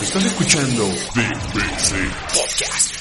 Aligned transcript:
Estás 0.00 0.24
escuchando 0.24 0.84
BBC 1.14 1.94
Podcast. 2.34 2.94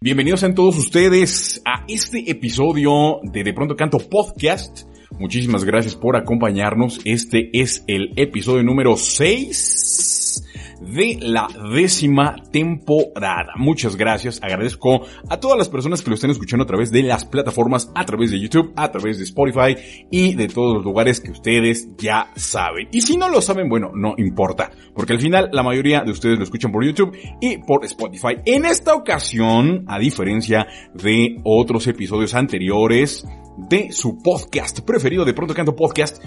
Bienvenidos 0.00 0.42
a 0.42 0.54
todos 0.54 0.76
ustedes 0.78 1.62
a 1.64 1.84
este 1.88 2.30
episodio 2.30 3.20
de 3.22 3.44
De 3.44 3.52
Pronto 3.52 3.76
Canto 3.76 3.98
Podcast. 3.98 4.82
Muchísimas 5.18 5.64
gracias 5.64 5.94
por 5.94 6.16
acompañarnos. 6.16 7.00
Este 7.04 7.50
es 7.52 7.84
el 7.86 8.12
episodio 8.16 8.62
número 8.62 8.96
6 8.96 10.44
de 10.80 11.18
la 11.20 11.48
décima 11.74 12.36
temporada. 12.52 13.52
Muchas 13.56 13.96
gracias. 13.96 14.40
Agradezco 14.42 15.02
a 15.28 15.38
todas 15.38 15.58
las 15.58 15.68
personas 15.68 16.02
que 16.02 16.10
lo 16.10 16.14
estén 16.14 16.30
escuchando 16.30 16.64
a 16.64 16.66
través 16.66 16.90
de 16.90 17.02
las 17.02 17.24
plataformas, 17.24 17.90
a 17.94 18.04
través 18.04 18.30
de 18.30 18.40
YouTube, 18.40 18.72
a 18.76 18.90
través 18.90 19.18
de 19.18 19.24
Spotify 19.24 19.76
y 20.10 20.34
de 20.34 20.48
todos 20.48 20.74
los 20.74 20.84
lugares 20.84 21.20
que 21.20 21.30
ustedes 21.30 21.88
ya 21.96 22.30
saben. 22.36 22.88
Y 22.92 23.02
si 23.02 23.16
no 23.16 23.28
lo 23.28 23.40
saben, 23.40 23.68
bueno, 23.68 23.90
no 23.94 24.14
importa, 24.18 24.70
porque 24.94 25.12
al 25.12 25.20
final 25.20 25.50
la 25.52 25.62
mayoría 25.62 26.02
de 26.02 26.10
ustedes 26.10 26.38
lo 26.38 26.44
escuchan 26.44 26.72
por 26.72 26.84
YouTube 26.84 27.16
y 27.40 27.58
por 27.58 27.84
Spotify. 27.84 28.36
En 28.44 28.64
esta 28.64 28.94
ocasión, 28.94 29.84
a 29.88 29.98
diferencia 29.98 30.66
de 30.94 31.40
otros 31.44 31.86
episodios 31.86 32.34
anteriores 32.34 33.26
de 33.56 33.90
su 33.90 34.18
podcast 34.18 34.80
preferido 34.80 35.24
de 35.24 35.34
Pronto 35.34 35.54
Canto 35.54 35.74
Podcast, 35.74 36.22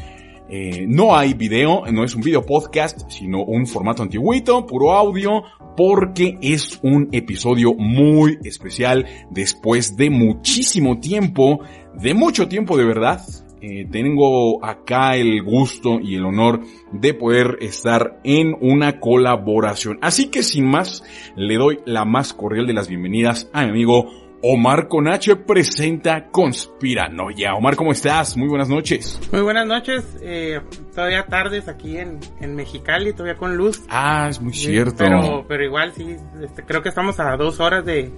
eh, 0.50 0.86
no 0.88 1.16
hay 1.16 1.36
video, 1.36 1.84
no 1.92 2.04
es 2.04 2.16
un 2.16 2.22
video 2.22 2.44
podcast, 2.44 3.10
sino 3.10 3.44
un 3.44 3.68
formato 3.68 4.02
antiguito, 4.02 4.66
puro 4.66 4.94
audio, 4.94 5.44
porque 5.78 6.40
es 6.42 6.80
un 6.82 7.08
episodio 7.12 7.76
muy 7.76 8.40
especial 8.44 9.06
después 9.30 9.96
de 9.96 10.10
muchísimo 10.10 11.00
tiempo, 11.00 11.60
de 11.94 12.16
mucho 12.16 12.48
tiempo 12.48 12.78
de 12.78 12.86
verdad. 12.86 13.22
Eh, 13.62 13.88
tengo 13.92 14.64
acá 14.66 15.18
el 15.18 15.44
gusto 15.44 16.00
y 16.00 16.16
el 16.16 16.26
honor 16.26 16.62
de 16.94 17.14
poder 17.14 17.58
estar 17.62 18.20
en 18.24 18.56
una 18.60 19.00
colaboración. 19.00 20.00
Así 20.02 20.30
que 20.30 20.44
sin 20.44 20.66
más, 20.66 21.04
le 21.36 21.56
doy 21.56 21.80
la 21.86 22.06
más 22.06 22.34
cordial 22.34 22.66
de 22.66 22.74
las 22.74 22.88
bienvenidas 22.88 23.50
a 23.54 23.64
mi 23.64 23.70
amigo 23.70 24.10
Omar 24.42 24.88
Conache 24.88 25.36
presenta 25.36 26.30
Conspiranoia. 26.32 27.56
Omar, 27.56 27.76
¿cómo 27.76 27.92
estás? 27.92 28.38
Muy 28.38 28.48
buenas 28.48 28.70
noches. 28.70 29.20
Muy 29.34 29.42
buenas 29.42 29.68
noches. 29.68 30.18
Eh, 30.22 30.62
todavía 30.96 31.26
tardes 31.26 31.68
aquí 31.68 31.98
en, 31.98 32.20
en, 32.40 32.56
Mexicali, 32.56 33.12
todavía 33.12 33.36
con 33.36 33.58
luz. 33.58 33.84
Ah, 33.90 34.28
es 34.30 34.40
muy 34.40 34.54
cierto. 34.54 34.96
Pero, 34.98 35.46
pero 35.46 35.66
igual 35.66 35.92
sí, 35.94 36.16
este, 36.42 36.64
creo 36.64 36.82
que 36.82 36.88
estamos 36.88 37.20
a 37.20 37.36
dos 37.36 37.60
horas 37.60 37.84
de, 37.84 38.14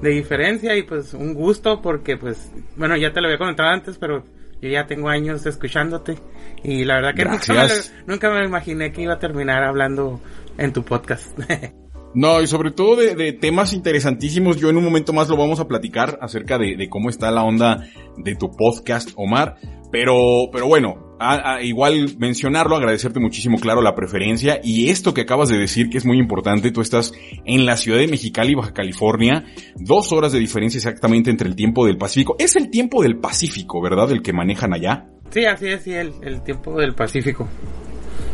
de 0.00 0.10
diferencia 0.10 0.76
y 0.76 0.82
pues 0.82 1.12
un 1.12 1.34
gusto 1.34 1.82
porque 1.82 2.16
pues, 2.16 2.52
bueno, 2.76 2.96
ya 2.96 3.12
te 3.12 3.20
lo 3.20 3.26
había 3.26 3.38
comentado 3.38 3.70
antes, 3.70 3.98
pero 3.98 4.22
yo 4.62 4.68
ya 4.68 4.86
tengo 4.86 5.08
años 5.08 5.44
escuchándote 5.44 6.16
y 6.62 6.84
la 6.84 6.96
verdad 6.96 7.14
que 7.16 7.24
nunca 7.24 7.52
me, 7.52 7.68
nunca 8.06 8.30
me 8.30 8.44
imaginé 8.44 8.92
que 8.92 9.02
iba 9.02 9.14
a 9.14 9.18
terminar 9.18 9.64
hablando 9.64 10.20
en 10.56 10.72
tu 10.72 10.84
podcast. 10.84 11.36
No, 12.14 12.40
y 12.40 12.46
sobre 12.46 12.70
todo 12.70 12.94
de, 12.94 13.16
de, 13.16 13.32
temas 13.32 13.72
interesantísimos. 13.72 14.56
Yo 14.56 14.70
en 14.70 14.76
un 14.76 14.84
momento 14.84 15.12
más 15.12 15.28
lo 15.28 15.36
vamos 15.36 15.58
a 15.58 15.66
platicar 15.66 16.18
acerca 16.22 16.58
de, 16.58 16.88
cómo 16.88 17.10
está 17.10 17.30
la 17.32 17.42
onda 17.42 17.88
de 18.16 18.36
tu 18.36 18.52
podcast, 18.52 19.10
Omar. 19.16 19.56
Pero, 19.90 20.48
pero 20.52 20.66
bueno, 20.66 21.16
a, 21.20 21.60
igual 21.62 22.16
mencionarlo, 22.18 22.76
agradecerte 22.76 23.20
muchísimo, 23.20 23.58
claro, 23.58 23.80
la 23.80 23.94
preferencia 23.94 24.60
y 24.62 24.90
esto 24.90 25.14
que 25.14 25.22
acabas 25.22 25.48
de 25.48 25.58
decir 25.58 25.88
que 25.88 25.98
es 25.98 26.06
muy 26.06 26.18
importante. 26.18 26.70
Tú 26.70 26.80
estás 26.80 27.12
en 27.44 27.66
la 27.66 27.76
ciudad 27.76 27.98
de 27.98 28.08
Mexicali, 28.08 28.54
Baja 28.54 28.72
California, 28.72 29.44
dos 29.76 30.12
horas 30.12 30.32
de 30.32 30.38
diferencia 30.38 30.78
exactamente 30.78 31.30
entre 31.30 31.48
el 31.48 31.56
tiempo 31.56 31.84
del 31.84 31.96
Pacífico. 31.96 32.36
Es 32.38 32.54
el 32.54 32.70
tiempo 32.70 33.02
del 33.02 33.18
Pacífico, 33.18 33.80
¿verdad? 33.82 34.10
El 34.12 34.22
que 34.22 34.32
manejan 34.32 34.72
allá. 34.72 35.08
Sí, 35.30 35.44
así 35.46 35.66
es, 35.66 35.82
sí, 35.82 35.92
el 35.92 36.42
tiempo 36.44 36.78
del 36.78 36.94
Pacífico. 36.94 37.48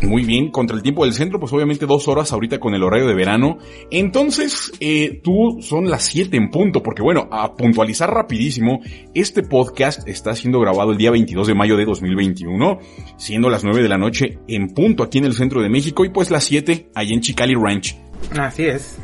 Muy 0.03 0.25
bien, 0.25 0.51
contra 0.51 0.77
el 0.77 0.83
tiempo 0.83 1.05
del 1.05 1.13
centro, 1.13 1.39
pues 1.39 1.53
obviamente 1.53 1.85
dos 1.85 2.09
horas 2.09 2.33
ahorita 2.33 2.59
con 2.59 2.75
el 2.75 2.83
horario 2.83 3.07
de 3.07 3.15
verano. 3.15 3.59
Entonces, 3.91 4.73
eh, 4.81 5.21
tú 5.23 5.59
son 5.61 5.91
las 5.91 6.05
siete 6.05 6.39
en 6.39 6.51
punto, 6.51 6.83
porque 6.83 7.03
bueno, 7.03 7.29
a 7.31 7.55
puntualizar 7.55 8.11
rapidísimo, 8.11 8.81
este 9.15 9.43
podcast 9.43 10.09
está 10.09 10.35
siendo 10.35 10.59
grabado 10.59 10.93
el 10.93 10.99
día 10.99 11.11
22 11.11 11.47
de 11.47 11.55
mayo 11.55 11.77
de 11.77 11.85
2021, 11.85 12.79
siendo 13.17 13.51
las 13.51 13.63
nueve 13.63 13.83
de 13.83 13.89
la 13.89 13.99
noche 13.99 14.39
en 14.49 14.69
punto 14.69 15.03
aquí 15.03 15.19
en 15.19 15.27
el 15.27 15.35
centro 15.35 15.61
de 15.61 15.69
México 15.69 16.05
y 16.05 16.09
pues 16.09 16.31
las 16.31 16.45
siete 16.45 16.89
allá 16.95 17.13
en 17.13 17.21
Chicali 17.21 17.55
Ranch. 17.55 17.97
Así 18.39 18.65
es. 18.65 18.99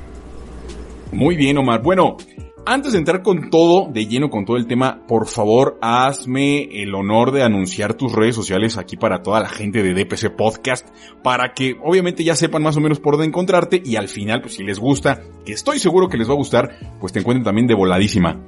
Muy 1.13 1.37
bien, 1.37 1.59
Omar. 1.59 1.83
Bueno, 1.83 2.17
antes 2.67 2.93
de 2.93 2.99
entrar 2.99 3.23
con 3.23 3.49
todo, 3.49 3.89
de 3.91 4.07
lleno 4.07 4.29
con 4.29 4.45
todo 4.45 4.57
el 4.57 4.67
tema, 4.67 5.07
por 5.07 5.29
favor, 5.29 5.79
hazme 5.81 6.83
el 6.83 6.95
honor 6.95 7.31
de 7.31 7.43
anunciar 7.43 7.95
tus 7.95 8.13
redes 8.13 8.35
sociales 8.35 8.77
aquí 8.77 8.97
para 8.97 9.23
toda 9.23 9.41
la 9.41 9.49
gente 9.49 9.83
de 9.83 9.95
DPC 9.95 10.35
Podcast, 10.37 10.87
para 11.23 11.55
que 11.55 11.77
obviamente 11.83 12.25
ya 12.25 12.35
sepan 12.35 12.63
más 12.63 12.77
o 12.77 12.81
menos 12.81 12.99
por 12.99 13.15
dónde 13.15 13.29
encontrarte 13.29 13.81
y 13.85 13.97
al 13.97 14.09
final, 14.09 14.43
pues 14.43 14.55
si 14.55 14.65
les 14.65 14.79
gusta, 14.79 15.23
que 15.45 15.53
estoy 15.53 15.79
seguro 15.79 16.09
que 16.09 16.19
les 16.19 16.29
va 16.29 16.33
a 16.33 16.37
gustar, 16.37 16.97
pues 17.01 17.13
te 17.13 17.21
encuentren 17.21 17.45
también 17.45 17.69
de 17.69 17.75
voladísima. 17.75 18.43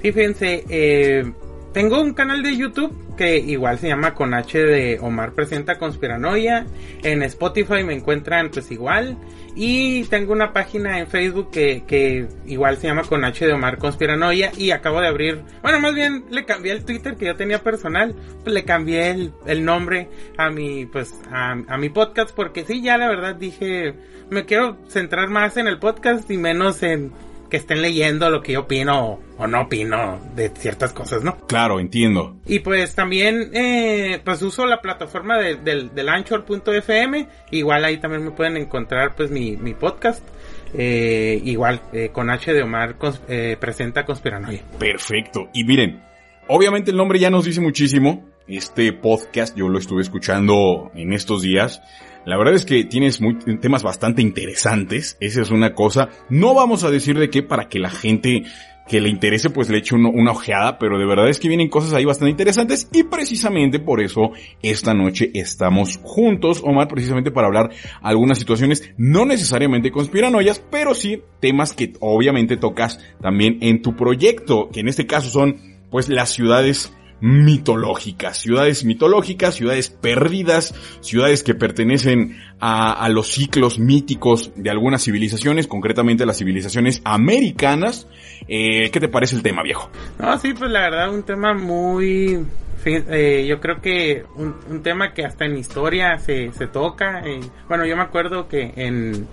Fíjense, 0.00 0.64
eh, 0.70 1.24
tengo 1.72 2.00
un 2.00 2.14
canal 2.14 2.42
de 2.42 2.56
YouTube 2.56 2.92
que 3.16 3.38
igual 3.38 3.78
se 3.78 3.88
llama 3.88 4.14
con 4.14 4.34
H 4.34 4.58
de 4.58 4.98
Omar 5.00 5.32
Presenta 5.32 5.78
Conspiranoia. 5.78 6.66
En 7.02 7.22
Spotify 7.22 7.84
me 7.84 7.94
encuentran 7.94 8.50
pues 8.50 8.70
igual. 8.70 9.16
Y 9.54 10.04
tengo 10.04 10.32
una 10.32 10.52
página 10.52 10.98
en 10.98 11.06
Facebook 11.06 11.50
que, 11.50 11.84
que 11.86 12.26
igual 12.46 12.76
se 12.78 12.86
llama 12.86 13.02
con 13.02 13.24
H 13.24 13.46
de 13.46 13.52
Omar 13.52 13.78
Conspiranoia. 13.78 14.52
Y 14.56 14.70
acabo 14.70 15.00
de 15.00 15.08
abrir, 15.08 15.42
bueno, 15.62 15.80
más 15.80 15.94
bien 15.94 16.24
le 16.30 16.44
cambié 16.44 16.72
el 16.72 16.84
Twitter 16.84 17.16
que 17.16 17.26
yo 17.26 17.36
tenía 17.36 17.62
personal. 17.62 18.14
Pues 18.42 18.54
le 18.54 18.64
cambié 18.64 19.10
el, 19.10 19.32
el 19.46 19.64
nombre 19.64 20.08
a 20.38 20.50
mi, 20.50 20.86
pues, 20.86 21.14
a, 21.30 21.52
a 21.52 21.78
mi 21.78 21.88
podcast. 21.88 22.34
Porque 22.34 22.64
sí, 22.64 22.82
ya 22.82 22.96
la 22.96 23.08
verdad 23.08 23.36
dije, 23.36 23.94
me 24.30 24.44
quiero 24.44 24.76
centrar 24.88 25.28
más 25.28 25.56
en 25.56 25.68
el 25.68 25.78
podcast 25.78 26.30
y 26.30 26.36
menos 26.36 26.82
en 26.82 27.12
que 27.50 27.58
estén 27.58 27.82
leyendo 27.82 28.30
lo 28.30 28.42
que 28.42 28.52
yo 28.52 28.60
opino 28.60 29.20
o 29.36 29.46
no 29.46 29.62
opino 29.62 30.20
de 30.34 30.50
ciertas 30.50 30.92
cosas, 30.92 31.22
¿no? 31.22 31.36
Claro, 31.46 31.80
entiendo. 31.80 32.36
Y 32.46 32.60
pues 32.60 32.94
también, 32.94 33.50
eh, 33.52 34.20
pues 34.24 34.40
uso 34.42 34.66
la 34.66 34.80
plataforma 34.80 35.36
de, 35.38 35.56
del, 35.56 35.94
del 35.94 36.08
Anchor.fm, 36.08 37.28
igual 37.50 37.84
ahí 37.84 37.98
también 37.98 38.24
me 38.24 38.30
pueden 38.30 38.56
encontrar 38.56 39.14
pues 39.16 39.30
mi, 39.30 39.56
mi 39.56 39.74
podcast. 39.74 40.24
Eh, 40.72 41.40
igual, 41.44 41.82
eh, 41.92 42.10
con 42.12 42.30
H 42.30 42.52
de 42.52 42.62
Omar 42.62 42.96
cons 42.96 43.20
eh, 43.28 43.56
presenta 43.58 44.04
Conspiranoia. 44.04 44.62
Perfecto. 44.78 45.48
Y 45.52 45.64
miren, 45.64 46.00
obviamente 46.46 46.92
el 46.92 46.96
nombre 46.96 47.18
ya 47.18 47.30
nos 47.30 47.44
dice 47.44 47.60
muchísimo. 47.60 48.28
Este 48.46 48.92
podcast 48.92 49.56
yo 49.56 49.68
lo 49.68 49.78
estuve 49.78 50.02
escuchando 50.02 50.90
en 50.94 51.12
estos 51.12 51.42
días. 51.42 51.80
La 52.24 52.36
verdad 52.36 52.54
es 52.54 52.64
que 52.64 52.84
tienes 52.84 53.20
temas 53.60 53.82
bastante 53.82 54.22
interesantes, 54.22 55.16
esa 55.20 55.42
es 55.42 55.50
una 55.50 55.74
cosa. 55.74 56.08
No 56.28 56.54
vamos 56.54 56.84
a 56.84 56.90
decir 56.90 57.18
de 57.18 57.30
qué 57.30 57.42
para 57.42 57.68
que 57.68 57.78
la 57.78 57.90
gente 57.90 58.44
que 58.90 59.00
le 59.00 59.08
interese 59.08 59.50
pues 59.50 59.70
le 59.70 59.78
eche 59.78 59.94
una 59.94 60.32
ojeada, 60.32 60.76
pero 60.78 60.98
de 60.98 61.06
verdad 61.06 61.28
es 61.28 61.38
que 61.38 61.46
vienen 61.46 61.68
cosas 61.68 61.92
ahí 61.92 62.04
bastante 62.04 62.32
interesantes 62.32 62.88
y 62.92 63.04
precisamente 63.04 63.78
por 63.78 64.00
eso 64.00 64.32
esta 64.62 64.94
noche 64.94 65.30
estamos 65.32 66.00
juntos, 66.02 66.60
Omar, 66.64 66.88
precisamente 66.88 67.30
para 67.30 67.46
hablar 67.46 67.70
algunas 68.02 68.38
situaciones 68.38 68.90
no 68.96 69.24
necesariamente 69.24 69.92
conspiranoias, 69.92 70.60
pero 70.72 70.94
sí 70.94 71.22
temas 71.38 71.72
que 71.72 71.92
obviamente 72.00 72.56
tocas 72.56 72.98
también 73.22 73.58
en 73.60 73.80
tu 73.80 73.94
proyecto, 73.94 74.68
que 74.72 74.80
en 74.80 74.88
este 74.88 75.06
caso 75.06 75.30
son 75.30 75.56
pues 75.88 76.08
las 76.08 76.30
ciudades 76.30 76.92
mitológicas, 77.20 78.38
ciudades 78.38 78.84
mitológicas, 78.84 79.54
ciudades 79.54 79.90
perdidas, 79.90 80.74
ciudades 81.00 81.42
que 81.42 81.54
pertenecen 81.54 82.38
a, 82.60 83.08
los 83.08 83.28
ciclos 83.28 83.78
míticos 83.78 84.52
de 84.56 84.70
algunas 84.70 85.02
civilizaciones, 85.02 85.66
concretamente 85.66 86.26
las 86.26 86.38
civilizaciones 86.38 87.00
americanas. 87.04 88.06
Eh, 88.48 88.90
¿Qué 88.90 89.00
te 89.00 89.08
parece 89.08 89.36
el 89.36 89.42
tema, 89.42 89.62
viejo? 89.62 89.90
No, 90.18 90.36
sí, 90.38 90.52
pues 90.54 90.70
la 90.70 90.80
verdad 90.80 91.10
un 91.10 91.22
tema 91.22 91.54
muy... 91.54 92.44
Eh, 92.84 93.44
yo 93.46 93.60
creo 93.60 93.82
que 93.82 94.24
un, 94.36 94.54
un, 94.70 94.82
tema 94.82 95.12
que 95.12 95.22
hasta 95.22 95.44
en 95.44 95.58
historia 95.58 96.18
se, 96.18 96.50
se 96.52 96.66
toca. 96.66 97.20
Eh, 97.26 97.40
bueno, 97.68 97.84
yo 97.84 97.94
me 97.94 98.02
acuerdo 98.02 98.48
que 98.48 98.72
en, 98.74 99.26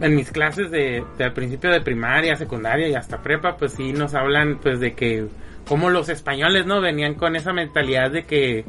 en 0.00 0.14
mis 0.14 0.30
clases 0.30 0.70
de, 0.70 1.04
de 1.18 1.24
al 1.24 1.34
principio 1.34 1.70
de 1.70 1.82
primaria, 1.82 2.36
secundaria 2.36 2.88
y 2.88 2.94
hasta 2.94 3.22
prepa, 3.22 3.58
pues 3.58 3.72
sí 3.72 3.92
nos 3.92 4.14
hablan 4.14 4.58
pues 4.62 4.80
de 4.80 4.94
que 4.94 5.26
como 5.68 5.90
los 5.90 6.08
españoles, 6.08 6.66
¿no? 6.66 6.80
Venían 6.80 7.14
con 7.14 7.36
esa 7.36 7.52
mentalidad 7.52 8.10
de 8.10 8.24
que 8.24 8.64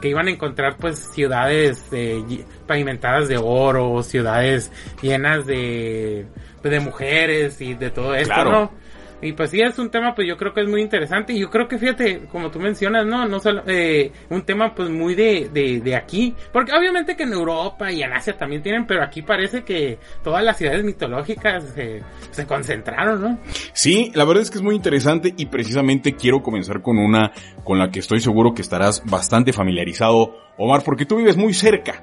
que 0.00 0.08
iban 0.08 0.26
a 0.26 0.30
encontrar 0.30 0.76
pues 0.78 0.98
ciudades 1.12 1.86
eh, 1.92 2.44
pavimentadas 2.66 3.28
de 3.28 3.36
oro, 3.36 4.02
ciudades 4.02 4.72
llenas 5.00 5.46
de, 5.46 6.26
de 6.62 6.80
mujeres 6.80 7.60
y 7.60 7.74
de 7.74 7.90
todo 7.90 8.14
esto, 8.14 8.44
¿no? 8.44 8.81
Y 9.22 9.32
pues 9.32 9.50
sí, 9.50 9.60
es 9.60 9.78
un 9.78 9.88
tema 9.88 10.14
pues 10.14 10.26
yo 10.26 10.36
creo 10.36 10.52
que 10.52 10.62
es 10.62 10.68
muy 10.68 10.82
interesante 10.82 11.32
y 11.32 11.40
yo 11.40 11.48
creo 11.48 11.68
que 11.68 11.78
fíjate, 11.78 12.26
como 12.30 12.50
tú 12.50 12.58
mencionas, 12.58 13.06
no, 13.06 13.26
no 13.26 13.38
solo, 13.38 13.62
eh, 13.66 14.10
un 14.30 14.42
tema 14.42 14.74
pues 14.74 14.90
muy 14.90 15.14
de, 15.14 15.48
de, 15.52 15.80
de, 15.80 15.94
aquí, 15.94 16.34
porque 16.52 16.72
obviamente 16.72 17.14
que 17.14 17.22
en 17.22 17.32
Europa 17.32 17.92
y 17.92 18.02
en 18.02 18.12
Asia 18.12 18.36
también 18.36 18.62
tienen, 18.62 18.84
pero 18.84 19.04
aquí 19.04 19.22
parece 19.22 19.62
que 19.62 19.98
todas 20.24 20.42
las 20.42 20.56
ciudades 20.56 20.82
mitológicas 20.82 21.64
se, 21.72 22.46
concentraron, 22.46 23.22
¿no? 23.22 23.38
Sí, 23.72 24.10
la 24.14 24.24
verdad 24.24 24.42
es 24.42 24.50
que 24.50 24.58
es 24.58 24.64
muy 24.64 24.74
interesante 24.74 25.32
y 25.36 25.46
precisamente 25.46 26.16
quiero 26.16 26.42
comenzar 26.42 26.82
con 26.82 26.98
una 26.98 27.32
con 27.62 27.78
la 27.78 27.90
que 27.90 28.00
estoy 28.00 28.20
seguro 28.20 28.54
que 28.54 28.62
estarás 28.62 29.04
bastante 29.04 29.52
familiarizado, 29.52 30.36
Omar, 30.58 30.82
porque 30.84 31.06
tú 31.06 31.16
vives 31.16 31.36
muy 31.36 31.54
cerca. 31.54 32.02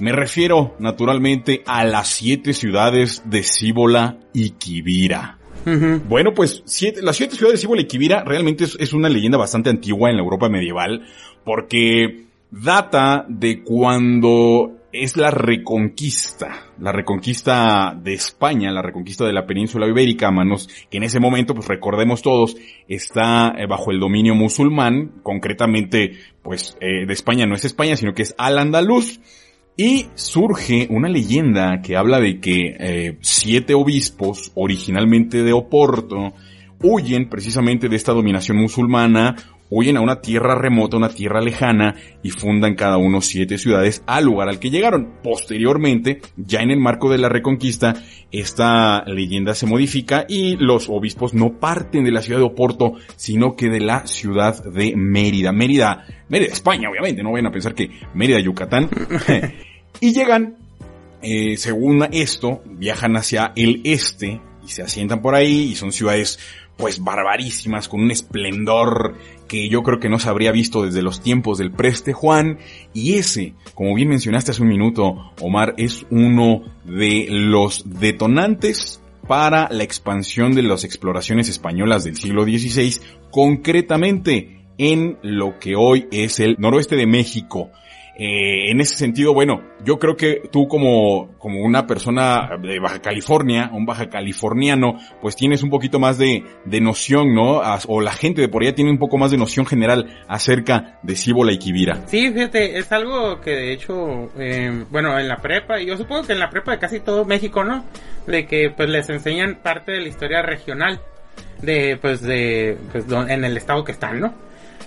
Me 0.00 0.12
refiero, 0.12 0.74
naturalmente, 0.78 1.62
a 1.64 1.84
las 1.84 2.08
siete 2.08 2.52
ciudades 2.52 3.22
de 3.24 3.42
Cíbola 3.42 4.18
y 4.34 4.50
Bueno, 6.08 6.32
pues 6.32 6.62
siete, 6.64 7.02
las 7.02 7.16
siete 7.16 7.34
ciudades 7.34 7.58
de 7.58 7.62
Cibola 7.62 7.82
y 7.82 7.86
Quivira 7.86 8.22
realmente 8.22 8.64
es, 8.64 8.92
una 8.92 9.08
leyenda 9.08 9.36
bastante 9.36 9.68
antigua 9.68 10.10
en 10.10 10.16
la 10.16 10.22
Europa 10.22 10.48
medieval 10.48 11.04
porque 11.44 12.26
data 12.52 13.26
de 13.28 13.64
cuando 13.64 14.76
es 14.92 15.16
la 15.16 15.32
reconquista, 15.32 16.70
la 16.78 16.92
reconquista 16.92 17.98
de 18.00 18.14
España, 18.14 18.70
la 18.70 18.80
reconquista 18.80 19.24
de 19.26 19.32
la 19.32 19.44
península 19.44 19.88
ibérica, 19.88 20.30
manos 20.30 20.68
que 20.88 20.98
en 20.98 21.02
ese 21.02 21.18
momento, 21.18 21.52
pues 21.52 21.66
recordemos 21.66 22.22
todos, 22.22 22.56
está 22.86 23.52
eh, 23.58 23.66
bajo 23.66 23.90
el 23.90 23.98
dominio 23.98 24.36
musulmán, 24.36 25.20
concretamente, 25.24 26.12
pues 26.42 26.78
eh, 26.80 27.06
de 27.06 27.12
España 27.12 27.44
no 27.44 27.56
es 27.56 27.64
España, 27.64 27.96
sino 27.96 28.14
que 28.14 28.22
es 28.22 28.34
Al-Andalus. 28.38 29.20
Y 29.76 30.06
surge 30.14 30.86
una 30.90 31.08
leyenda 31.08 31.82
que 31.82 31.96
habla 31.96 32.18
de 32.18 32.40
que 32.40 32.76
eh, 32.78 33.18
siete 33.20 33.74
obispos, 33.74 34.50
originalmente 34.54 35.42
de 35.42 35.52
Oporto, 35.52 36.32
huyen 36.82 37.28
precisamente 37.28 37.88
de 37.88 37.96
esta 37.96 38.12
dominación 38.12 38.56
musulmana, 38.56 39.36
huyen 39.70 39.96
a 39.96 40.00
una 40.00 40.20
tierra 40.20 40.54
remota, 40.54 40.96
una 40.96 41.08
tierra 41.08 41.40
lejana, 41.40 41.94
y 42.22 42.30
fundan 42.30 42.74
cada 42.74 42.96
uno 42.96 43.20
siete 43.20 43.58
ciudades 43.58 44.02
al 44.06 44.24
lugar 44.24 44.48
al 44.48 44.58
que 44.58 44.70
llegaron. 44.70 45.14
Posteriormente, 45.22 46.20
ya 46.36 46.60
en 46.60 46.70
el 46.70 46.80
marco 46.80 47.10
de 47.10 47.18
la 47.18 47.28
reconquista, 47.28 47.94
esta 48.32 49.04
leyenda 49.06 49.54
se 49.54 49.66
modifica 49.66 50.26
y 50.28 50.56
los 50.56 50.88
obispos 50.88 51.34
no 51.34 51.58
parten 51.58 52.04
de 52.04 52.12
la 52.12 52.22
ciudad 52.22 52.40
de 52.40 52.46
Oporto, 52.46 52.94
sino 53.16 53.56
que 53.56 53.68
de 53.68 53.80
la 53.80 54.06
ciudad 54.06 54.64
de 54.64 54.94
Mérida. 54.96 55.52
Mérida, 55.52 56.04
Mérida, 56.28 56.52
España, 56.52 56.90
obviamente, 56.90 57.22
no 57.22 57.32
vayan 57.32 57.46
a 57.46 57.52
pensar 57.52 57.74
que 57.74 57.90
Mérida, 58.14 58.40
Yucatán. 58.40 58.88
Y 60.00 60.12
llegan, 60.12 60.56
eh, 61.22 61.56
según 61.56 62.06
esto, 62.12 62.62
viajan 62.66 63.16
hacia 63.16 63.52
el 63.56 63.80
este 63.84 64.40
y 64.64 64.68
se 64.68 64.82
asientan 64.82 65.22
por 65.22 65.34
ahí 65.34 65.70
y 65.70 65.74
son 65.74 65.92
ciudades 65.92 66.38
pues 66.76 67.02
barbarísimas 67.02 67.88
con 67.88 68.00
un 68.00 68.10
esplendor 68.10 69.16
que 69.48 69.68
yo 69.68 69.82
creo 69.82 70.00
que 70.00 70.08
no 70.08 70.18
se 70.18 70.28
habría 70.28 70.52
visto 70.52 70.82
desde 70.82 71.02
los 71.02 71.20
tiempos 71.20 71.58
del 71.58 71.72
preste 71.72 72.12
Juan. 72.12 72.58
Y 72.92 73.14
ese, 73.14 73.54
como 73.74 73.94
bien 73.94 74.08
mencionaste 74.08 74.50
hace 74.50 74.62
un 74.62 74.68
minuto, 74.68 75.32
Omar, 75.40 75.74
es 75.78 76.06
uno 76.10 76.62
de 76.84 77.26
los 77.30 77.84
detonantes 78.00 79.00
para 79.26 79.68
la 79.70 79.82
expansión 79.82 80.54
de 80.54 80.62
las 80.62 80.84
exploraciones 80.84 81.48
españolas 81.48 82.04
del 82.04 82.16
siglo 82.16 82.44
XVI, 82.44 83.00
concretamente 83.30 84.64
en 84.78 85.18
lo 85.22 85.58
que 85.58 85.74
hoy 85.76 86.06
es 86.12 86.38
el 86.40 86.56
noroeste 86.58 86.96
de 86.96 87.06
México, 87.06 87.70
eh, 88.18 88.70
en 88.70 88.80
ese 88.80 88.96
sentido, 88.96 89.34
bueno, 89.34 89.60
yo 89.84 89.98
creo 89.98 90.16
que 90.16 90.42
tú 90.50 90.68
como, 90.68 91.36
como 91.38 91.60
una 91.60 91.86
persona 91.86 92.48
de 92.62 92.78
Baja 92.80 93.00
California, 93.00 93.70
un 93.72 93.84
baja 93.84 94.08
californiano, 94.08 94.98
pues 95.20 95.36
tienes 95.36 95.62
un 95.62 95.68
poquito 95.68 95.98
más 95.98 96.16
de, 96.16 96.42
de 96.64 96.80
noción, 96.80 97.34
¿no? 97.34 97.60
O 97.88 98.00
la 98.00 98.12
gente 98.12 98.40
de 98.40 98.48
por 98.48 98.62
allá 98.62 98.74
tiene 98.74 98.90
un 98.90 98.98
poco 98.98 99.18
más 99.18 99.30
de 99.30 99.36
noción 99.36 99.66
general 99.66 100.06
acerca 100.28 100.98
de 101.02 101.14
Cíbola 101.14 101.52
y 101.52 101.58
Quivira. 101.58 102.06
Sí, 102.06 102.32
fíjate, 102.32 102.78
es 102.78 102.90
algo 102.90 103.40
que 103.42 103.50
de 103.50 103.72
hecho, 103.72 104.30
eh, 104.38 104.84
bueno, 104.90 105.18
en 105.18 105.28
la 105.28 105.36
prepa, 105.36 105.78
yo 105.80 105.96
supongo 105.98 106.26
que 106.26 106.32
en 106.32 106.38
la 106.38 106.48
prepa 106.48 106.72
de 106.72 106.78
casi 106.78 107.00
todo 107.00 107.26
México, 107.26 107.64
¿no? 107.64 107.84
De 108.26 108.46
que 108.46 108.70
pues 108.74 108.88
les 108.88 109.10
enseñan 109.10 109.60
parte 109.62 109.92
de 109.92 110.00
la 110.00 110.08
historia 110.08 110.40
regional 110.40 111.00
de, 111.60 111.98
pues 112.00 112.22
de, 112.22 112.78
pues 112.92 113.04
en 113.10 113.44
el 113.44 113.56
estado 113.56 113.84
que 113.84 113.92
están, 113.92 114.20
¿no? 114.20 114.34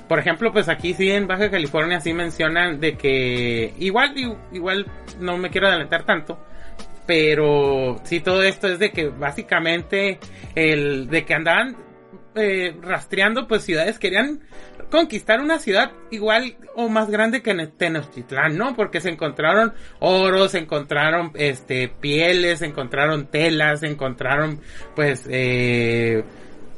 Por 0.09 0.17
ejemplo, 0.17 0.51
pues 0.51 0.67
aquí 0.67 0.95
sí 0.95 1.11
en 1.11 1.27
Baja 1.27 1.51
California 1.51 2.01
sí 2.01 2.13
mencionan 2.13 2.79
de 2.79 2.97
que 2.97 3.75
igual, 3.77 4.13
igual 4.51 4.87
no 5.19 5.37
me 5.37 5.51
quiero 5.51 5.67
adelantar 5.67 6.03
tanto, 6.03 6.43
pero 7.05 8.01
sí 8.03 8.19
todo 8.19 8.41
esto 8.41 8.67
es 8.67 8.79
de 8.79 8.91
que 8.91 9.07
básicamente 9.07 10.19
el 10.55 11.07
de 11.07 11.25
que 11.25 11.33
andaban 11.35 11.77
eh, 12.35 12.75
rastreando 12.81 13.47
pues 13.47 13.63
ciudades 13.63 13.99
querían 13.99 14.41
conquistar 14.89 15.41
una 15.41 15.59
ciudad 15.59 15.91
igual 16.09 16.55
o 16.75 16.89
más 16.89 17.11
grande 17.11 17.43
que 17.43 17.53
Tenochtitlán, 17.67 18.57
¿no? 18.57 18.75
Porque 18.75 19.01
se 19.01 19.09
encontraron 19.09 19.73
oro, 19.99 20.49
se 20.49 20.57
encontraron 20.57 21.31
este 21.35 21.87
pieles, 21.87 22.59
se 22.59 22.65
encontraron 22.65 23.27
telas, 23.27 23.81
se 23.81 23.87
encontraron 23.87 24.59
pues 24.95 25.27
eh, 25.29 26.23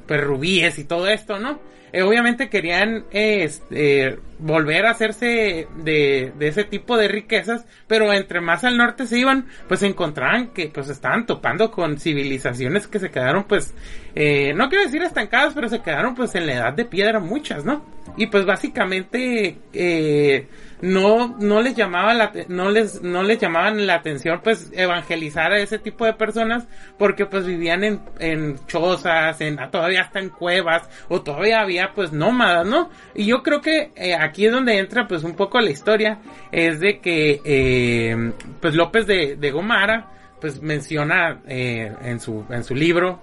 pues 0.05 0.21
rubíes 0.21 0.79
y 0.79 0.83
todo 0.83 1.07
esto, 1.07 1.39
¿no? 1.39 1.71
Eh, 1.93 2.03
obviamente 2.03 2.49
querían 2.49 3.05
este, 3.11 4.17
volver 4.39 4.85
a 4.85 4.91
hacerse 4.91 5.67
de, 5.83 6.31
de, 6.37 6.47
ese 6.47 6.63
tipo 6.63 6.95
de 6.95 7.09
riquezas, 7.09 7.65
pero 7.87 8.13
entre 8.13 8.39
más 8.39 8.63
al 8.63 8.77
norte 8.77 9.05
se 9.05 9.19
iban, 9.19 9.47
pues 9.67 9.83
encontraban 9.83 10.47
que 10.53 10.69
pues 10.69 10.89
estaban 10.89 11.25
topando 11.25 11.69
con 11.69 11.99
civilizaciones 11.99 12.87
que 12.87 12.99
se 12.99 13.11
quedaron 13.11 13.43
pues, 13.43 13.73
eh, 14.15 14.53
no 14.53 14.69
quiero 14.69 14.85
decir 14.85 15.01
estancadas, 15.03 15.53
pero 15.53 15.67
se 15.67 15.81
quedaron 15.81 16.15
pues 16.15 16.33
en 16.35 16.47
la 16.47 16.53
edad 16.53 16.73
de 16.73 16.85
piedra 16.85 17.19
muchas, 17.19 17.65
¿no? 17.65 17.85
Y 18.17 18.27
pues 18.27 18.45
básicamente, 18.45 19.57
eh, 19.73 20.47
no, 20.81 21.35
no 21.39 21.61
les 21.61 21.75
llamaba 21.75 22.13
la, 22.13 22.31
no 22.47 22.69
les, 22.71 23.01
no 23.01 23.23
les 23.23 23.39
llamaban 23.39 23.85
la 23.85 23.95
atención 23.95 24.41
pues 24.43 24.71
evangelizar 24.73 25.51
a 25.51 25.59
ese 25.59 25.79
tipo 25.79 26.05
de 26.05 26.13
personas 26.13 26.67
porque 26.97 27.25
pues 27.25 27.45
vivían 27.45 27.83
en, 27.83 28.01
en 28.19 28.65
chozas, 28.65 29.39
en, 29.41 29.57
todavía 29.69 30.01
hasta 30.01 30.19
en 30.19 30.29
cuevas 30.29 30.89
o 31.07 31.21
todavía 31.21 31.61
había 31.61 31.93
pues 31.93 32.11
nómadas, 32.11 32.65
¿no? 32.65 32.89
Y 33.13 33.25
yo 33.25 33.43
creo 33.43 33.61
que 33.61 33.91
eh, 33.95 34.15
aquí 34.15 34.45
es 34.45 34.51
donde 34.51 34.77
entra 34.77 35.07
pues 35.07 35.23
un 35.23 35.35
poco 35.35 35.59
la 35.59 35.69
historia, 35.69 36.19
es 36.51 36.79
de 36.79 36.99
que 36.99 37.41
eh, 37.45 38.31
pues 38.59 38.73
López 38.73 39.05
de, 39.05 39.35
de 39.35 39.51
Gomara 39.51 40.07
pues 40.39 40.61
menciona 40.61 41.41
eh, 41.47 41.93
en 42.03 42.19
su, 42.19 42.43
en 42.49 42.63
su 42.63 42.73
libro 42.73 43.21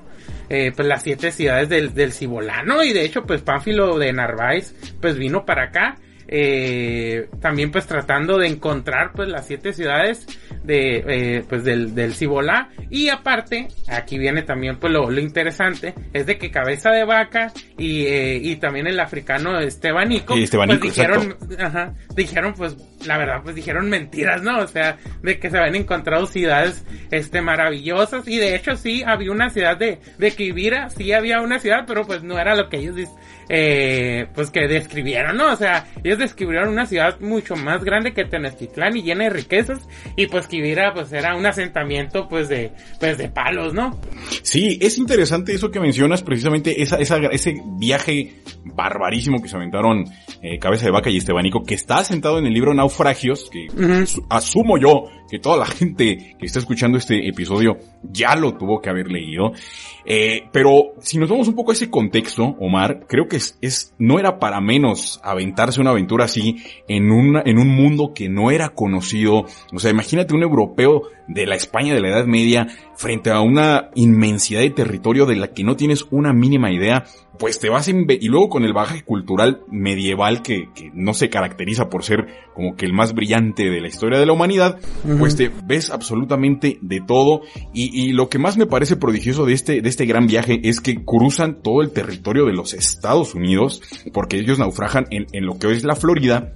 eh, 0.49 0.73
pues 0.75 0.87
las 0.87 1.03
siete 1.03 1.33
ciudades 1.33 1.69
del, 1.69 1.93
del 1.93 2.13
Cibolano 2.13 2.83
y 2.85 2.93
de 2.93 3.05
hecho 3.05 3.25
pues 3.25 3.43
Pánfilo 3.43 3.99
de 3.99 4.13
Narváez 4.13 4.75
pues 5.01 5.19
vino 5.19 5.45
para 5.45 5.65
acá 5.65 5.97
eh, 6.29 7.29
también 7.41 7.71
pues 7.71 7.87
tratando 7.87 8.37
de 8.37 8.49
encontrar 8.49 9.13
pues 9.15 9.29
las 9.29 9.47
siete 9.47 9.73
ciudades 9.73 10.27
de 10.69 11.03
eh, 11.09 11.45
pues 11.49 11.65
del, 11.65 11.95
del 11.95 12.15
Cibolá 12.15 12.69
y 12.91 13.09
aparte 13.09 13.69
aquí 13.89 14.19
viene 14.19 14.43
también 14.43 14.77
pues 14.77 14.93
lo, 14.93 15.11
lo, 15.11 15.19
interesante 15.19 15.95
es 16.13 16.27
de 16.27 16.37
que 16.37 16.51
cabeza 16.51 16.91
de 16.91 17.05
vaca 17.05 17.53
y, 17.79 18.05
eh, 18.05 18.39
y 18.41 18.57
también 18.57 18.87
el 18.87 19.01
africano 19.01 19.59
Estebanico, 19.59 20.35
pues 20.35 20.81
dijeron 20.83 21.37
ajá, 21.59 21.95
dijeron 22.15 22.53
pues 22.53 22.77
la 23.07 23.17
verdad 23.17 23.41
pues 23.43 23.57
dijeron 23.57 23.89
mentiras 23.89 24.43
no 24.43 24.59
o 24.59 24.67
sea 24.67 24.99
de 25.23 25.39
que 25.39 25.49
se 25.49 25.57
habían 25.57 25.77
encontrado 25.77 26.27
ciudades 26.27 26.85
este 27.11 27.41
maravillosas. 27.41 28.29
Y 28.29 28.37
de 28.37 28.55
hecho 28.55 28.77
sí 28.77 29.03
había 29.03 29.33
una 29.33 29.49
ciudad 29.49 29.79
de 29.79 30.01
de 30.19 30.31
Quivira 30.33 30.91
sí 30.91 31.13
había 31.13 31.41
una 31.41 31.59
ciudad 31.61 31.85
pero 31.87 32.07
pues 32.07 32.23
no 32.23 32.39
era 32.39 32.55
lo 32.55 32.69
que 32.69 32.77
ellos 32.77 33.09
eh, 33.49 34.27
pues 34.35 34.51
que 34.51 34.69
describieron, 34.69 35.37
¿no? 35.37 35.53
O 35.53 35.57
sea, 35.57 35.87
ellos 36.05 36.19
describieron 36.19 36.69
una 36.69 36.87
ciudad 36.87 37.19
mucho 37.21 37.57
más 37.57 37.83
grande 37.83 38.13
que 38.13 38.25
Tenochtitlán 38.25 38.97
y 38.97 39.03
llena 39.03 39.25
de 39.25 39.31
riquezas. 39.31 39.89
Y 40.17 40.27
pues 40.27 40.47
Pues 40.95 41.13
era 41.13 41.37
un 41.37 41.47
asentamiento 41.47 42.29
pues 42.29 42.49
de, 42.49 42.73
pues 42.99 43.19
de 43.19 43.29
palos, 43.29 43.75
¿no? 43.75 43.99
Sí, 44.43 44.79
es 44.81 44.99
interesante 44.99 45.53
eso 45.53 45.71
que 45.71 45.81
mencionas, 45.81 46.23
precisamente 46.23 46.83
esa, 46.83 46.97
esa, 46.97 47.19
ese 47.31 47.55
viaje 47.79 48.35
barbarísimo 48.65 49.41
que 49.41 49.49
se 49.49 49.57
aventaron 49.57 50.05
eh, 50.43 50.59
Cabeza 50.59 50.87
de 50.87 50.93
Vaca 50.93 51.11
y 51.11 51.17
Estebanico, 51.17 51.63
que 51.63 51.75
está 51.75 51.99
asentado 51.99 52.39
en 52.39 52.47
el 52.47 52.53
libro 52.53 52.75
Naufragios, 52.75 53.51
que 53.51 53.67
asumo 54.29 54.79
yo 54.79 55.05
que 55.29 55.39
toda 55.39 55.57
la 55.57 55.67
gente 55.79 56.37
que 56.39 56.47
está 56.47 56.59
escuchando 56.59 56.99
este 56.99 57.29
episodio 57.29 57.79
ya 58.03 58.35
lo 58.37 58.55
tuvo 58.55 58.81
que 58.81 58.91
haber 58.91 59.11
leído. 59.11 59.53
Eh, 60.05 60.49
pero 60.53 60.95
si 61.01 61.19
nos 61.19 61.29
vamos 61.29 61.49
un 61.49 61.55
poco 61.55 61.71
a 61.71 61.75
ese 61.75 61.91
contexto, 61.91 62.57
Omar, 62.61 63.07
creo 63.07 63.29
que 63.29 63.37
es, 63.37 63.59
es, 63.61 63.95
no 63.99 64.19
era 64.19 64.39
para 64.39 64.61
menos 64.61 65.21
aventarse 65.23 65.81
una 65.81 65.91
aventura 65.91 66.25
así 66.25 66.57
en 66.89 67.09
en 67.09 67.59
un 67.59 67.69
mundo 67.69 68.13
que 68.15 68.29
no 68.29 68.51
era 68.51 68.71
conocido. 68.71 69.47
O 69.73 69.79
sea, 69.79 69.91
imagínate 69.91 70.35
un 70.35 70.43
europeo 70.43 71.03
de 71.29 71.47
la 71.47 71.55
España 71.55 71.95
de 71.95 72.01
la 72.01 72.09
Edad 72.09 72.27
Media 72.27 72.67
frente 72.97 73.31
a 73.31 73.41
una 73.41 73.91
inmensidad 73.95 74.61
de 74.61 74.71
territorio 74.71 75.27
de 75.27 75.37
la 75.37 75.49
que 75.49 75.63
no 75.63 75.77
tienes 75.77 76.07
una 76.11 76.33
mínima 76.33 76.73
idea. 76.73 77.05
Pues 77.39 77.61
te 77.61 77.69
vas 77.69 77.89
en, 77.89 78.07
y 78.09 78.29
luego 78.29 78.49
con 78.49 78.65
el 78.65 78.73
bagaje 78.73 79.03
cultural 79.03 79.63
medieval 79.71 80.43
que, 80.43 80.69
que, 80.75 80.91
no 80.93 81.15
se 81.15 81.31
caracteriza 81.31 81.89
por 81.89 82.05
ser 82.05 82.27
como 82.55 82.77
que 82.77 82.87
el 82.87 82.93
más 82.93 83.15
brillante 83.15 83.71
de 83.71 83.81
la 83.81 83.89
historia 83.89 84.19
de 84.19 84.27
la 84.27 84.33
humanidad, 84.33 84.79
pues 85.19 85.37
te 85.37 85.51
ves 85.65 85.91
absolutamente 85.91 86.79
de 86.81 87.01
todo. 87.01 87.43
Y, 87.73 87.91
y, 87.99 88.13
lo 88.13 88.29
que 88.29 88.39
más 88.39 88.57
me 88.57 88.67
parece 88.67 88.97
prodigioso 88.97 89.47
de 89.47 89.53
este, 89.53 89.81
de 89.81 89.89
este 89.89 90.07
gran 90.07 90.27
viaje 90.27 90.61
es 90.65 90.81
que 90.81 91.05
cruzan 91.05 91.63
todo 91.63 91.83
el 91.83 91.93
territorio 91.93 92.47
de 92.47 92.53
los 92.53 92.75
Estados 92.75 93.35
Unidos 93.35 93.83
porque 94.13 94.39
ellos 94.39 94.59
naufragan 94.59 95.07
en, 95.11 95.27
en 95.33 95.47
lo 95.47 95.59
que 95.59 95.69
hoy 95.69 95.77
es 95.77 95.85
la 95.85 95.97
Florida 95.97 96.55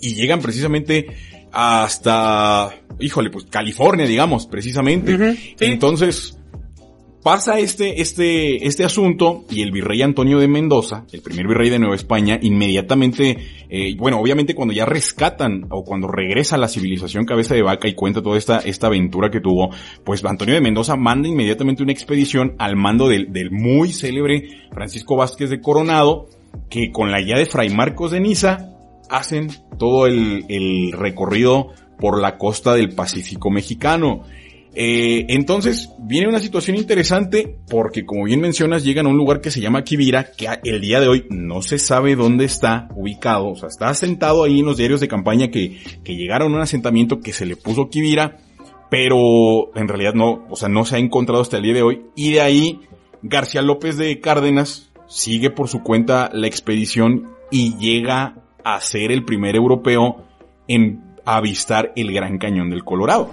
y 0.00 0.14
llegan 0.14 0.40
precisamente 0.40 1.06
hasta, 1.52 2.70
híjole, 3.00 3.30
pues 3.30 3.46
California, 3.46 4.06
digamos, 4.06 4.46
precisamente. 4.46 5.36
Entonces, 5.60 6.35
pasa 7.26 7.58
este, 7.58 8.00
este, 8.00 8.68
este 8.68 8.84
asunto 8.84 9.46
y 9.50 9.62
el 9.62 9.72
virrey 9.72 10.00
Antonio 10.00 10.38
de 10.38 10.46
Mendoza, 10.46 11.06
el 11.10 11.22
primer 11.22 11.48
virrey 11.48 11.70
de 11.70 11.80
Nueva 11.80 11.96
España, 11.96 12.38
inmediatamente, 12.40 13.36
eh, 13.68 13.96
bueno, 13.98 14.20
obviamente 14.20 14.54
cuando 14.54 14.72
ya 14.72 14.86
rescatan 14.86 15.66
o 15.70 15.82
cuando 15.82 16.06
regresa 16.06 16.56
la 16.56 16.68
civilización 16.68 17.24
cabeza 17.24 17.56
de 17.56 17.62
vaca 17.62 17.88
y 17.88 17.94
cuenta 17.94 18.22
toda 18.22 18.38
esta, 18.38 18.58
esta 18.58 18.86
aventura 18.86 19.28
que 19.28 19.40
tuvo, 19.40 19.70
pues 20.04 20.24
Antonio 20.24 20.54
de 20.54 20.60
Mendoza 20.60 20.94
manda 20.94 21.26
inmediatamente 21.26 21.82
una 21.82 21.90
expedición 21.90 22.54
al 22.60 22.76
mando 22.76 23.08
del, 23.08 23.32
del 23.32 23.50
muy 23.50 23.92
célebre 23.92 24.68
Francisco 24.70 25.16
Vázquez 25.16 25.50
de 25.50 25.60
Coronado, 25.60 26.28
que 26.70 26.92
con 26.92 27.10
la 27.10 27.20
guía 27.20 27.38
de 27.38 27.46
Fray 27.46 27.70
Marcos 27.70 28.12
de 28.12 28.20
Niza, 28.20 28.70
hacen 29.10 29.48
todo 29.80 30.06
el, 30.06 30.44
el 30.48 30.92
recorrido 30.92 31.72
por 31.98 32.20
la 32.20 32.38
costa 32.38 32.74
del 32.74 32.94
Pacífico 32.94 33.50
mexicano. 33.50 34.22
Eh, 34.78 35.24
entonces 35.30 35.88
viene 35.98 36.28
una 36.28 36.38
situación 36.38 36.76
interesante 36.76 37.56
porque 37.70 38.04
como 38.04 38.24
bien 38.24 38.42
mencionas 38.42 38.84
llegan 38.84 39.06
a 39.06 39.08
un 39.08 39.16
lugar 39.16 39.40
que 39.40 39.50
se 39.50 39.62
llama 39.62 39.84
Kibira 39.84 40.32
que 40.32 40.48
el 40.64 40.82
día 40.82 41.00
de 41.00 41.08
hoy 41.08 41.24
no 41.30 41.62
se 41.62 41.78
sabe 41.78 42.14
dónde 42.14 42.44
está 42.44 42.86
ubicado, 42.94 43.48
o 43.48 43.56
sea 43.56 43.70
está 43.70 43.88
asentado 43.88 44.44
ahí 44.44 44.60
en 44.60 44.66
los 44.66 44.76
diarios 44.76 45.00
de 45.00 45.08
campaña 45.08 45.48
que, 45.48 45.78
que 46.04 46.14
llegaron 46.14 46.52
a 46.52 46.56
un 46.56 46.60
asentamiento 46.60 47.20
que 47.20 47.32
se 47.32 47.46
le 47.46 47.56
puso 47.56 47.88
Kibira, 47.88 48.36
pero 48.90 49.74
en 49.74 49.88
realidad 49.88 50.12
no, 50.12 50.44
o 50.50 50.56
sea 50.56 50.68
no 50.68 50.84
se 50.84 50.96
ha 50.96 50.98
encontrado 50.98 51.40
hasta 51.40 51.56
el 51.56 51.62
día 51.62 51.72
de 51.72 51.82
hoy 51.82 52.02
y 52.14 52.32
de 52.32 52.42
ahí 52.42 52.80
García 53.22 53.62
López 53.62 53.96
de 53.96 54.20
Cárdenas 54.20 54.92
sigue 55.08 55.48
por 55.48 55.68
su 55.68 55.82
cuenta 55.82 56.28
la 56.34 56.48
expedición 56.48 57.30
y 57.50 57.78
llega 57.78 58.42
a 58.62 58.78
ser 58.82 59.10
el 59.10 59.24
primer 59.24 59.56
europeo 59.56 60.22
en 60.68 61.02
avistar 61.24 61.94
el 61.96 62.12
Gran 62.12 62.36
Cañón 62.36 62.68
del 62.68 62.84
Colorado. 62.84 63.30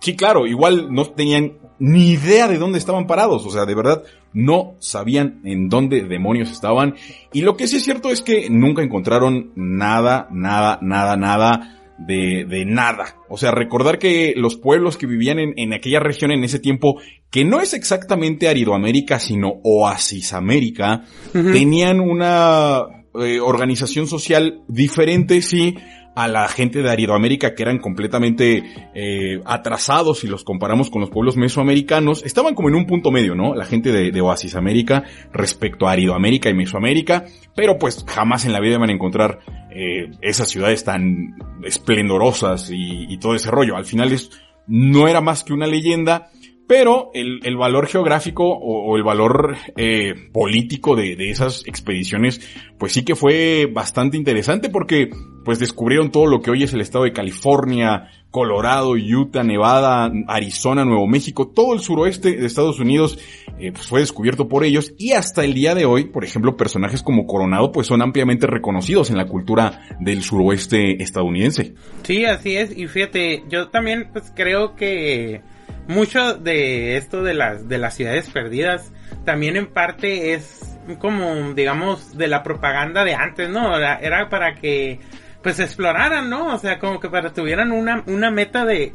Sí, 0.00 0.16
claro, 0.16 0.46
igual 0.46 0.92
no 0.92 1.04
tenían 1.06 1.54
ni 1.78 2.10
idea 2.12 2.48
de 2.48 2.58
dónde 2.58 2.78
estaban 2.78 3.06
parados, 3.06 3.44
o 3.44 3.50
sea, 3.50 3.66
de 3.66 3.74
verdad 3.74 4.02
no 4.32 4.74
sabían 4.78 5.40
en 5.44 5.68
dónde 5.68 6.04
demonios 6.04 6.50
estaban. 6.50 6.94
Y 7.32 7.42
lo 7.42 7.56
que 7.56 7.66
sí 7.66 7.76
es 7.76 7.84
cierto 7.84 8.10
es 8.10 8.22
que 8.22 8.48
nunca 8.50 8.82
encontraron 8.82 9.52
nada, 9.54 10.28
nada, 10.30 10.78
nada, 10.82 11.16
nada 11.16 11.76
de, 11.98 12.44
de 12.48 12.64
nada. 12.64 13.16
O 13.28 13.36
sea, 13.36 13.50
recordar 13.50 13.98
que 13.98 14.34
los 14.36 14.56
pueblos 14.56 14.96
que 14.96 15.06
vivían 15.06 15.38
en, 15.38 15.54
en 15.56 15.72
aquella 15.72 16.00
región 16.00 16.30
en 16.30 16.44
ese 16.44 16.58
tiempo, 16.58 17.00
que 17.30 17.44
no 17.44 17.60
es 17.60 17.74
exactamente 17.74 18.48
Aridoamérica, 18.48 19.18
sino 19.18 19.60
Oasisamérica, 19.62 21.04
tenían 21.32 22.00
una 22.00 22.82
eh, 23.14 23.40
organización 23.40 24.06
social 24.06 24.62
diferente, 24.68 25.40
sí, 25.40 25.76
a 26.16 26.28
la 26.28 26.48
gente 26.48 26.82
de 26.82 26.90
Aridoamérica 26.90 27.54
que 27.54 27.62
eran 27.62 27.78
completamente 27.78 28.64
eh, 28.94 29.40
atrasados 29.44 30.20
si 30.20 30.26
los 30.26 30.44
comparamos 30.44 30.88
con 30.88 31.02
los 31.02 31.10
pueblos 31.10 31.36
mesoamericanos. 31.36 32.24
Estaban 32.24 32.54
como 32.54 32.70
en 32.70 32.74
un 32.74 32.86
punto 32.86 33.10
medio, 33.10 33.34
¿no? 33.34 33.54
La 33.54 33.66
gente 33.66 33.92
de, 33.92 34.10
de 34.10 34.20
Oasis 34.22 34.56
América 34.56 35.04
respecto 35.30 35.86
a 35.86 35.92
Aridoamérica 35.92 36.48
y 36.48 36.54
Mesoamérica, 36.54 37.26
pero 37.54 37.78
pues 37.78 38.02
jamás 38.08 38.46
en 38.46 38.54
la 38.54 38.60
vida 38.60 38.78
van 38.78 38.88
a 38.88 38.94
encontrar 38.94 39.40
eh, 39.70 40.10
esas 40.22 40.48
ciudades 40.48 40.84
tan 40.84 41.36
esplendorosas 41.62 42.70
y, 42.70 43.12
y 43.12 43.18
todo 43.18 43.34
ese 43.34 43.50
rollo. 43.50 43.76
Al 43.76 43.84
final 43.84 44.10
es, 44.10 44.30
no 44.66 45.08
era 45.08 45.20
más 45.20 45.44
que 45.44 45.52
una 45.52 45.66
leyenda 45.66 46.30
pero 46.66 47.10
el, 47.14 47.40
el 47.44 47.56
valor 47.56 47.86
geográfico 47.86 48.44
o, 48.44 48.96
el 48.96 49.02
valor 49.02 49.56
eh, 49.76 50.14
político 50.32 50.96
de, 50.96 51.16
de, 51.16 51.30
esas 51.30 51.62
expediciones, 51.66 52.40
pues 52.78 52.92
sí 52.92 53.04
que 53.04 53.14
fue 53.14 53.68
bastante 53.72 54.16
interesante 54.16 54.68
porque 54.68 55.10
pues 55.44 55.60
descubrieron 55.60 56.10
todo 56.10 56.26
lo 56.26 56.40
que 56.40 56.50
hoy 56.50 56.64
es 56.64 56.72
el 56.72 56.80
estado 56.80 57.04
de 57.04 57.12
California, 57.12 58.10
Colorado, 58.30 58.94
Utah, 58.94 59.44
Nevada, 59.44 60.10
Arizona, 60.26 60.84
Nuevo 60.84 61.06
México, 61.06 61.48
todo 61.48 61.72
el 61.72 61.80
suroeste 61.80 62.36
de 62.36 62.46
Estados 62.46 62.80
Unidos 62.80 63.18
eh, 63.58 63.70
pues 63.72 63.86
fue 63.86 64.00
descubierto 64.00 64.48
por 64.48 64.64
ellos 64.64 64.92
y 64.98 65.12
hasta 65.12 65.44
el 65.44 65.54
día 65.54 65.76
de 65.76 65.84
hoy, 65.84 66.06
por 66.06 66.24
ejemplo, 66.24 66.56
personajes 66.56 67.02
como 67.02 67.26
Coronado 67.26 67.70
pues 67.70 67.86
son 67.86 68.02
ampliamente 68.02 68.48
reconocidos 68.48 69.10
en 69.10 69.16
la 69.16 69.26
cultura 69.26 69.82
del 70.00 70.22
suroeste 70.22 71.02
estadounidense. 71.02 71.74
Sí, 72.02 72.24
así 72.24 72.56
es 72.56 72.76
y 72.76 72.88
fíjate, 72.88 73.44
yo 73.48 73.68
también 73.68 74.10
pues 74.12 74.32
creo 74.34 74.74
que 74.74 75.42
mucho 75.88 76.34
de 76.34 76.96
esto 76.96 77.22
de 77.22 77.34
las 77.34 77.68
de 77.68 77.78
las 77.78 77.94
ciudades 77.94 78.28
perdidas 78.30 78.92
también 79.24 79.56
en 79.56 79.66
parte 79.66 80.34
es 80.34 80.78
como 80.98 81.52
digamos 81.54 82.16
de 82.16 82.28
la 82.28 82.42
propaganda 82.42 83.04
de 83.04 83.14
antes 83.14 83.48
no 83.50 83.76
era, 83.76 83.98
era 83.98 84.28
para 84.28 84.54
que 84.54 85.00
pues 85.46 85.60
exploraran, 85.60 86.28
¿no? 86.28 86.52
O 86.52 86.58
sea, 86.58 86.80
como 86.80 86.98
que 86.98 87.08
para 87.08 87.32
tuvieran 87.32 87.70
una, 87.70 88.02
una 88.08 88.32
meta 88.32 88.64
de, 88.64 88.90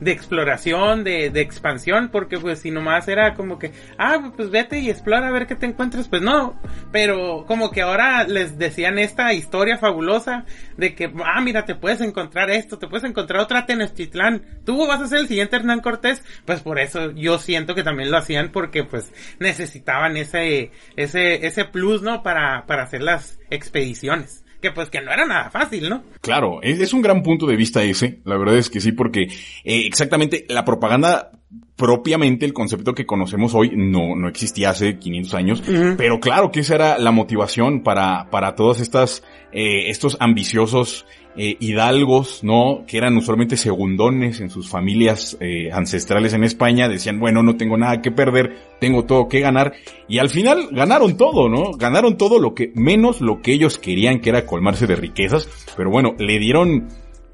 de, 0.00 0.10
exploración, 0.10 1.04
de, 1.04 1.28
de 1.28 1.42
expansión, 1.42 2.08
porque 2.08 2.38
pues 2.38 2.60
si 2.60 2.70
nomás 2.70 3.06
era 3.06 3.34
como 3.34 3.58
que, 3.58 3.70
ah, 3.98 4.32
pues 4.34 4.48
vete 4.48 4.78
y 4.78 4.88
explora 4.88 5.28
a 5.28 5.30
ver 5.30 5.46
qué 5.46 5.56
te 5.56 5.66
encuentras, 5.66 6.08
pues 6.08 6.22
no, 6.22 6.58
pero 6.90 7.44
como 7.46 7.70
que 7.70 7.82
ahora 7.82 8.24
les 8.24 8.56
decían 8.56 8.98
esta 8.98 9.34
historia 9.34 9.76
fabulosa 9.76 10.46
de 10.78 10.94
que, 10.94 11.12
ah, 11.22 11.42
mira, 11.42 11.66
te 11.66 11.74
puedes 11.74 12.00
encontrar 12.00 12.48
esto, 12.48 12.78
te 12.78 12.88
puedes 12.88 13.04
encontrar 13.04 13.42
otra 13.42 13.66
Tenochtitlán, 13.66 14.42
tú 14.64 14.86
vas 14.86 15.02
a 15.02 15.06
ser 15.06 15.18
el 15.18 15.28
siguiente 15.28 15.56
Hernán 15.56 15.80
Cortés, 15.80 16.24
pues 16.46 16.62
por 16.62 16.78
eso 16.78 17.10
yo 17.10 17.38
siento 17.38 17.74
que 17.74 17.82
también 17.82 18.10
lo 18.10 18.16
hacían 18.16 18.52
porque 18.52 18.84
pues 18.84 19.12
necesitaban 19.38 20.16
ese, 20.16 20.70
ese, 20.96 21.46
ese 21.46 21.66
plus, 21.66 22.00
¿no? 22.00 22.22
Para, 22.22 22.64
para 22.64 22.84
hacer 22.84 23.02
las 23.02 23.38
expediciones 23.50 24.43
que 24.64 24.72
pues 24.72 24.88
que 24.88 25.02
no 25.02 25.12
era 25.12 25.26
nada 25.26 25.50
fácil, 25.50 25.90
¿no? 25.90 26.02
Claro, 26.22 26.60
es, 26.62 26.94
un 26.94 27.02
gran 27.02 27.22
punto 27.22 27.46
de 27.46 27.54
vista 27.54 27.82
ese, 27.82 28.22
la 28.24 28.38
verdad 28.38 28.56
es 28.56 28.70
que 28.70 28.80
sí, 28.80 28.92
porque 28.92 29.24
eh, 29.62 29.86
exactamente 29.86 30.46
la 30.48 30.64
propaganda 30.64 31.32
propiamente 31.76 32.46
el 32.46 32.52
concepto 32.52 32.94
que 32.94 33.06
conocemos 33.06 33.54
hoy 33.54 33.72
no, 33.74 34.14
no 34.14 34.28
existía 34.28 34.70
hace 34.70 34.98
500 34.98 35.34
años, 35.34 35.60
uh 35.60 35.72
-huh. 35.72 35.96
pero 35.96 36.20
claro 36.20 36.50
que 36.50 36.60
esa 36.60 36.76
era 36.76 36.98
la 36.98 37.10
motivación 37.10 37.82
para, 37.82 38.30
para 38.30 38.54
todos 38.54 38.80
estas, 38.80 39.24
eh, 39.52 39.90
estos 39.90 40.16
ambiciosos 40.20 41.04
eh, 41.36 41.56
hidalgos, 41.58 42.44
¿no? 42.44 42.84
Que 42.86 42.96
eran 42.96 43.16
usualmente 43.16 43.56
segundones 43.56 44.40
en 44.40 44.50
sus 44.50 44.68
familias 44.68 45.36
eh, 45.40 45.68
ancestrales 45.72 46.32
en 46.32 46.44
España, 46.44 46.88
decían, 46.88 47.18
bueno, 47.18 47.42
no 47.42 47.56
tengo 47.56 47.76
nada 47.76 48.00
que 48.00 48.12
perder, 48.12 48.56
tengo 48.80 49.04
todo 49.04 49.28
que 49.28 49.40
ganar, 49.40 49.72
y 50.06 50.18
al 50.18 50.28
final 50.28 50.68
ganaron 50.70 51.16
todo, 51.16 51.48
¿no? 51.48 51.72
Ganaron 51.72 52.16
todo 52.16 52.38
lo 52.38 52.54
que, 52.54 52.70
menos 52.76 53.20
lo 53.20 53.42
que 53.42 53.52
ellos 53.52 53.80
querían, 53.80 54.20
que 54.20 54.30
era 54.30 54.46
colmarse 54.46 54.86
de 54.86 54.94
riquezas, 54.94 55.48
pero 55.76 55.90
bueno, 55.90 56.14
le 56.18 56.38
dieron 56.38 56.86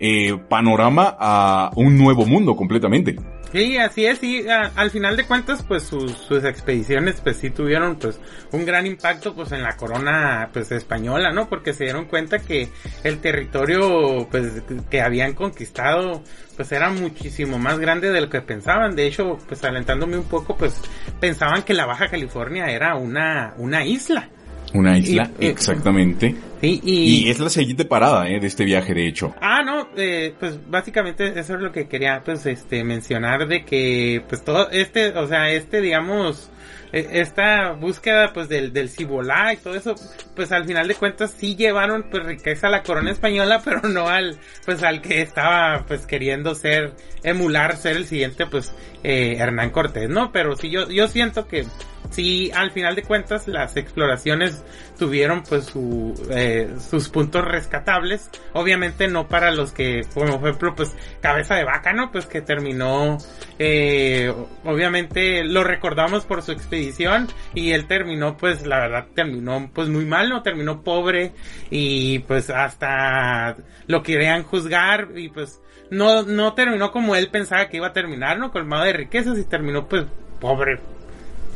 eh, 0.03 0.35
panorama 0.49 1.15
a 1.21 1.71
un 1.77 1.99
nuevo 1.99 2.25
mundo 2.25 2.57
completamente. 2.57 3.17
Sí, 3.53 3.79
así 3.79 4.07
es, 4.07 4.23
y 4.23 4.47
al 4.49 4.91
final 4.93 5.17
de 5.17 5.27
cuentas, 5.27 5.65
pues 5.67 5.83
sus, 5.83 6.13
sus 6.13 6.45
expediciones, 6.45 7.21
pues 7.21 7.37
sí 7.37 7.51
tuvieron, 7.51 7.97
pues, 7.97 8.21
un 8.53 8.65
gran 8.65 8.87
impacto, 8.87 9.35
pues, 9.35 9.51
en 9.51 9.63
la 9.63 9.77
corona, 9.77 10.51
pues, 10.53 10.71
española, 10.71 11.33
¿no? 11.33 11.49
Porque 11.49 11.73
se 11.73 11.83
dieron 11.85 12.05
cuenta 12.05 12.39
que 12.39 12.69
el 13.03 13.21
territorio, 13.21 14.29
pues, 14.31 14.63
que 14.89 15.01
habían 15.01 15.35
conquistado, 15.35 16.23
pues, 16.57 16.71
era 16.71 16.91
muchísimo 16.91 17.59
más 17.59 17.81
grande 17.81 18.13
de 18.13 18.21
lo 18.21 18.31
que 18.31 18.41
pensaban. 18.41 18.95
De 18.95 19.09
hecho, 19.09 19.37
pues, 19.49 19.65
alentándome 19.65 20.17
un 20.17 20.29
poco, 20.29 20.57
pues, 20.57 20.81
pensaban 21.19 21.65
que 21.65 21.75
la 21.75 21.87
Baja 21.87 22.09
California 22.09 22.67
era 22.67 22.95
una, 22.95 23.55
una 23.57 23.85
isla. 23.85 24.29
Una 24.73 24.99
isla, 24.99 25.31
y, 25.39 25.47
exactamente. 25.47 26.35
Sí, 26.61 26.81
y, 26.85 27.27
y, 27.27 27.31
es 27.31 27.41
la 27.41 27.49
siguiente 27.49 27.85
parada 27.85 28.29
eh, 28.29 28.39
de 28.39 28.47
este 28.47 28.65
viaje, 28.65 28.93
de 28.95 29.09
hecho. 29.09 29.35
Ah, 29.41 29.63
no, 29.65 29.89
eh, 29.97 30.35
pues 30.39 30.59
básicamente 30.69 31.39
eso 31.39 31.55
es 31.55 31.61
lo 31.61 31.73
que 31.73 31.89
quería 31.89 32.23
pues 32.25 32.45
este 32.47 32.85
mencionar 32.85 33.49
de 33.49 33.65
que 33.65 34.23
pues 34.29 34.45
todo 34.45 34.71
este, 34.71 35.17
o 35.17 35.27
sea, 35.27 35.51
este 35.51 35.81
digamos 35.81 36.51
esta 36.93 37.73
búsqueda 37.73 38.33
pues 38.33 38.49
del, 38.49 38.73
del 38.73 38.89
Cibolá 38.89 39.53
y 39.53 39.57
todo 39.59 39.75
eso, 39.75 39.95
pues 40.35 40.51
al 40.53 40.65
final 40.65 40.89
de 40.89 40.95
cuentas 40.95 41.35
sí 41.37 41.55
llevaron 41.55 42.07
pues 42.11 42.25
riqueza 42.25 42.67
a 42.67 42.71
la 42.71 42.83
corona 42.83 43.11
española, 43.13 43.61
pero 43.65 43.83
no 43.89 44.09
al, 44.09 44.39
pues 44.65 44.83
al 44.83 45.01
que 45.01 45.23
estaba 45.23 45.85
pues 45.87 46.07
queriendo 46.07 46.55
ser, 46.55 46.93
emular 47.23 47.77
ser 47.77 47.97
el 47.97 48.07
siguiente 48.07 48.47
pues 48.47 48.75
eh, 49.03 49.37
Hernán 49.39 49.71
Cortés, 49.71 50.09
¿no? 50.09 50.33
Pero 50.33 50.57
sí 50.57 50.71
yo, 50.71 50.91
yo 50.91 51.09
siento 51.09 51.47
que 51.47 51.65
sí, 52.11 52.51
al 52.55 52.71
final 52.71 52.95
de 52.95 53.03
cuentas 53.03 53.47
las 53.47 53.77
exploraciones 53.77 54.65
tuvieron 54.99 55.43
pues 55.43 55.65
su, 55.65 56.15
eh, 56.31 56.75
sus 56.79 57.09
puntos 57.09 57.45
rescatables. 57.45 58.31
Obviamente 58.53 59.09
no 59.09 59.29
para 59.29 59.51
los 59.51 59.73
que, 59.73 60.03
por 60.15 60.75
pues 60.75 60.95
Cabeza 61.21 61.55
de 61.55 61.65
Vaca, 61.65 61.93
¿no? 61.93 62.13
Pues 62.13 62.27
que 62.27 62.41
terminó, 62.41 63.19
eh, 63.59 64.33
obviamente 64.65 65.45
lo 65.45 65.65
recordamos 65.65 66.25
por 66.25 66.43
su 66.43 66.53
expedición 66.53 67.29
y 67.55 67.73
él 67.73 67.87
terminó, 67.87 68.37
pues 68.37 68.67
la 68.67 68.79
verdad 68.79 69.07
terminó 69.15 69.71
pues 69.73 69.89
muy 69.89 70.05
mal, 70.05 70.29
¿no? 70.29 70.43
Terminó 70.43 70.83
pobre 70.83 71.33
y 71.71 72.21
pues 72.21 72.51
hasta 72.51 73.57
lo 73.87 74.03
querían 74.03 74.43
juzgar 74.43 75.09
y 75.17 75.29
pues 75.29 75.61
no, 75.91 76.23
no 76.23 76.55
terminó 76.55 76.93
como 76.93 77.17
él 77.17 77.29
pensaba 77.31 77.69
que 77.69 77.79
iba 77.79 77.89
a 77.89 77.93
terminar, 77.93 78.39
¿no? 78.39 78.51
Colmado 78.51 78.85
de 78.85 78.93
riquezas 78.93 79.39
y 79.39 79.45
terminó 79.45 79.89
pues 79.89 80.05
pobre. 80.41 80.81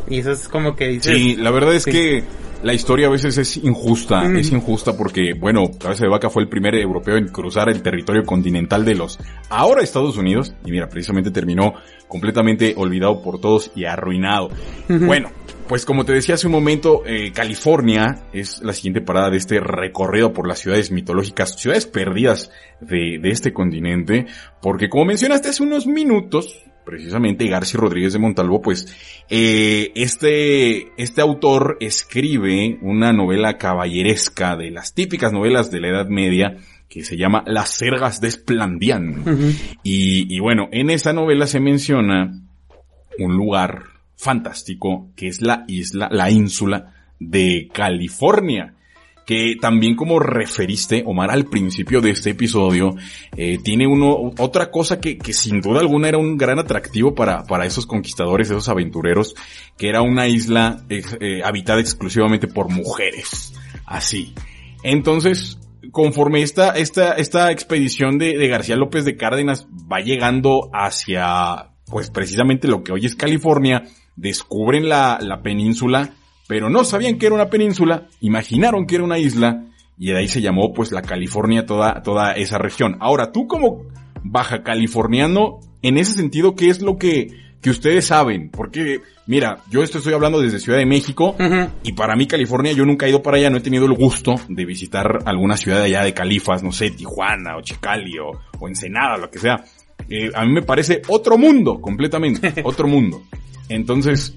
Y 0.09 0.19
eso 0.19 0.33
es 0.33 0.49
como 0.49 0.77
que 0.77 0.89
dice... 0.89 1.15
Sí, 1.15 1.37
la 1.37 1.51
verdad 1.51 1.75
es 1.75 1.85
que 1.85 2.25
la 2.65 2.73
historia 2.73 3.09
a 3.09 3.11
veces 3.11 3.37
es 3.37 3.59
injusta, 3.59 4.25
es 4.39 4.51
injusta 4.51 4.97
porque, 4.97 5.35
bueno, 5.39 5.65
Cabeza 5.79 6.05
de 6.05 6.11
Vaca 6.11 6.31
fue 6.31 6.43
el 6.43 6.49
primer 6.49 6.75
europeo 6.75 7.17
en 7.17 7.29
cruzar 7.29 7.69
el 7.69 7.83
territorio 7.83 8.25
continental 8.25 8.87
de 8.87 8.95
los 8.95 9.19
ahora 9.51 9.83
Estados 9.83 10.17
Unidos 10.17 10.55
y 10.65 10.71
mira, 10.71 10.89
precisamente 10.89 11.31
terminó 11.31 11.75
completamente 12.09 12.75
olvidado 12.77 13.21
por 13.23 13.39
todos 13.39 13.71
y 13.75 13.85
arruinado. 13.85 14.49
Bueno, 14.89 15.31
pues 15.69 15.85
como 15.85 16.07
te 16.07 16.15
decía 16.15 16.37
hace 16.37 16.47
un 16.47 16.53
momento, 16.53 17.03
eh, 17.07 17.33
California 17.33 18.25
es 18.33 18.63
la 18.63 18.73
siguiente 18.73 19.03
parada 19.03 19.29
de 19.29 19.37
este 19.37 19.61
recorrido 19.61 20.33
por 20.33 20.49
las 20.49 20.59
ciudades 20.59 20.91
mitológicas, 20.91 21.57
ciudades 21.59 21.87
perdidas 21.87 22.51
de, 22.81 23.19
de 23.21 23.31
este 23.31 23.53
continente, 23.53 24.27
porque 24.63 24.89
como 24.89 25.05
mencionaste 25.05 25.51
hace 25.51 25.63
unos 25.63 25.87
minutos, 25.87 26.65
precisamente 26.85 27.49
García 27.49 27.81
Rodríguez 27.81 28.13
de 28.13 28.19
Montalvo, 28.19 28.61
pues 28.61 28.87
eh, 29.31 29.93
este, 29.95 30.93
este 31.03 31.21
autor 31.21 31.77
escribe 31.81 32.79
una 32.83 33.13
novela 33.13 33.59
caballeresca 33.59 34.57
de 34.57 34.71
las 34.71 34.95
típicas 34.95 35.33
novelas 35.33 35.71
de 35.71 35.81
la 35.81 35.89
Edad 35.89 36.09
Media 36.09 36.57
que 36.89 37.05
se 37.05 37.17
llama 37.17 37.43
Las 37.47 37.71
Sergas 37.71 38.21
de 38.21 38.29
Esplandián. 38.29 39.25
y, 39.83 40.35
y 40.35 40.39
bueno, 40.41 40.69
en 40.73 40.91
esa 40.91 41.13
novela 41.13 41.47
se 41.47 41.61
menciona 41.61 42.41
un 43.19 43.37
lugar 43.37 43.85
fantástico 44.17 45.11
que 45.17 45.29
es 45.29 45.43
la 45.43 45.65
isla, 45.67 46.09
la 46.11 46.31
ínsula 46.31 46.95
de 47.19 47.69
California 47.73 48.75
que 49.27 49.57
también 49.61 49.97
como 49.97 50.19
referiste, 50.19 51.03
Omar, 51.07 51.31
al 51.31 51.47
principio 51.47 52.01
de 52.01 52.11
este 52.11 52.31
episodio, 52.31 52.95
eh, 53.37 53.59
tiene 53.63 53.87
uno, 53.87 54.33
otra 54.39 54.71
cosa 54.71 55.01
que, 55.01 55.17
que, 55.17 55.33
sin 55.33 55.61
duda 55.61 55.81
alguna 55.81 56.09
era 56.09 56.19
un 56.19 56.37
gran 56.37 56.59
atractivo 56.59 57.15
para, 57.15 57.45
para 57.45 57.67
esos 57.67 57.87
conquistadores, 57.87 58.51
esos 58.51 58.69
aventureros, 58.69 59.35
que 59.79 59.89
era 59.89 60.03
una 60.03 60.27
isla 60.27 60.85
eh, 60.89 61.43
habitada 61.43 61.81
exclusivamente 61.81 62.49
por 62.49 62.69
mujeres. 62.69 63.55
Así. 63.87 64.35
Entonces, 64.83 65.59
conforme 65.91 66.43
esta, 66.43 66.71
esta, 66.71 67.13
esta 67.13 67.51
expedición 67.51 68.19
de, 68.19 68.37
de 68.37 68.49
García 68.49 68.77
López 68.77 69.05
de 69.05 69.17
Cárdenas 69.17 69.67
va 69.91 70.01
llegando 70.01 70.71
hacia, 70.73 71.71
pues 71.87 72.11
precisamente 72.11 72.69
lo 72.69 72.83
que 72.83 72.93
hoy 72.93 73.07
es 73.07 73.17
California, 73.17 73.85
descubren 74.17 74.89
la, 74.89 75.19
la 75.21 75.43
península, 75.43 76.15
pero 76.47 76.69
no 76.69 76.85
sabían 76.85 77.19
que 77.19 77.27
era 77.27 77.35
una 77.35 77.51
península, 77.51 78.09
imaginaron 78.21 78.87
que 78.87 78.97
era 78.97 79.05
una 79.05 79.19
isla, 79.19 79.65
y 79.99 80.09
de 80.09 80.19
ahí 80.19 80.29
se 80.29 80.41
llamó 80.41 80.73
pues 80.73 80.93
la 80.93 81.03
California 81.03 81.67
toda, 81.67 82.03
toda 82.03 82.33
esa 82.33 82.59
región. 82.59 82.97
Ahora, 83.01 83.33
tú 83.33 83.47
como 83.47 83.85
baja 84.23 84.63
californiano, 84.63 85.61
en 85.83 85.99
ese 85.99 86.13
sentido, 86.13 86.55
¿qué 86.55 86.69
es 86.69 86.83
lo 86.83 86.97
que, 86.97 87.29
que 87.61 87.71
ustedes 87.71 88.07
saben? 88.07 88.51
Porque, 88.51 89.01
mira, 89.27 89.59
yo 89.71 89.83
esto 89.83 89.99
estoy 89.99 90.15
hablando 90.15 90.41
desde 90.41 90.59
Ciudad 90.59 90.79
de 90.79 90.87
México, 90.87 91.37
y 91.83 91.93
para 91.93 92.17
mí 92.17 92.27
California, 92.27 92.73
yo 92.73 92.85
nunca 92.85 93.07
he 93.07 93.11
ido 93.11 93.23
para 93.23 93.37
allá, 93.37 93.51
no 93.51 93.59
he 93.59 93.63
tenido 93.63 93.87
el 93.87 93.95
gusto 93.95 94.35
de 94.49 94.65
visitar 94.65 95.21
alguna 95.27 95.57
ciudad 95.57 95.83
allá 95.83 96.03
de 96.03 96.15
Califas, 96.15 96.63
no 96.63 96.73
sé, 96.73 96.91
Tijuana, 96.91 97.57
o 97.57 97.63
Chicali, 97.63 98.19
o, 98.19 98.33
o 98.59 98.69
Ensenada, 98.69 99.17
lo 99.17 99.31
que 99.31 99.39
sea. 99.39 99.65
Eh, 100.09 100.31
a 100.35 100.45
mí 100.45 100.53
me 100.53 100.63
parece 100.63 101.03
otro 101.09 101.39
mundo, 101.39 101.81
completamente, 101.81 102.55
otro 102.65 102.89
mundo. 102.89 103.23
Entonces, 103.69 104.35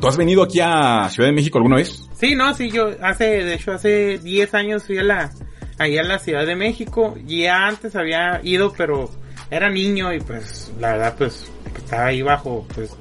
¿Tú 0.00 0.08
has 0.08 0.16
venido 0.16 0.42
aquí 0.42 0.60
a 0.60 1.08
Ciudad 1.08 1.28
de 1.28 1.34
México 1.34 1.58
alguna 1.58 1.76
vez? 1.76 2.08
Sí, 2.14 2.34
no, 2.34 2.52
sí, 2.54 2.70
yo 2.70 2.90
hace, 3.00 3.44
de 3.44 3.54
hecho, 3.54 3.72
hace 3.72 4.18
10 4.18 4.54
años 4.54 4.84
fui 4.84 4.98
a 4.98 5.02
la, 5.02 5.30
allá 5.78 6.00
a 6.00 6.04
la 6.04 6.18
Ciudad 6.18 6.46
de 6.46 6.56
México. 6.56 7.16
Ya 7.26 7.66
antes 7.66 7.94
había 7.96 8.40
ido, 8.42 8.72
pero 8.76 9.10
era 9.50 9.70
niño 9.70 10.12
y 10.12 10.20
pues, 10.20 10.72
la 10.80 10.92
verdad, 10.92 11.14
pues, 11.16 11.50
estaba 11.76 12.06
ahí 12.06 12.22
bajo, 12.22 12.66
pues, 12.74 12.96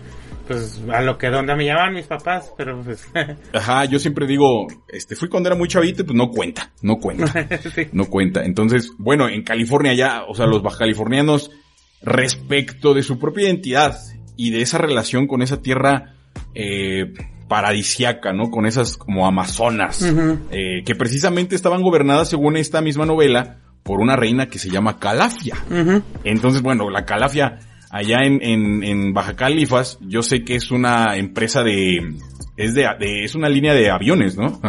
pues, 0.47 0.81
a 0.91 1.01
lo 1.01 1.17
que 1.17 1.29
donde 1.29 1.55
me 1.55 1.65
llamaban 1.65 1.93
mis 1.93 2.05
papás, 2.05 2.51
pero 2.57 2.81
pues. 2.81 3.07
Ajá, 3.53 3.85
yo 3.85 3.97
siempre 3.97 4.27
digo, 4.27 4.67
este, 4.87 5.15
fui 5.15 5.29
cuando 5.29 5.49
era 5.49 5.57
muy 5.57 5.67
chavito, 5.67 6.05
pues 6.05 6.15
no 6.15 6.29
cuenta, 6.29 6.71
no 6.81 6.97
cuenta, 6.97 7.47
sí. 7.75 7.87
no 7.91 8.05
cuenta. 8.05 8.43
Entonces, 8.43 8.91
bueno, 8.97 9.29
en 9.29 9.43
California 9.43 9.93
ya, 9.93 10.23
o 10.27 10.35
sea, 10.35 10.45
los 10.45 10.61
bajacalifornianos, 10.61 11.51
respecto 12.01 12.93
de 12.93 13.03
su 13.03 13.17
propia 13.17 13.45
identidad 13.45 13.97
y 14.35 14.51
de 14.51 14.61
esa 14.61 14.77
relación 14.77 15.27
con 15.27 15.41
esa 15.41 15.61
tierra, 15.61 16.15
eh, 16.55 17.13
paradisiaca, 17.47 18.33
¿no? 18.33 18.49
Con 18.49 18.65
esas 18.65 18.97
como 18.97 19.27
amazonas, 19.27 20.01
uh 20.01 20.05
-huh. 20.07 20.39
eh, 20.51 20.83
que 20.85 20.95
precisamente 20.95 21.55
estaban 21.55 21.81
gobernadas 21.81 22.29
según 22.29 22.57
esta 22.57 22.81
misma 22.81 23.05
novela 23.05 23.59
por 23.83 23.99
una 23.99 24.15
reina 24.15 24.47
que 24.47 24.59
se 24.59 24.69
llama 24.69 24.97
Calafia. 24.97 25.55
Uh 25.69 25.73
-huh. 25.73 26.03
Entonces, 26.23 26.61
bueno, 26.61 26.89
la 26.89 27.05
Calafia 27.05 27.59
allá 27.91 28.23
en, 28.23 28.41
en, 28.41 28.83
en, 28.83 29.13
Baja 29.13 29.35
Califas, 29.35 29.99
yo 30.01 30.23
sé 30.23 30.43
que 30.43 30.55
es 30.55 30.71
una 30.71 31.15
empresa 31.15 31.61
de, 31.61 32.15
es 32.57 32.73
de, 32.73 32.87
de 32.99 33.23
es 33.23 33.35
una 33.35 33.49
línea 33.49 33.75
de 33.75 33.91
aviones, 33.91 34.35
¿no? 34.35 34.59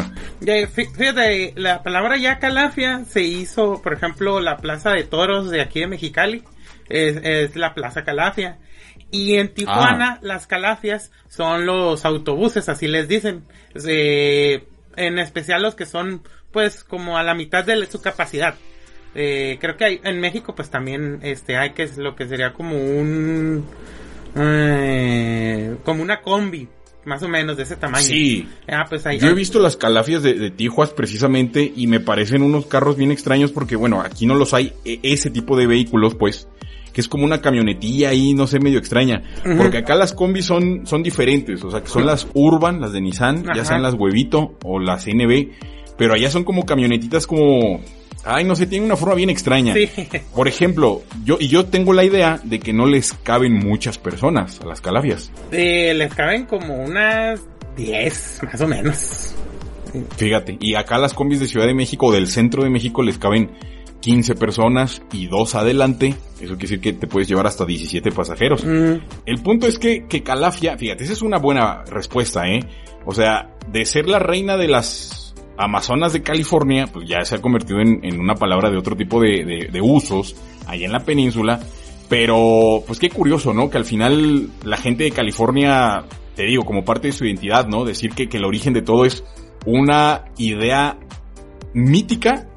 Fíjate, 0.74 1.54
la 1.56 1.82
palabra 1.82 2.18
ya 2.18 2.38
Calafia 2.38 3.04
se 3.06 3.22
hizo, 3.22 3.80
por 3.80 3.94
ejemplo, 3.94 4.40
la 4.40 4.58
plaza 4.58 4.90
de 4.90 5.04
toros 5.04 5.50
de 5.50 5.62
aquí 5.62 5.80
de 5.80 5.86
Mexicali, 5.86 6.42
es, 6.88 7.16
es 7.22 7.56
la 7.56 7.72
plaza 7.72 8.04
Calafia. 8.04 8.58
Y 9.14 9.36
en 9.36 9.54
Tijuana, 9.54 10.14
ah. 10.14 10.18
las 10.22 10.48
calafias 10.48 11.12
son 11.28 11.66
los 11.66 12.04
autobuses, 12.04 12.68
así 12.68 12.88
les 12.88 13.06
dicen. 13.06 13.44
Eh, 13.86 14.66
en 14.96 15.20
especial 15.20 15.62
los 15.62 15.76
que 15.76 15.86
son, 15.86 16.22
pues, 16.50 16.82
como 16.82 17.16
a 17.16 17.22
la 17.22 17.34
mitad 17.34 17.64
de 17.64 17.86
su 17.86 18.02
capacidad. 18.02 18.56
Eh, 19.14 19.58
creo 19.60 19.76
que 19.76 19.84
hay, 19.84 20.00
en 20.02 20.20
México, 20.20 20.56
pues 20.56 20.68
también, 20.68 21.20
este, 21.22 21.56
hay 21.56 21.70
que 21.70 21.84
es 21.84 21.96
lo 21.96 22.16
que 22.16 22.26
sería 22.26 22.52
como 22.52 22.76
un, 22.76 23.64
eh, 24.34 25.76
como 25.84 26.02
una 26.02 26.20
combi, 26.20 26.68
más 27.04 27.22
o 27.22 27.28
menos 27.28 27.56
de 27.56 27.62
ese 27.62 27.76
tamaño. 27.76 28.04
Sí. 28.04 28.48
Ah, 28.66 28.84
pues 28.88 29.06
ahí, 29.06 29.20
Yo 29.20 29.28
he 29.28 29.34
visto 29.34 29.60
las 29.60 29.76
calafias 29.76 30.24
de, 30.24 30.34
de, 30.34 30.50
Tijuas 30.50 30.90
precisamente 30.90 31.72
y 31.76 31.86
me 31.86 32.00
parecen 32.00 32.42
unos 32.42 32.66
carros 32.66 32.96
bien 32.96 33.12
extraños 33.12 33.52
porque, 33.52 33.76
bueno, 33.76 34.00
aquí 34.00 34.26
no 34.26 34.34
los 34.34 34.52
hay, 34.54 34.72
e, 34.84 34.98
ese 35.04 35.30
tipo 35.30 35.56
de 35.56 35.68
vehículos, 35.68 36.16
pues, 36.16 36.48
que 36.94 37.00
es 37.00 37.08
como 37.08 37.24
una 37.24 37.40
camionetilla 37.42 38.10
ahí, 38.10 38.32
no 38.34 38.46
sé, 38.46 38.60
medio 38.60 38.78
extraña. 38.78 39.22
Uh 39.44 39.48
-huh. 39.48 39.56
Porque 39.58 39.78
acá 39.78 39.96
las 39.96 40.12
combis 40.14 40.46
son, 40.46 40.86
son 40.86 41.02
diferentes, 41.02 41.62
o 41.64 41.70
sea, 41.70 41.82
que 41.82 41.88
son 41.88 42.06
las 42.06 42.26
Urban, 42.32 42.80
las 42.80 42.92
de 42.92 43.00
Nissan, 43.00 43.40
Ajá. 43.44 43.52
ya 43.56 43.64
sean 43.64 43.82
las 43.82 43.94
Huevito 43.94 44.56
o 44.62 44.78
las 44.78 45.06
NB, 45.06 45.48
pero 45.98 46.14
allá 46.14 46.30
son 46.30 46.44
como 46.44 46.64
camionetitas 46.64 47.26
como, 47.26 47.80
ay, 48.24 48.44
no 48.44 48.54
sé, 48.54 48.66
tienen 48.68 48.86
una 48.86 48.96
forma 48.96 49.16
bien 49.16 49.28
extraña. 49.28 49.74
Sí. 49.74 49.88
Por 50.34 50.46
ejemplo, 50.46 51.02
yo, 51.24 51.36
y 51.40 51.48
yo 51.48 51.66
tengo 51.66 51.92
la 51.92 52.04
idea 52.04 52.40
de 52.44 52.60
que 52.60 52.72
no 52.72 52.86
les 52.86 53.12
caben 53.12 53.54
muchas 53.54 53.98
personas 53.98 54.60
a 54.60 54.66
las 54.66 54.80
calafias. 54.80 55.32
Eh, 55.50 55.94
les 55.94 56.14
caben 56.14 56.46
como 56.46 56.76
unas 56.76 57.40
10, 57.76 58.40
más 58.44 58.60
o 58.60 58.68
menos. 58.68 59.34
Fíjate, 60.16 60.56
y 60.60 60.74
acá 60.76 60.98
las 60.98 61.12
combis 61.12 61.40
de 61.40 61.46
Ciudad 61.46 61.66
de 61.66 61.74
México 61.74 62.06
o 62.06 62.12
del 62.12 62.28
centro 62.28 62.62
de 62.62 62.70
México 62.70 63.02
les 63.02 63.18
caben 63.18 63.50
15 64.04 64.34
personas 64.34 65.00
y 65.14 65.28
dos 65.28 65.54
adelante, 65.54 66.14
eso 66.38 66.56
quiere 66.56 66.58
decir 66.58 66.80
que 66.80 66.92
te 66.92 67.06
puedes 67.06 67.26
llevar 67.26 67.46
hasta 67.46 67.64
17 67.64 68.12
pasajeros. 68.12 68.62
Mm. 68.62 68.96
El 69.24 69.42
punto 69.42 69.66
es 69.66 69.78
que, 69.78 70.04
que 70.06 70.22
Calafia, 70.22 70.76
fíjate, 70.76 71.04
esa 71.04 71.14
es 71.14 71.22
una 71.22 71.38
buena 71.38 71.84
respuesta, 71.84 72.46
¿eh? 72.46 72.60
O 73.06 73.14
sea, 73.14 73.56
de 73.66 73.86
ser 73.86 74.06
la 74.06 74.18
reina 74.18 74.58
de 74.58 74.68
las 74.68 75.34
Amazonas 75.56 76.12
de 76.12 76.22
California, 76.22 76.86
pues 76.92 77.08
ya 77.08 77.24
se 77.24 77.36
ha 77.36 77.40
convertido 77.40 77.80
en, 77.80 78.04
en 78.04 78.20
una 78.20 78.34
palabra 78.34 78.68
de 78.68 78.76
otro 78.76 78.94
tipo 78.94 79.22
de, 79.22 79.42
de, 79.42 79.68
de 79.72 79.80
usos 79.80 80.36
allá 80.66 80.84
en 80.84 80.92
la 80.92 81.00
península. 81.00 81.60
Pero, 82.10 82.84
pues 82.86 82.98
qué 82.98 83.08
curioso, 83.08 83.54
¿no? 83.54 83.70
Que 83.70 83.78
al 83.78 83.86
final 83.86 84.50
la 84.64 84.76
gente 84.76 85.04
de 85.04 85.12
California, 85.12 86.04
te 86.36 86.42
digo, 86.42 86.66
como 86.66 86.84
parte 86.84 87.06
de 87.06 87.14
su 87.14 87.24
identidad, 87.24 87.68
¿no? 87.68 87.86
Decir 87.86 88.10
que, 88.10 88.28
que 88.28 88.36
el 88.36 88.44
origen 88.44 88.74
de 88.74 88.82
todo 88.82 89.06
es 89.06 89.24
una 89.64 90.26
idea 90.36 90.98
mítica 91.72 92.50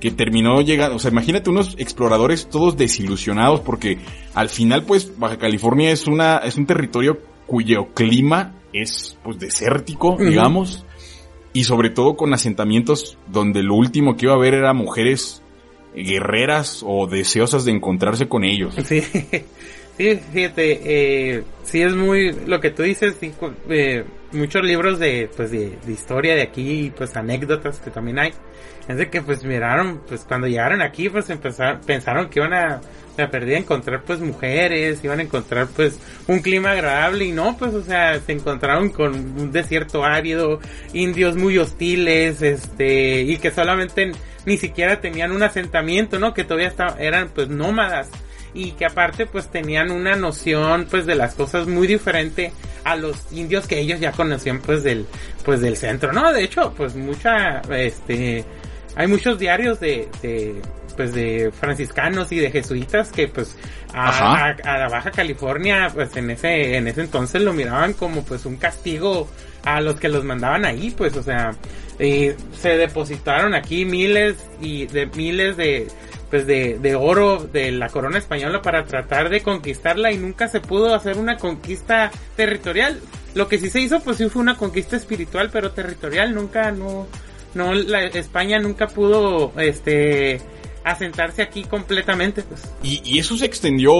que 0.00 0.10
terminó 0.10 0.60
llegando, 0.62 0.96
o 0.96 0.98
sea, 0.98 1.10
imagínate 1.10 1.50
unos 1.50 1.74
exploradores 1.78 2.48
todos 2.48 2.76
desilusionados 2.76 3.60
porque 3.60 3.98
al 4.34 4.48
final 4.48 4.84
pues 4.84 5.18
Baja 5.18 5.38
California 5.38 5.90
es 5.90 6.06
una 6.06 6.38
es 6.38 6.56
un 6.56 6.66
territorio 6.66 7.20
cuyo 7.46 7.88
clima 7.94 8.54
es 8.72 9.18
pues 9.22 9.38
desértico, 9.38 10.14
uh 10.14 10.18
-huh. 10.18 10.28
digamos, 10.28 10.86
y 11.52 11.64
sobre 11.64 11.90
todo 11.90 12.16
con 12.16 12.32
asentamientos 12.32 13.18
donde 13.26 13.62
lo 13.62 13.74
último 13.74 14.16
que 14.16 14.26
iba 14.26 14.32
a 14.32 14.36
haber 14.36 14.54
era 14.54 14.72
mujeres 14.72 15.42
guerreras 15.94 16.84
o 16.86 17.06
deseosas 17.06 17.64
de 17.64 17.72
encontrarse 17.72 18.28
con 18.28 18.44
ellos. 18.44 18.74
Sí. 18.84 19.02
Sí, 20.00 20.18
fíjate, 20.32 20.80
eh, 20.82 21.44
sí 21.62 21.82
es 21.82 21.94
muy, 21.94 22.32
lo 22.46 22.58
que 22.58 22.70
tú 22.70 22.84
dices, 22.84 23.16
eh, 23.68 24.04
muchos 24.32 24.62
libros 24.62 24.98
de, 24.98 25.28
pues, 25.36 25.50
de, 25.50 25.76
historia 25.88 26.34
de 26.34 26.40
aquí, 26.40 26.90
pues, 26.96 27.14
anécdotas 27.18 27.80
que 27.80 27.90
también 27.90 28.18
hay, 28.18 28.32
es 28.88 28.96
de 28.96 29.10
que, 29.10 29.20
pues, 29.20 29.44
miraron, 29.44 30.00
pues, 30.08 30.24
cuando 30.26 30.46
llegaron 30.46 30.80
aquí, 30.80 31.10
pues, 31.10 31.28
empezaron, 31.28 31.82
pensaron 31.82 32.30
que 32.30 32.38
iban 32.38 32.54
a, 32.54 32.80
a 33.18 33.30
perder 33.30 33.56
a 33.56 33.58
encontrar, 33.58 34.02
pues, 34.02 34.20
mujeres, 34.20 35.04
iban 35.04 35.18
a 35.18 35.22
encontrar, 35.22 35.68
pues, 35.76 36.00
un 36.28 36.40
clima 36.40 36.70
agradable, 36.70 37.26
y 37.26 37.32
no, 37.32 37.58
pues, 37.58 37.74
o 37.74 37.82
sea, 37.82 38.18
se 38.20 38.32
encontraron 38.32 38.88
con 38.88 39.14
un 39.14 39.52
desierto 39.52 40.02
árido, 40.02 40.60
indios 40.94 41.36
muy 41.36 41.58
hostiles, 41.58 42.40
este, 42.40 43.20
y 43.20 43.36
que 43.36 43.50
solamente 43.50 44.12
ni 44.46 44.56
siquiera 44.56 44.98
tenían 44.98 45.30
un 45.30 45.42
asentamiento, 45.42 46.18
¿no? 46.18 46.32
Que 46.32 46.44
todavía 46.44 46.68
estaban, 46.68 46.98
eran, 46.98 47.28
pues, 47.34 47.50
nómadas 47.50 48.08
y 48.54 48.72
que 48.72 48.86
aparte 48.86 49.26
pues 49.26 49.48
tenían 49.48 49.90
una 49.90 50.16
noción 50.16 50.86
pues 50.90 51.06
de 51.06 51.14
las 51.14 51.34
cosas 51.34 51.66
muy 51.66 51.86
diferente 51.86 52.52
a 52.84 52.96
los 52.96 53.16
indios 53.32 53.66
que 53.66 53.78
ellos 53.78 54.00
ya 54.00 54.12
conocían 54.12 54.60
pues 54.60 54.82
del 54.82 55.06
pues 55.44 55.60
del 55.60 55.76
centro 55.76 56.12
no 56.12 56.32
de 56.32 56.44
hecho 56.44 56.72
pues 56.76 56.94
mucha 56.96 57.60
este 57.70 58.44
hay 58.96 59.06
muchos 59.06 59.38
diarios 59.38 59.78
de, 59.80 60.08
de 60.22 60.60
pues 60.96 61.14
de 61.14 61.52
franciscanos 61.52 62.32
y 62.32 62.38
de 62.38 62.50
jesuitas 62.50 63.12
que 63.12 63.28
pues 63.28 63.56
a, 63.92 64.08
a, 64.08 64.50
a, 64.50 64.78
la 64.78 64.88
Baja 64.88 65.10
California 65.10 65.88
pues 65.92 66.16
en 66.16 66.30
ese 66.30 66.76
en 66.76 66.88
ese 66.88 67.02
entonces 67.02 67.40
lo 67.42 67.52
miraban 67.52 67.92
como 67.92 68.24
pues 68.24 68.44
un 68.46 68.56
castigo 68.56 69.28
a 69.64 69.80
los 69.80 69.96
que 70.00 70.08
los 70.08 70.24
mandaban 70.24 70.64
ahí 70.64 70.90
pues 70.90 71.16
o 71.16 71.22
sea 71.22 71.52
eh, 71.98 72.34
se 72.58 72.76
depositaron 72.78 73.54
aquí 73.54 73.84
miles 73.84 74.36
y 74.60 74.86
de 74.86 75.06
miles 75.06 75.56
de 75.56 75.86
pues 76.30 76.46
de, 76.46 76.78
de 76.78 76.94
oro 76.94 77.48
de 77.52 77.72
la 77.72 77.88
corona 77.88 78.18
española 78.18 78.62
para 78.62 78.84
tratar 78.84 79.28
de 79.28 79.42
conquistarla 79.42 80.12
y 80.12 80.16
nunca 80.18 80.48
se 80.48 80.60
pudo 80.60 80.94
hacer 80.94 81.18
una 81.18 81.36
conquista 81.36 82.12
territorial. 82.36 83.00
Lo 83.34 83.48
que 83.48 83.58
sí 83.58 83.68
se 83.68 83.80
hizo 83.80 84.00
pues 84.00 84.16
sí 84.16 84.28
fue 84.28 84.40
una 84.40 84.56
conquista 84.56 84.96
espiritual 84.96 85.50
pero 85.52 85.72
territorial 85.72 86.34
nunca 86.34 86.70
no 86.70 87.06
no 87.54 87.74
la 87.74 88.04
España 88.04 88.58
nunca 88.60 88.86
pudo 88.86 89.52
este 89.58 90.40
asentarse 90.84 91.42
aquí 91.42 91.64
completamente 91.64 92.42
pues. 92.42 92.62
y, 92.82 93.02
y, 93.04 93.18
eso 93.18 93.36
se 93.36 93.44
extendió 93.44 93.92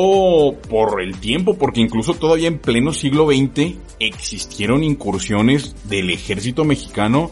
por 0.71 1.03
el 1.03 1.19
tiempo 1.19 1.59
porque 1.59 1.81
incluso 1.81 2.15
todavía 2.15 2.49
en 2.49 2.59
pleno 2.59 2.93
siglo 2.93 3.27
XX 3.27 3.75
existieron 3.99 4.83
incursiones 4.83 5.75
del 5.89 6.09
ejército 6.09 6.65
mexicano 6.65 7.31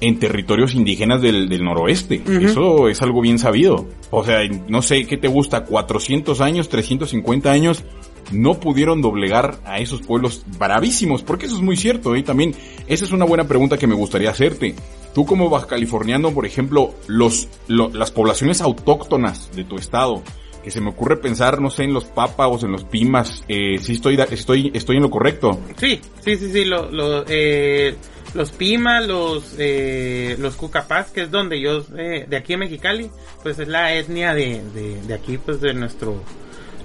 en 0.00 0.18
territorios 0.18 0.74
indígenas 0.74 1.22
del, 1.22 1.48
del 1.48 1.64
noroeste. 1.64 2.22
Uh 2.24 2.30
-huh. 2.30 2.44
Eso 2.44 2.88
es 2.88 3.00
algo 3.02 3.20
bien 3.20 3.38
sabido. 3.38 3.86
O 4.10 4.24
sea, 4.24 4.40
no 4.68 4.82
sé 4.82 5.06
qué 5.06 5.16
te 5.16 5.28
gusta, 5.28 5.64
400 5.64 6.40
años, 6.40 6.68
350 6.68 7.50
años, 7.50 7.84
no 8.32 8.60
pudieron 8.60 9.02
doblegar 9.02 9.58
a 9.64 9.78
esos 9.78 10.02
pueblos 10.02 10.44
bravísimos, 10.58 11.22
porque 11.22 11.46
eso 11.46 11.56
es 11.56 11.62
muy 11.62 11.76
cierto. 11.76 12.16
Y 12.16 12.20
¿eh? 12.20 12.22
también, 12.22 12.54
esa 12.86 13.04
es 13.04 13.12
una 13.12 13.24
buena 13.24 13.46
pregunta 13.46 13.78
que 13.78 13.86
me 13.86 13.94
gustaría 13.94 14.30
hacerte. 14.30 14.74
Tú 15.14 15.24
como 15.24 15.48
baja 15.48 15.66
californiano, 15.66 16.32
por 16.32 16.44
ejemplo, 16.44 16.94
los, 17.06 17.48
lo, 17.68 17.88
las 17.90 18.10
poblaciones 18.10 18.60
autóctonas 18.60 19.50
de 19.54 19.64
tu 19.64 19.76
estado, 19.76 20.22
que 20.64 20.70
se 20.70 20.80
me 20.80 20.88
ocurre 20.88 21.18
pensar, 21.18 21.60
no 21.60 21.68
sé, 21.70 21.84
en 21.84 21.92
los 21.92 22.06
pápagos, 22.06 22.64
en 22.64 22.72
los 22.72 22.84
pimas, 22.84 23.44
eh, 23.48 23.78
si 23.78 23.92
estoy, 23.92 24.18
estoy, 24.30 24.70
estoy 24.74 24.96
en 24.96 25.02
lo 25.02 25.10
correcto. 25.10 25.60
Sí, 25.76 26.00
sí, 26.24 26.36
sí, 26.36 26.50
sí, 26.50 26.64
lo, 26.64 26.90
lo, 26.90 27.24
eh, 27.28 27.94
los 28.32 28.50
Pima, 28.50 29.00
los 29.00 29.54
eh, 29.58 30.36
los 30.38 30.56
Cucapás, 30.56 31.10
que 31.10 31.22
es 31.22 31.30
donde 31.30 31.60
yo, 31.60 31.84
eh, 31.96 32.24
de 32.26 32.36
aquí 32.36 32.54
en 32.54 32.60
Mexicali, 32.60 33.10
pues 33.42 33.58
es 33.58 33.68
la 33.68 33.94
etnia 33.94 34.34
de, 34.34 34.62
de, 34.74 35.02
de 35.02 35.14
aquí, 35.14 35.36
pues 35.38 35.60
de 35.60 35.74
nuestro, 35.74 36.22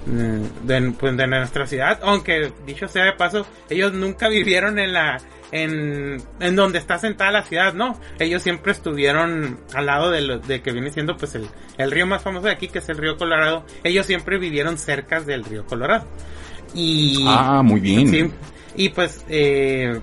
de, 0.06 0.92
pues 0.92 1.16
de 1.16 1.26
nuestra 1.26 1.66
ciudad, 1.66 1.98
aunque 2.02 2.52
dicho 2.66 2.86
sea 2.86 3.04
de 3.04 3.12
paso, 3.14 3.46
ellos 3.68 3.92
nunca 3.94 4.28
vivieron 4.28 4.78
en 4.78 4.92
la, 4.92 5.18
en, 5.52 6.22
en 6.40 6.56
donde 6.56 6.78
está 6.78 6.98
sentada 6.98 7.30
la 7.30 7.42
ciudad, 7.42 7.74
no, 7.74 7.98
ellos 8.18 8.42
siempre 8.42 8.72
estuvieron 8.72 9.60
al 9.74 9.86
lado 9.86 10.10
de 10.10 10.20
lo, 10.20 10.38
de 10.38 10.62
que 10.62 10.72
viene 10.72 10.90
siendo 10.90 11.16
pues 11.16 11.34
el, 11.34 11.48
el 11.78 11.90
río 11.90 12.06
más 12.06 12.22
famoso 12.22 12.46
de 12.46 12.52
aquí, 12.52 12.68
que 12.68 12.78
es 12.78 12.88
el 12.88 12.98
río 12.98 13.16
Colorado, 13.16 13.64
ellos 13.84 14.06
siempre 14.06 14.38
vivieron 14.38 14.78
cerca 14.78 15.20
del 15.20 15.44
río 15.44 15.64
Colorado. 15.66 16.06
Y, 16.74 17.24
ah, 17.26 17.62
muy 17.64 17.80
bien. 17.80 18.08
Sí, 18.08 18.30
y 18.76 18.88
pues, 18.90 19.24
eh, 19.28 20.00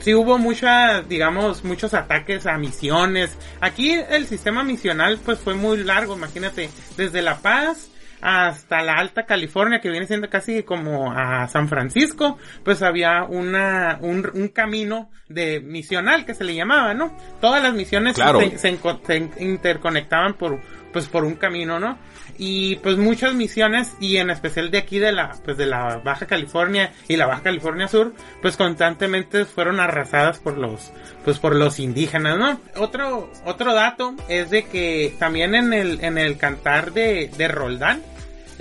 sí 0.00 0.14
hubo 0.14 0.38
mucha, 0.38 1.02
digamos, 1.02 1.64
muchos 1.64 1.94
ataques 1.94 2.46
a 2.46 2.56
misiones. 2.58 3.36
Aquí 3.60 3.92
el 3.92 4.26
sistema 4.26 4.64
misional 4.64 5.18
pues 5.24 5.38
fue 5.38 5.54
muy 5.54 5.84
largo, 5.84 6.16
imagínate, 6.16 6.70
desde 6.96 7.22
La 7.22 7.38
Paz 7.38 7.91
hasta 8.22 8.82
la 8.82 8.94
Alta 8.94 9.26
California, 9.26 9.80
que 9.80 9.90
viene 9.90 10.06
siendo 10.06 10.30
casi 10.30 10.62
como 10.62 11.12
a 11.12 11.48
San 11.48 11.68
Francisco, 11.68 12.38
pues 12.64 12.82
había 12.82 13.24
una, 13.24 13.98
un, 14.00 14.30
un 14.32 14.48
camino 14.48 15.10
de 15.28 15.60
misional 15.60 16.24
que 16.24 16.34
se 16.34 16.44
le 16.44 16.54
llamaba, 16.54 16.94
¿no? 16.94 17.16
Todas 17.40 17.62
las 17.62 17.74
misiones 17.74 18.14
claro. 18.14 18.40
se, 18.40 18.58
se, 18.58 18.78
se 18.78 19.30
interconectaban 19.38 20.34
por, 20.34 20.60
pues 20.92 21.08
por 21.08 21.24
un 21.24 21.34
camino, 21.34 21.80
¿no? 21.80 21.98
y 22.38 22.76
pues 22.76 22.96
muchas 22.96 23.34
misiones 23.34 23.94
y 24.00 24.16
en 24.16 24.30
especial 24.30 24.70
de 24.70 24.78
aquí 24.78 24.98
de 24.98 25.12
la 25.12 25.36
pues 25.44 25.56
de 25.56 25.66
la 25.66 25.98
Baja 25.98 26.26
California 26.26 26.92
y 27.08 27.16
la 27.16 27.26
Baja 27.26 27.42
California 27.42 27.88
Sur 27.88 28.14
pues 28.40 28.56
constantemente 28.56 29.44
fueron 29.44 29.80
arrasadas 29.80 30.38
por 30.38 30.58
los 30.58 30.92
pues 31.24 31.38
por 31.38 31.54
los 31.54 31.78
indígenas 31.78 32.38
no 32.38 32.60
otro 32.76 33.30
otro 33.44 33.74
dato 33.74 34.14
es 34.28 34.50
de 34.50 34.64
que 34.64 35.14
también 35.18 35.54
en 35.54 35.72
el 35.72 36.02
en 36.02 36.18
el 36.18 36.36
cantar 36.38 36.92
de 36.92 37.30
de 37.36 37.48
Roldán 37.48 38.02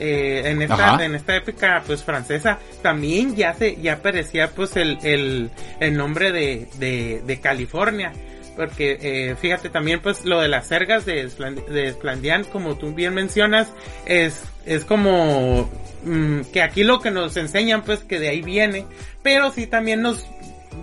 eh, 0.01 0.49
en 0.49 0.61
esta 0.63 0.95
Ajá. 0.95 1.05
en 1.05 1.13
esta 1.13 1.35
época 1.35 1.83
pues 1.85 2.03
francesa 2.03 2.57
también 2.81 3.35
ya 3.35 3.53
se 3.53 3.79
ya 3.79 3.93
aparecía 3.93 4.49
pues 4.49 4.75
el 4.75 4.97
el, 5.03 5.51
el 5.79 5.95
nombre 5.95 6.31
de, 6.31 6.67
de 6.79 7.21
de 7.25 7.39
California 7.39 8.11
porque 8.55 8.97
eh, 9.01 9.35
fíjate 9.39 9.69
también 9.69 10.01
pues 10.01 10.25
lo 10.25 10.41
de 10.41 10.47
las 10.47 10.67
cergas 10.67 11.05
de, 11.05 11.29
de 11.69 11.87
Esplandián 11.87 12.43
como 12.45 12.77
tú 12.77 12.93
bien 12.93 13.13
mencionas 13.13 13.67
es 14.05 14.43
es 14.65 14.85
como 14.85 15.69
mmm, 16.03 16.41
que 16.51 16.63
aquí 16.63 16.83
lo 16.83 16.99
que 16.99 17.11
nos 17.11 17.37
enseñan 17.37 17.83
pues 17.83 17.99
que 17.99 18.19
de 18.19 18.29
ahí 18.29 18.41
viene 18.41 18.85
pero 19.21 19.51
sí 19.51 19.67
también 19.67 20.01
nos 20.01 20.25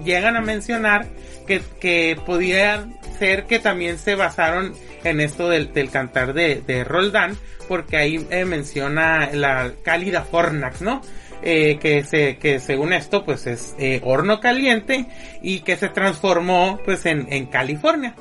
llegan 0.05 0.37
a 0.37 0.41
mencionar 0.41 1.07
que, 1.47 1.61
que 1.81 2.17
podía 2.25 2.87
ser 3.19 3.45
que 3.45 3.59
también 3.59 3.99
se 3.99 4.15
basaron 4.15 4.75
en 5.05 5.21
esto 5.21 5.49
del, 5.49 5.73
del 5.73 5.91
cantar 5.91 6.35
de, 6.35 6.63
de 6.67 6.85
Roldán 6.85 7.37
porque 7.69 7.97
ahí 7.97 8.27
eh, 8.31 8.45
menciona 8.45 9.31
la 9.33 9.73
cálida 9.83 10.23
fornax 10.23 10.81
no 10.81 11.03
eh, 11.41 11.79
que 11.81 12.03
se 12.03 12.37
que 12.39 12.59
según 12.59 12.93
esto 12.93 13.25
pues 13.25 13.47
es 13.47 13.77
eh, 13.79 14.01
horno 14.03 14.41
caliente 14.41 15.07
y 15.41 15.61
que 15.61 15.77
se 15.77 15.89
transformó 15.89 16.81
pues 16.85 17.07
en, 17.07 17.33
en 17.33 17.47
California. 17.47 18.17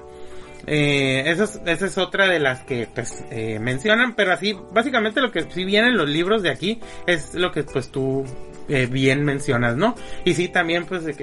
Eh, 0.68 1.24
esa, 1.26 1.46
es, 1.46 1.60
esa 1.66 1.86
es 1.86 1.98
otra 1.98 2.28
de 2.28 2.40
las 2.40 2.64
que 2.64 2.88
pues 2.94 3.24
mencionan 3.32 4.16
pero 4.16 4.34
así 4.34 4.56
básicamente 4.72 5.22
lo 5.22 5.32
que 5.32 5.50
si 5.50 5.64
viene 5.64 5.88
en 5.88 5.98
los 5.98 6.10
libros 6.10 6.44
de 6.44 6.50
aquí 6.50 6.80
es 7.08 7.34
lo 7.34 7.52
que 7.54 7.64
pues 7.64 7.90
tú 7.90 8.26
eh, 8.70 8.86
bien 8.86 9.24
mencionas, 9.24 9.78
¿no? 9.78 9.96
Y 10.26 10.34
sí, 10.34 10.50
también, 10.50 10.86
pues, 10.86 11.06
de, 11.06 11.14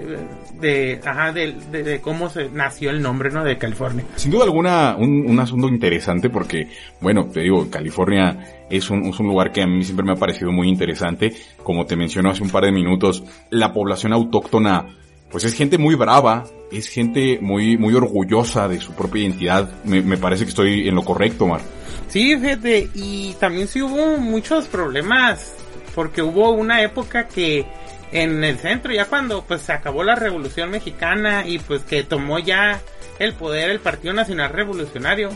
de 0.60 1.00
ajá, 1.04 1.32
de, 1.32 1.54
de, 1.70 1.82
de, 1.82 2.00
cómo 2.00 2.30
se 2.30 2.48
nació 2.50 2.90
el 2.90 3.02
nombre, 3.02 3.30
¿no? 3.30 3.44
De 3.44 3.58
California. 3.58 4.04
Sin 4.16 4.30
duda 4.30 4.44
alguna, 4.44 4.96
un, 4.96 5.26
un 5.28 5.40
asunto 5.40 5.68
interesante 5.68 6.30
porque, 6.30 6.68
bueno, 7.00 7.26
te 7.26 7.40
digo, 7.40 7.68
California 7.70 8.64
es 8.70 8.88
un, 8.90 9.04
es 9.04 9.18
un 9.18 9.26
lugar 9.26 9.52
que 9.52 9.62
a 9.62 9.66
mí 9.66 9.84
siempre 9.84 10.06
me 10.06 10.12
ha 10.12 10.16
parecido 10.16 10.52
muy 10.52 10.68
interesante. 10.68 11.32
Como 11.62 11.86
te 11.86 11.96
menciono 11.96 12.30
hace 12.30 12.42
un 12.42 12.50
par 12.50 12.64
de 12.64 12.72
minutos, 12.72 13.24
la 13.50 13.72
población 13.72 14.12
autóctona, 14.12 14.86
pues 15.30 15.44
es 15.44 15.54
gente 15.54 15.78
muy 15.78 15.94
brava, 15.94 16.44
es 16.72 16.88
gente 16.88 17.38
muy, 17.40 17.76
muy 17.76 17.94
orgullosa 17.94 18.68
de 18.68 18.80
su 18.80 18.92
propia 18.92 19.22
identidad. 19.22 19.68
Me, 19.84 20.00
me 20.02 20.16
parece 20.16 20.44
que 20.44 20.50
estoy 20.50 20.88
en 20.88 20.94
lo 20.94 21.02
correcto, 21.02 21.46
Mar. 21.46 21.60
Sí, 22.08 22.36
fíjate, 22.36 22.90
y 22.94 23.34
también 23.40 23.66
sí 23.66 23.82
hubo 23.82 24.18
muchos 24.18 24.66
problemas 24.66 25.56
porque 25.94 26.22
hubo 26.22 26.50
una 26.50 26.82
época 26.82 27.28
que 27.28 27.66
en 28.12 28.44
el 28.44 28.58
centro 28.58 28.92
ya 28.92 29.06
cuando 29.06 29.42
pues 29.42 29.62
se 29.62 29.72
acabó 29.72 30.04
la 30.04 30.14
revolución 30.14 30.70
mexicana 30.70 31.46
y 31.46 31.58
pues 31.58 31.82
que 31.82 32.02
tomó 32.02 32.38
ya 32.38 32.80
el 33.18 33.32
poder 33.34 33.70
el 33.70 33.80
Partido 33.80 34.14
Nacional 34.14 34.50
Revolucionario 34.50 35.30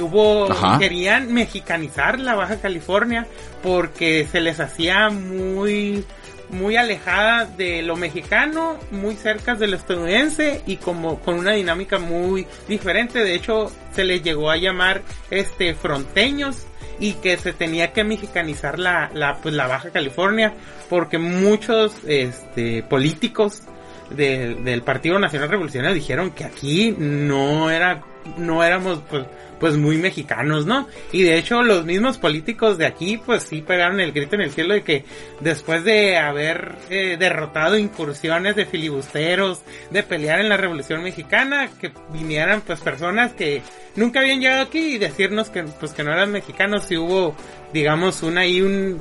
hubo 0.00 0.50
Ajá. 0.50 0.78
querían 0.78 1.32
mexicanizar 1.32 2.18
la 2.18 2.34
Baja 2.34 2.56
California 2.60 3.26
porque 3.62 4.26
se 4.30 4.40
les 4.40 4.60
hacía 4.60 5.10
muy 5.10 6.04
muy 6.48 6.76
alejada 6.76 7.46
de 7.46 7.80
lo 7.82 7.96
mexicano, 7.96 8.78
muy 8.90 9.16
cerca 9.16 9.54
de 9.54 9.66
lo 9.68 9.76
estadounidense 9.76 10.62
y 10.66 10.76
como 10.76 11.18
con 11.20 11.38
una 11.38 11.52
dinámica 11.52 11.98
muy 11.98 12.46
diferente. 12.68 13.24
De 13.24 13.34
hecho, 13.34 13.72
se 13.92 14.04
les 14.04 14.22
llegó 14.22 14.50
a 14.50 14.58
llamar 14.58 15.00
este 15.30 15.74
fronteños 15.74 16.66
y 16.98 17.14
que 17.14 17.36
se 17.36 17.52
tenía 17.52 17.92
que 17.92 18.04
mexicanizar 18.04 18.78
la, 18.78 19.10
la, 19.14 19.36
pues, 19.36 19.54
la 19.54 19.66
Baja 19.66 19.90
California 19.90 20.54
porque 20.88 21.18
muchos 21.18 21.96
este, 22.06 22.82
políticos 22.82 23.62
del 24.10 24.82
Partido 24.82 25.18
Nacional 25.18 25.48
Revolucionario 25.48 25.94
dijeron 25.94 26.32
que 26.32 26.44
aquí 26.44 26.94
no 26.98 27.70
era, 27.70 28.02
no 28.36 28.62
éramos, 28.62 29.00
pues, 29.08 29.24
pues 29.62 29.76
muy 29.76 29.96
mexicanos, 29.96 30.66
¿no? 30.66 30.88
Y 31.12 31.22
de 31.22 31.38
hecho 31.38 31.62
los 31.62 31.84
mismos 31.84 32.18
políticos 32.18 32.78
de 32.78 32.86
aquí 32.86 33.16
pues 33.24 33.44
sí 33.44 33.62
pegaron 33.62 34.00
el 34.00 34.10
grito 34.10 34.34
en 34.34 34.40
el 34.40 34.50
cielo 34.50 34.74
de 34.74 34.82
que 34.82 35.04
después 35.38 35.84
de 35.84 36.16
haber 36.18 36.74
eh, 36.90 37.16
derrotado 37.16 37.78
incursiones 37.78 38.56
de 38.56 38.66
filibusteros, 38.66 39.60
de 39.92 40.02
pelear 40.02 40.40
en 40.40 40.48
la 40.48 40.56
Revolución 40.56 41.04
Mexicana, 41.04 41.70
que 41.80 41.92
vinieran 42.12 42.62
pues 42.62 42.80
personas 42.80 43.34
que 43.34 43.62
nunca 43.94 44.18
habían 44.18 44.40
llegado 44.40 44.62
aquí 44.62 44.96
y 44.96 44.98
decirnos 44.98 45.48
que 45.48 45.62
pues 45.62 45.92
que 45.92 46.02
no 46.02 46.12
eran 46.12 46.32
mexicanos 46.32 46.82
si 46.82 46.96
hubo 46.96 47.36
digamos 47.72 48.24
una 48.24 48.44
y 48.44 48.62
un, 48.62 49.00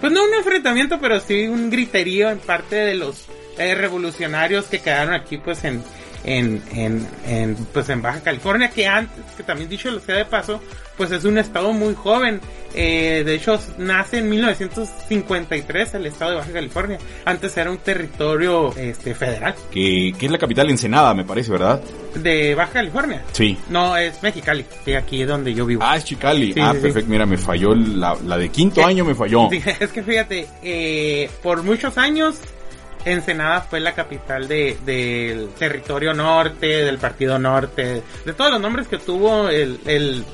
pues 0.00 0.10
no 0.14 0.24
un 0.24 0.32
enfrentamiento 0.32 0.98
pero 0.98 1.20
sí 1.20 1.46
un 1.46 1.68
griterío 1.68 2.30
en 2.30 2.38
parte 2.38 2.76
de 2.76 2.94
los 2.94 3.26
eh, 3.58 3.74
revolucionarios 3.74 4.64
que 4.64 4.78
quedaron 4.78 5.12
aquí 5.12 5.36
pues 5.36 5.62
en 5.64 5.84
en, 6.24 6.62
en, 6.72 7.06
en, 7.26 7.56
pues 7.72 7.88
en 7.88 8.02
Baja 8.02 8.20
California, 8.20 8.70
que 8.70 8.86
antes, 8.86 9.24
que 9.36 9.42
también 9.42 9.68
dicho 9.68 9.90
lo 9.90 10.00
sea 10.00 10.16
de 10.16 10.24
paso, 10.24 10.60
pues 10.96 11.10
es 11.10 11.24
un 11.24 11.38
estado 11.38 11.72
muy 11.72 11.94
joven. 11.94 12.40
Eh, 12.74 13.22
de 13.26 13.34
hecho, 13.34 13.58
nace 13.76 14.18
en 14.18 14.30
1953 14.30 15.94
el 15.94 16.06
estado 16.06 16.30
de 16.32 16.36
Baja 16.38 16.52
California. 16.52 16.98
Antes 17.24 17.56
era 17.56 17.70
un 17.70 17.78
territorio 17.78 18.74
este, 18.76 19.14
federal. 19.14 19.54
Que, 19.70 20.14
que 20.18 20.26
es 20.26 20.32
la 20.32 20.38
capital 20.38 20.70
Ensenada, 20.70 21.12
me 21.14 21.24
parece, 21.24 21.50
¿verdad? 21.50 21.80
De 22.14 22.54
Baja 22.54 22.72
California. 22.72 23.22
Sí. 23.32 23.58
No, 23.68 23.96
es 23.96 24.22
Mexicali, 24.22 24.64
que 24.84 24.96
aquí 24.96 25.22
es 25.22 25.28
donde 25.28 25.52
yo 25.52 25.66
vivo. 25.66 25.82
Ah, 25.84 25.96
es 25.96 26.04
Chicali. 26.04 26.54
ah, 26.60 26.74
perfecto. 26.80 27.10
Mira, 27.10 27.26
me 27.26 27.36
falló 27.36 27.74
la, 27.74 28.16
la 28.24 28.38
de 28.38 28.48
quinto 28.48 28.84
año, 28.84 29.04
me 29.04 29.14
falló. 29.14 29.50
es 29.80 29.90
que 29.90 30.02
fíjate, 30.02 30.46
eh, 30.62 31.30
por 31.42 31.62
muchos 31.62 31.98
años 31.98 32.36
Ensenada 33.04 33.62
fue 33.62 33.80
la 33.80 33.94
capital 33.94 34.48
de, 34.48 34.76
del 34.84 35.48
territorio 35.58 36.14
norte, 36.14 36.66
del 36.66 36.98
partido 36.98 37.38
norte, 37.38 38.02
de 38.24 38.32
todos 38.32 38.50
los 38.50 38.60
nombres 38.60 38.88
que 38.88 38.98
tuvo 38.98 39.48
el, 39.48 39.78
el, 39.86 40.24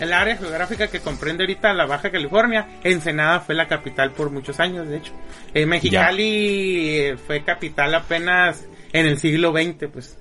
el 0.00 0.12
área 0.12 0.36
geográfica 0.36 0.88
que 0.88 1.00
comprende 1.00 1.44
ahorita 1.44 1.72
la 1.72 1.86
Baja 1.86 2.10
California. 2.10 2.80
Ensenada 2.84 3.40
fue 3.40 3.54
la 3.54 3.68
capital 3.68 4.12
por 4.12 4.30
muchos 4.30 4.60
años, 4.60 4.88
de 4.88 4.98
hecho. 4.98 5.12
Eh, 5.54 5.66
Mexicali 5.66 6.88
eh, 6.98 7.16
fue 7.16 7.42
capital 7.42 7.94
apenas 7.94 8.66
en 8.92 9.06
el 9.06 9.18
siglo 9.18 9.52
XX, 9.52 9.88
pues. 9.92 10.18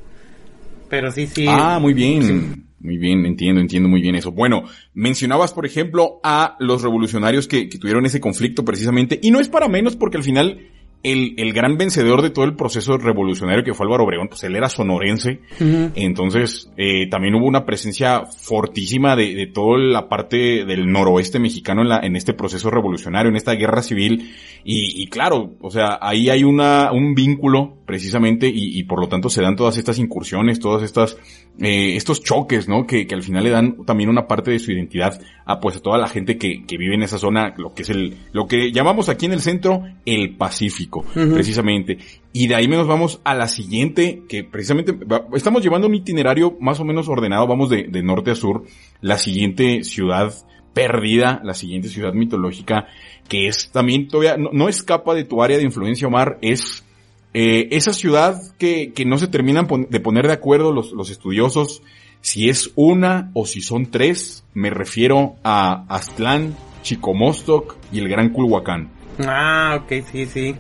Pero 0.90 1.12
sí, 1.12 1.28
sí. 1.28 1.46
Ah, 1.48 1.80
muy 1.80 1.94
bien. 1.94 2.66
Muy 2.82 2.98
bien, 2.98 3.26
entiendo, 3.26 3.60
entiendo 3.60 3.90
muy 3.90 4.02
bien 4.02 4.16
eso. 4.16 4.32
Bueno, 4.32 4.64
mencionabas, 4.94 5.52
por 5.52 5.66
ejemplo, 5.66 6.22
a 6.24 6.56
los 6.60 6.82
revolucionarios 6.82 7.46
que, 7.46 7.68
que 7.68 7.78
tuvieron 7.78 8.06
ese 8.06 8.22
conflicto 8.22 8.64
precisamente, 8.64 9.20
y 9.22 9.32
no 9.32 9.42
es 9.42 9.50
para 9.50 9.68
menos 9.68 9.98
porque 9.98 10.16
al 10.16 10.24
final 10.24 10.62
el, 11.04 11.36
el, 11.38 11.54
gran 11.54 11.78
vencedor 11.78 12.22
de 12.22 12.30
todo 12.30 12.46
el 12.46 12.56
proceso 12.56 12.98
revolucionario 12.98 13.64
que 13.64 13.74
fue 13.74 13.86
Álvaro 13.86 14.04
Obregón, 14.04 14.28
pues 14.28 14.44
él 14.44 14.56
era 14.56 14.68
sonorense, 14.68 15.40
entonces 15.60 16.70
eh, 16.76 17.08
también 17.10 17.36
hubo 17.36 17.46
una 17.46 17.66
presencia 17.66 18.26
fortísima 18.26 19.16
de, 19.16 19.34
de, 19.34 19.48
toda 19.48 19.78
la 19.78 20.10
parte 20.10 20.66
del 20.66 20.92
noroeste 20.92 21.40
mexicano 21.40 21.84
en, 21.84 21.90
la, 21.90 22.00
en 22.00 22.16
este 22.16 22.34
proceso 22.34 22.70
revolucionario, 22.70 23.30
en 23.30 23.38
esta 23.38 23.54
guerra 23.54 23.82
civil, 23.82 24.34
y, 24.64 25.02
y 25.02 25.08
claro, 25.08 25.54
o 25.62 25.72
sea, 25.72 26.00
ahí 26.02 26.30
hay 26.30 26.44
una, 26.44 26.92
un 26.92 27.16
vínculo 27.16 27.78
precisamente 27.86 28.48
y, 28.48 28.78
y, 28.78 28.84
por 28.84 29.00
lo 29.00 29.08
tanto 29.08 29.30
se 29.30 29.42
dan 29.42 29.56
todas 29.56 29.78
estas 29.78 29.98
incursiones, 29.98 30.60
todas 30.60 30.84
estas, 30.84 31.18
eh, 31.60 31.96
estos 31.96 32.22
choques, 32.22 32.68
¿no? 32.68 32.86
Que, 32.86 33.08
que 33.08 33.16
al 33.16 33.24
final 33.24 33.44
le 33.44 33.50
dan 33.50 33.84
también 33.86 34.10
una 34.10 34.28
parte 34.28 34.52
de 34.52 34.60
su 34.60 34.72
identidad 34.72 35.20
a 35.46 35.60
pues 35.60 35.78
a 35.78 35.82
toda 35.82 35.98
la 35.98 36.08
gente 36.08 36.38
que, 36.38 36.66
que 36.68 36.78
vive 36.78 36.94
en 36.94 37.02
esa 37.02 37.18
zona, 37.18 37.56
lo 37.58 37.74
que 37.74 37.82
es 37.82 37.90
el, 37.90 38.18
lo 38.32 38.48
que 38.48 38.72
llamamos 38.72 39.10
aquí 39.10 39.26
en 39.26 39.34
el 39.34 39.42
centro, 39.42 39.84
el 40.06 40.36
Pacífico 40.36 40.89
precisamente. 41.14 41.98
Y 42.34 42.48
de 42.48 42.56
ahí 42.56 42.68
nos 42.68 42.88
vamos 42.88 43.22
a 43.24 43.36
la 43.36 43.48
siguiente, 43.48 44.24
que 44.28 44.44
precisamente 44.44 44.98
estamos 45.34 45.64
llevando 45.64 45.88
un 45.88 45.96
itinerario 45.96 46.58
más 46.60 46.80
o 46.80 46.86
menos 46.86 47.08
ordenado, 47.10 47.48
vamos 47.48 47.70
de, 47.70 47.88
norte 48.04 48.32
a 48.32 48.36
sur, 48.36 48.64
la 49.02 49.18
siguiente 49.18 49.84
ciudad 49.84 50.34
perdida, 50.74 51.42
la 51.44 51.54
siguiente 51.54 51.90
ciudad 51.90 52.14
mitológica, 52.14 52.88
que 53.28 53.48
es 53.48 53.72
también 53.72 54.08
todavía, 54.08 54.38
no, 54.38 54.70
escapa 54.70 55.14
de 55.14 55.26
tu 55.26 55.42
área 55.42 55.58
de 55.58 55.64
influencia, 55.64 56.08
Omar, 56.08 56.38
es 56.42 56.86
eh, 57.34 57.68
esa 57.72 57.94
ciudad 57.94 58.40
que, 58.58 58.94
que 58.94 59.06
no 59.06 59.18
se 59.18 59.28
terminan 59.28 59.68
de 59.90 60.00
poner 60.00 60.28
de 60.28 60.34
acuerdo 60.34 60.72
los, 60.72 60.92
los 60.92 61.10
estudiosos, 61.10 61.82
si 62.22 62.50
es 62.50 62.72
una 62.76 63.32
o 63.34 63.46
si 63.46 63.62
son 63.62 63.88
tres, 63.88 64.44
me 64.54 64.70
refiero 64.70 65.36
a 65.44 65.86
Aztlán, 65.88 66.56
Chicomostoc 66.84 67.76
y 67.92 68.00
el 68.00 68.10
Gran 68.10 68.30
Culhuacán. 68.30 68.90
Ah, 69.26 69.82
ok, 69.82 70.06
sí, 70.12 70.26
sí. 70.26 70.56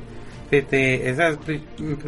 Este, 0.51 1.09
esa 1.09 1.29
es 1.29 1.37
pues, 1.37 1.61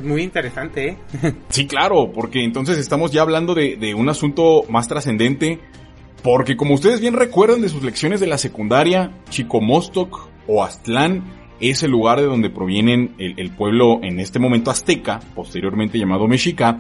muy 0.04 0.24
interesante, 0.24 0.88
¿eh? 0.90 0.98
Sí, 1.50 1.68
claro, 1.68 2.12
porque 2.12 2.44
entonces 2.44 2.78
estamos 2.78 3.12
ya 3.12 3.22
hablando 3.22 3.54
de, 3.54 3.94
un 3.96 4.10
asunto 4.10 4.64
más 4.70 4.88
trascendente, 4.88 5.60
porque 6.24 6.58
como 6.58 6.74
ustedes 6.74 7.02
bien 7.02 7.14
recuerdan 7.14 7.62
de 7.62 7.70
sus 7.70 7.84
lecciones 7.84 8.20
de 8.20 8.28
la 8.28 8.38
secundaria, 8.38 9.12
Chicomostoc 9.30 10.30
o 10.48 10.64
Aztlán 10.64 11.24
es 11.60 11.84
el 11.84 11.92
lugar 11.92 12.20
de 12.20 12.26
donde 12.26 12.50
provienen 12.50 13.14
el, 13.20 13.52
pueblo 13.52 14.00
en 14.02 14.20
este 14.20 14.40
momento 14.40 14.72
azteca, 14.72 15.20
posteriormente 15.36 16.00
llamado 16.00 16.28
Mexica, 16.28 16.80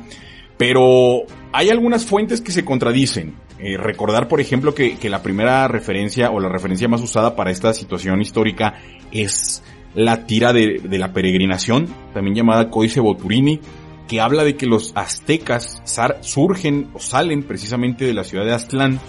pero 0.57 1.21
hay 1.51 1.69
algunas 1.69 2.05
fuentes 2.05 2.41
que 2.41 2.51
se 2.51 2.65
contradicen. 2.65 3.35
Eh, 3.59 3.77
recordar, 3.77 4.27
por 4.27 4.41
ejemplo, 4.41 4.73
que 4.73 4.97
la 5.07 5.21
primera 5.21 5.67
referencia 5.67 6.31
o 6.31 6.39
la 6.39 6.49
referencia 6.49 6.87
más 6.87 7.01
usada 7.01 7.35
para 7.35 7.51
esta 7.51 7.75
situación 7.75 8.19
histórica 8.19 8.73
es 9.11 9.61
la 9.95 10.25
tira 10.25 10.53
de, 10.53 10.81
la 10.83 11.13
peregrinación, 11.13 11.87
también 12.13 12.35
llamada 12.35 12.69
Códice 12.69 12.99
Boturini, 12.99 13.59
que 14.07 14.21
habla 14.21 14.43
de 14.43 14.55
que 14.55 14.65
los 14.65 14.91
aztecas 14.95 15.81
surgen 16.21 16.89
o 16.93 16.99
salen 16.99 17.43
precisamente 17.43 18.05
de 18.05 18.13
la 18.13 18.23
ciudad 18.23 18.45
de 18.45 18.53
Aztlán 18.53 18.99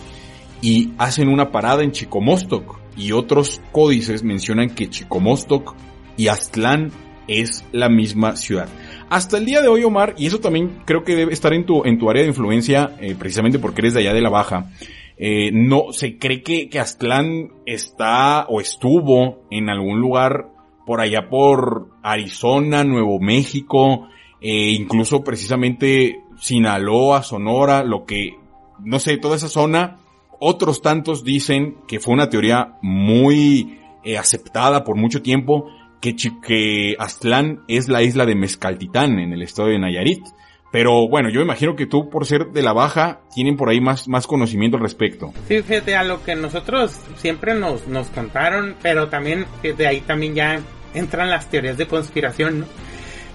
y 0.60 0.90
hacen 0.98 1.28
una 1.28 1.50
parada 1.50 1.82
en 1.82 1.92
Chicomostoc 1.92 2.78
y 2.96 3.12
otros 3.12 3.60
códices 3.72 4.22
mencionan 4.22 4.70
que 4.70 4.88
Chicomostoc 4.88 5.74
y 6.16 6.28
Aztlán 6.28 6.92
es 7.26 7.64
la 7.72 7.88
misma 7.88 8.36
ciudad. 8.36 8.68
Hasta 9.08 9.38
el 9.38 9.44
día 9.44 9.60
de 9.60 9.68
hoy, 9.68 9.84
Omar, 9.84 10.14
y 10.18 10.26
eso 10.26 10.40
también 10.40 10.82
creo 10.84 11.04
que 11.04 11.16
debe 11.16 11.32
estar 11.32 11.52
en 11.52 11.66
tu, 11.66 11.84
en 11.84 11.98
tu 11.98 12.08
área 12.10 12.22
de 12.22 12.28
influencia, 12.28 12.96
eh, 13.00 13.14
precisamente 13.18 13.58
porque 13.58 13.82
eres 13.82 13.94
de 13.94 14.00
allá 14.00 14.12
de 14.12 14.22
la 14.22 14.30
Baja, 14.30 14.70
eh, 15.16 15.50
no, 15.52 15.92
se 15.92 16.18
cree 16.18 16.42
que, 16.42 16.68
que 16.68 16.80
Aztlán 16.80 17.52
está 17.66 18.46
o 18.48 18.60
estuvo 18.60 19.46
en 19.50 19.68
algún 19.68 20.00
lugar 20.00 20.51
por 20.86 21.00
allá 21.00 21.28
por 21.28 21.90
Arizona, 22.02 22.84
Nuevo 22.84 23.20
México, 23.20 24.08
eh, 24.40 24.70
incluso 24.70 25.22
precisamente 25.22 26.20
Sinaloa, 26.38 27.22
Sonora, 27.22 27.84
lo 27.84 28.04
que, 28.04 28.36
no 28.80 28.98
sé, 28.98 29.16
toda 29.16 29.36
esa 29.36 29.48
zona. 29.48 29.98
Otros 30.40 30.82
tantos 30.82 31.22
dicen 31.22 31.76
que 31.86 32.00
fue 32.00 32.14
una 32.14 32.28
teoría 32.28 32.78
muy 32.82 33.78
eh, 34.02 34.18
aceptada 34.18 34.82
por 34.82 34.96
mucho 34.96 35.22
tiempo, 35.22 35.68
que, 36.00 36.16
que 36.44 36.96
Aztlán 36.98 37.60
es 37.68 37.88
la 37.88 38.02
isla 38.02 38.26
de 38.26 38.34
Mezcaltitán 38.34 39.20
en 39.20 39.32
el 39.32 39.42
estado 39.42 39.68
de 39.68 39.78
Nayarit. 39.78 40.24
Pero 40.72 41.06
bueno, 41.06 41.28
yo 41.28 41.42
imagino 41.42 41.76
que 41.76 41.86
tú, 41.86 42.08
por 42.08 42.24
ser 42.24 42.46
de 42.46 42.62
la 42.62 42.72
baja, 42.72 43.20
tienen 43.34 43.58
por 43.58 43.68
ahí 43.68 43.80
más, 43.80 44.08
más 44.08 44.26
conocimiento 44.26 44.78
al 44.78 44.82
respecto. 44.82 45.32
Sí, 45.46 45.60
fíjate, 45.62 45.94
a 45.94 46.02
lo 46.02 46.24
que 46.24 46.34
nosotros 46.34 46.98
siempre 47.18 47.54
nos, 47.54 47.86
nos 47.86 48.08
contaron, 48.08 48.74
pero 48.82 49.08
también 49.08 49.44
de 49.62 49.86
ahí 49.86 50.00
también 50.00 50.34
ya 50.34 50.60
entran 50.94 51.28
las 51.28 51.50
teorías 51.50 51.76
de 51.76 51.86
conspiración, 51.86 52.60
¿no? 52.60 52.66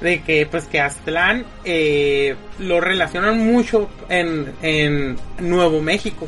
De 0.02 0.22
que, 0.22 0.48
pues, 0.48 0.66
que 0.66 0.80
Aztlán 0.80 1.46
eh, 1.64 2.36
lo 2.58 2.82
relacionan 2.82 3.40
mucho 3.40 3.88
en, 4.10 4.54
en 4.64 5.16
Nuevo 5.40 5.80
México. 5.82 6.28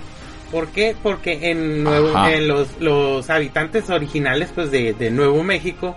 ¿Por 0.52 0.68
qué? 0.70 0.96
Porque 1.02 1.52
en, 1.52 1.84
Nuevo, 1.84 2.12
en 2.28 2.48
los, 2.48 2.80
los 2.80 3.30
habitantes 3.32 3.90
originales, 3.90 4.50
pues, 4.54 4.70
de, 4.70 4.94
de 4.94 5.10
Nuevo 5.10 5.44
México, 5.44 5.96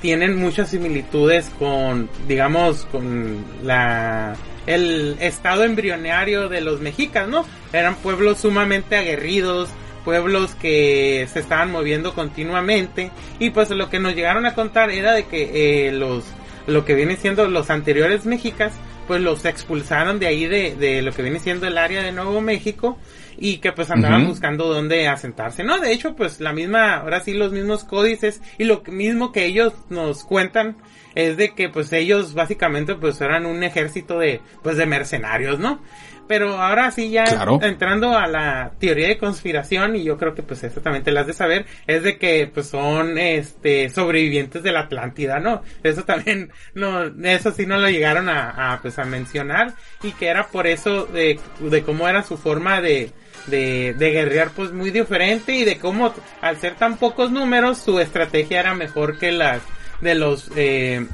tienen 0.00 0.36
muchas 0.36 0.70
similitudes 0.70 1.50
con, 1.58 2.10
digamos, 2.28 2.84
con 2.86 3.42
la 3.62 4.36
el 4.66 5.16
estado 5.20 5.64
embrionario 5.64 6.48
de 6.48 6.60
los 6.60 6.80
mexicas, 6.80 7.28
¿no? 7.28 7.44
Eran 7.72 7.96
pueblos 7.96 8.38
sumamente 8.38 8.96
aguerridos, 8.96 9.68
pueblos 10.04 10.54
que 10.54 11.26
se 11.32 11.40
estaban 11.40 11.70
moviendo 11.70 12.14
continuamente 12.14 13.10
y 13.38 13.50
pues 13.50 13.70
lo 13.70 13.88
que 13.90 13.98
nos 13.98 14.14
llegaron 14.14 14.46
a 14.46 14.54
contar 14.54 14.90
era 14.90 15.12
de 15.12 15.24
que 15.26 15.88
eh, 15.88 15.92
los 15.92 16.24
lo 16.66 16.84
que 16.84 16.94
viene 16.94 17.16
siendo 17.16 17.46
los 17.48 17.70
anteriores 17.70 18.24
mexicas 18.26 18.72
pues 19.06 19.20
los 19.20 19.44
expulsaron 19.44 20.18
de 20.18 20.26
ahí 20.26 20.46
de, 20.46 20.76
de 20.76 21.02
lo 21.02 21.12
que 21.12 21.22
viene 21.22 21.40
siendo 21.40 21.66
el 21.66 21.76
área 21.76 22.02
de 22.02 22.12
Nuevo 22.12 22.40
México 22.40 22.98
y 23.36 23.58
que 23.58 23.72
pues 23.72 23.90
andaban 23.90 24.26
buscando 24.26 24.72
dónde 24.72 25.08
asentarse, 25.08 25.64
¿no? 25.64 25.78
De 25.78 25.92
hecho, 25.92 26.14
pues 26.14 26.40
la 26.40 26.52
misma, 26.52 26.96
ahora 26.96 27.20
sí 27.20 27.34
los 27.34 27.52
mismos 27.52 27.84
códices 27.84 28.40
y 28.58 28.64
lo 28.64 28.82
mismo 28.86 29.32
que 29.32 29.44
ellos 29.44 29.72
nos 29.90 30.24
cuentan 30.24 30.76
es 31.14 31.36
de 31.36 31.54
que 31.54 31.68
pues 31.68 31.92
ellos 31.92 32.34
básicamente 32.34 32.94
pues 32.96 33.20
eran 33.20 33.46
un 33.46 33.62
ejército 33.62 34.18
de 34.18 34.40
pues 34.62 34.76
de 34.76 34.86
mercenarios, 34.86 35.58
¿no? 35.58 35.80
Pero 36.26 36.60
ahora 36.60 36.90
sí 36.90 37.10
ya 37.10 37.24
Claro. 37.24 37.58
entrando 37.62 38.16
a 38.16 38.26
la 38.26 38.72
teoría 38.78 39.08
de 39.08 39.18
conspiración, 39.18 39.96
y 39.96 40.04
yo 40.04 40.16
creo 40.16 40.34
que 40.34 40.42
pues 40.42 40.64
eso 40.64 40.80
también 40.80 41.04
te 41.04 41.12
las 41.12 41.26
de 41.26 41.32
saber, 41.34 41.66
es 41.86 42.02
de 42.02 42.16
que 42.18 42.50
pues 42.52 42.66
son 42.68 43.18
este 43.18 43.90
sobrevivientes 43.90 44.62
de 44.62 44.72
la 44.72 44.80
Atlántida, 44.80 45.38
¿no? 45.40 45.62
Eso 45.82 46.04
también 46.04 46.50
no, 46.74 47.04
eso 47.26 47.52
sí 47.52 47.66
no 47.66 47.78
lo 47.78 47.88
llegaron 47.90 48.28
a, 48.28 48.72
a, 48.74 48.80
pues 48.80 48.98
a 48.98 49.04
mencionar, 49.04 49.74
y 50.02 50.12
que 50.12 50.28
era 50.28 50.46
por 50.48 50.66
eso 50.66 51.04
de, 51.06 51.38
de 51.60 51.82
cómo 51.82 52.08
era 52.08 52.22
su 52.22 52.36
forma 52.38 52.80
de, 52.80 53.10
de, 53.46 53.94
de 53.98 54.10
guerrear 54.10 54.50
pues 54.56 54.72
muy 54.72 54.90
diferente 54.90 55.52
y 55.52 55.64
de 55.64 55.78
cómo 55.78 56.14
al 56.40 56.56
ser 56.58 56.74
tan 56.76 56.96
pocos 56.96 57.30
números 57.30 57.78
su 57.78 58.00
estrategia 58.00 58.60
era 58.60 58.74
mejor 58.74 59.18
que 59.18 59.30
las 59.32 59.60
de 60.00 60.14
los 60.14 60.50
eh, 60.56 61.06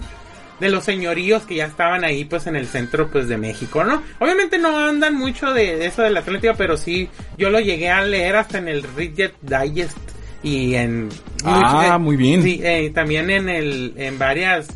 de 0.60 0.68
los 0.68 0.84
señoríos 0.84 1.42
que 1.44 1.56
ya 1.56 1.66
estaban 1.66 2.04
ahí 2.04 2.24
pues 2.24 2.46
en 2.46 2.54
el 2.54 2.66
centro 2.66 3.10
pues 3.10 3.28
de 3.28 3.38
México, 3.38 3.82
¿no? 3.82 4.02
Obviamente 4.18 4.58
no 4.58 4.78
andan 4.78 5.16
mucho 5.16 5.52
de, 5.52 5.86
eso 5.86 6.02
de 6.02 6.10
la 6.10 6.22
pero 6.56 6.76
sí 6.76 7.08
yo 7.38 7.50
lo 7.50 7.58
llegué 7.58 7.90
a 7.90 8.02
leer 8.02 8.36
hasta 8.36 8.58
en 8.58 8.68
el 8.68 8.82
Reddit 8.82 9.32
Digest 9.42 9.98
y 10.42 10.74
en 10.74 11.08
Ah, 11.44 11.98
muy 11.98 12.16
bien. 12.16 12.42
Sí, 12.42 12.60
eh, 12.62 12.90
también 12.94 13.30
en 13.30 13.48
el 13.48 13.94
en 13.96 14.18
varias 14.18 14.68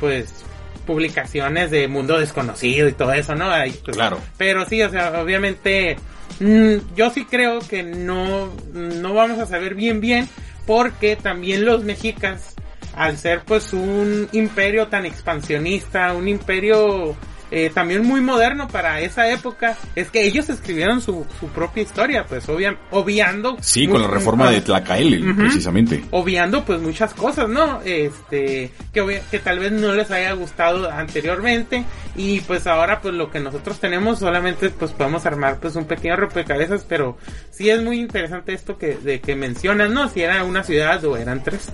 pues 0.00 0.44
publicaciones 0.86 1.70
de 1.70 1.88
Mundo 1.88 2.18
Desconocido 2.18 2.88
y 2.88 2.92
todo 2.92 3.12
eso, 3.12 3.34
¿no? 3.34 3.50
Ahí, 3.50 3.74
pues, 3.84 3.96
Claro. 3.96 4.18
Pero 4.38 4.64
sí, 4.66 4.82
o 4.82 4.90
sea, 4.90 5.20
obviamente 5.20 5.96
mm, 6.40 6.94
yo 6.94 7.10
sí 7.10 7.24
creo 7.24 7.58
que 7.60 7.82
no 7.82 8.52
no 8.72 9.14
vamos 9.14 9.38
a 9.38 9.46
saber 9.46 9.74
bien 9.74 10.00
bien 10.00 10.28
porque 10.66 11.16
también 11.16 11.64
los 11.64 11.84
mexicas 11.84 12.55
al 12.96 13.16
ser 13.18 13.42
pues 13.44 13.72
un 13.72 14.28
imperio 14.32 14.88
tan 14.88 15.06
expansionista, 15.06 16.12
un 16.14 16.26
imperio 16.28 17.14
eh, 17.52 17.70
también 17.72 18.02
muy 18.04 18.20
moderno 18.20 18.66
para 18.66 19.00
esa 19.00 19.30
época, 19.30 19.76
es 19.94 20.10
que 20.10 20.24
ellos 20.24 20.48
escribieron 20.48 21.00
su, 21.00 21.24
su 21.38 21.46
propia 21.48 21.84
historia, 21.84 22.26
pues 22.26 22.48
obvia- 22.48 22.76
obviando. 22.90 23.56
Sí, 23.60 23.86
con 23.86 24.02
la 24.02 24.08
reforma 24.08 24.50
de 24.50 24.62
Tlacael, 24.62 25.32
precisamente. 25.36 26.02
obviando 26.10 26.64
pues 26.64 26.80
muchas 26.80 27.14
cosas, 27.14 27.48
¿no? 27.48 27.80
Este, 27.84 28.72
que, 28.92 29.00
obvia- 29.00 29.22
que 29.30 29.38
tal 29.38 29.60
vez 29.60 29.70
no 29.70 29.92
les 29.94 30.10
haya 30.10 30.32
gustado 30.32 30.90
anteriormente 30.90 31.84
y 32.16 32.40
pues 32.40 32.66
ahora 32.66 33.00
pues 33.00 33.14
lo 33.14 33.30
que 33.30 33.38
nosotros 33.38 33.78
tenemos 33.78 34.18
solamente 34.18 34.70
pues 34.70 34.90
podemos 34.90 35.24
armar 35.24 35.60
pues 35.60 35.76
un 35.76 35.84
pequeño 35.84 36.16
rompecabezas, 36.16 36.84
pero 36.88 37.16
sí 37.52 37.70
es 37.70 37.80
muy 37.80 38.00
interesante 38.00 38.54
esto 38.54 38.76
que, 38.76 38.96
de 38.96 39.20
que 39.20 39.36
mencionas, 39.36 39.90
¿no? 39.90 40.08
Si 40.08 40.20
era 40.22 40.42
una 40.42 40.64
ciudad 40.64 41.04
o 41.04 41.16
eran 41.16 41.44
tres. 41.44 41.68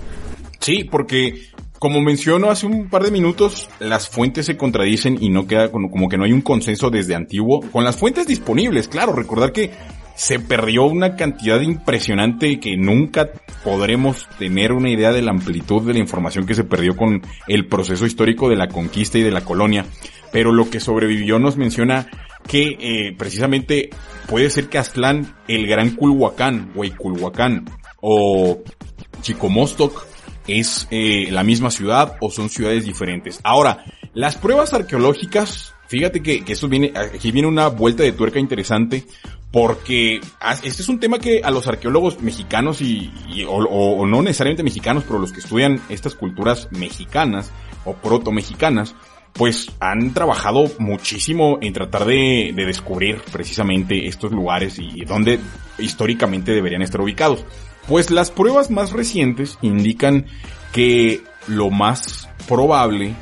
Sí, 0.63 0.85
porque 0.85 1.49
como 1.77 1.99
menciono 1.99 2.49
hace 2.49 2.65
un 2.65 2.87
par 2.89 3.03
de 3.03 3.11
minutos, 3.11 3.69
las 3.79 4.07
fuentes 4.07 4.45
se 4.45 4.55
contradicen 4.55 5.17
y 5.19 5.29
no 5.29 5.45
queda 5.45 5.69
como, 5.69 6.07
que 6.07 6.17
no 6.17 6.23
hay 6.23 6.31
un 6.31 6.39
consenso 6.39 6.89
desde 6.89 7.15
antiguo. 7.15 7.59
Con 7.73 7.83
las 7.83 7.97
fuentes 7.97 8.25
disponibles, 8.25 8.87
claro, 8.87 9.11
recordar 9.11 9.51
que 9.51 9.71
se 10.15 10.39
perdió 10.39 10.85
una 10.85 11.17
cantidad 11.17 11.59
impresionante 11.59 12.61
que 12.61 12.77
nunca 12.77 13.29
podremos 13.65 14.25
tener 14.39 14.71
una 14.71 14.89
idea 14.89 15.11
de 15.11 15.21
la 15.21 15.31
amplitud 15.31 15.81
de 15.81 15.91
la 15.91 15.99
información 15.99 16.45
que 16.45 16.55
se 16.55 16.63
perdió 16.63 16.95
con 16.95 17.21
el 17.49 17.67
proceso 17.67 18.05
histórico 18.05 18.47
de 18.47 18.55
la 18.55 18.69
conquista 18.69 19.17
y 19.17 19.23
de 19.23 19.31
la 19.31 19.43
colonia. 19.43 19.85
Pero 20.31 20.53
lo 20.53 20.69
que 20.69 20.79
sobrevivió 20.79 21.39
nos 21.39 21.57
menciona 21.57 22.07
que 22.47 22.77
eh, 22.79 23.15
precisamente 23.17 23.89
puede 24.29 24.49
ser 24.49 24.69
que 24.69 24.77
Aztlán, 24.77 25.35
el 25.49 25.67
gran 25.67 25.89
Culhuacán, 25.89 26.71
Huayculhuacán 26.73 27.65
o 27.99 28.63
Chicomostoc 29.21 30.12
es 30.47 30.87
eh, 30.91 31.27
la 31.31 31.43
misma 31.43 31.71
ciudad 31.71 32.17
o 32.19 32.29
son 32.29 32.49
ciudades 32.49 32.85
diferentes. 32.85 33.39
Ahora, 33.43 33.85
las 34.13 34.35
pruebas 34.35 34.73
arqueológicas, 34.73 35.73
fíjate 35.87 36.21
que, 36.21 36.43
que 36.43 36.53
esto 36.53 36.67
viene, 36.67 36.93
aquí 36.95 37.31
viene 37.31 37.47
una 37.47 37.67
vuelta 37.67 38.03
de 38.03 38.11
tuerca 38.11 38.39
interesante 38.39 39.05
porque 39.51 40.19
ah, 40.39 40.53
este 40.63 40.81
es 40.81 40.89
un 40.89 40.99
tema 40.99 41.19
que 41.19 41.41
a 41.43 41.51
los 41.51 41.67
arqueólogos 41.67 42.21
mexicanos 42.21 42.81
y, 42.81 43.11
o 43.47 44.05
no 44.05 44.21
necesariamente 44.23 44.63
mexicanos, 44.63 45.03
pero 45.05 45.19
los 45.19 45.31
que 45.31 45.41
estudian 45.41 45.79
estas 45.89 46.15
culturas 46.15 46.67
mexicanas 46.71 47.51
o 47.85 47.93
proto-mexicanas, 47.93 48.95
pues 49.33 49.71
han 49.79 50.13
trabajado 50.13 50.71
muchísimo 50.79 51.57
en 51.61 51.73
tratar 51.73 52.05
de, 52.05 52.51
de 52.55 52.65
descubrir 52.65 53.21
precisamente 53.31 54.07
estos 54.07 54.31
lugares 54.31 54.79
y, 54.79 54.89
y 55.01 55.05
dónde 55.05 55.39
históricamente 55.77 56.51
deberían 56.51 56.81
estar 56.81 57.01
ubicados. 57.01 57.45
Pues 57.87 58.11
las 58.11 58.31
pruebas 58.31 58.71
más 58.71 58.91
recientes 58.91 59.57
indican 59.61 60.25
que 60.71 61.21
lo 61.47 61.69
más 61.69 62.29
probable, 62.47 63.13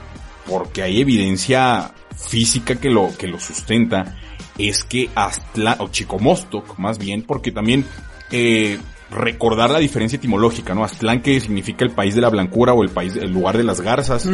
porque 0.48 0.84
hay 0.84 1.02
evidencia 1.02 1.94
física 2.16 2.76
que 2.76 2.90
lo, 2.90 3.10
que 3.18 3.28
lo 3.28 3.40
sustenta, 3.40 4.18
es 4.58 4.84
que 4.84 5.10
Aztlán, 5.16 5.78
o 5.80 5.90
Chicomostoc, 5.90 6.78
más 6.78 6.98
bien, 7.00 7.24
porque 7.24 7.52
también, 7.52 7.86
eh, 8.32 8.78
recordar 9.12 9.70
la 9.70 9.80
diferencia 9.80 10.18
etimológica, 10.18 10.74
¿no? 10.74 10.84
Aztlán 10.84 11.22
que 11.22 11.40
significa 11.42 11.84
el 11.84 11.92
país 11.92 12.16
de 12.16 12.22
la 12.22 12.30
blancura 12.30 12.74
o 12.74 12.84
el 12.84 12.90
país, 12.90 13.16
el 13.18 13.32
lugar 13.32 13.58
de 13.58 13.64
las 13.64 13.82
garzas, 13.82 14.30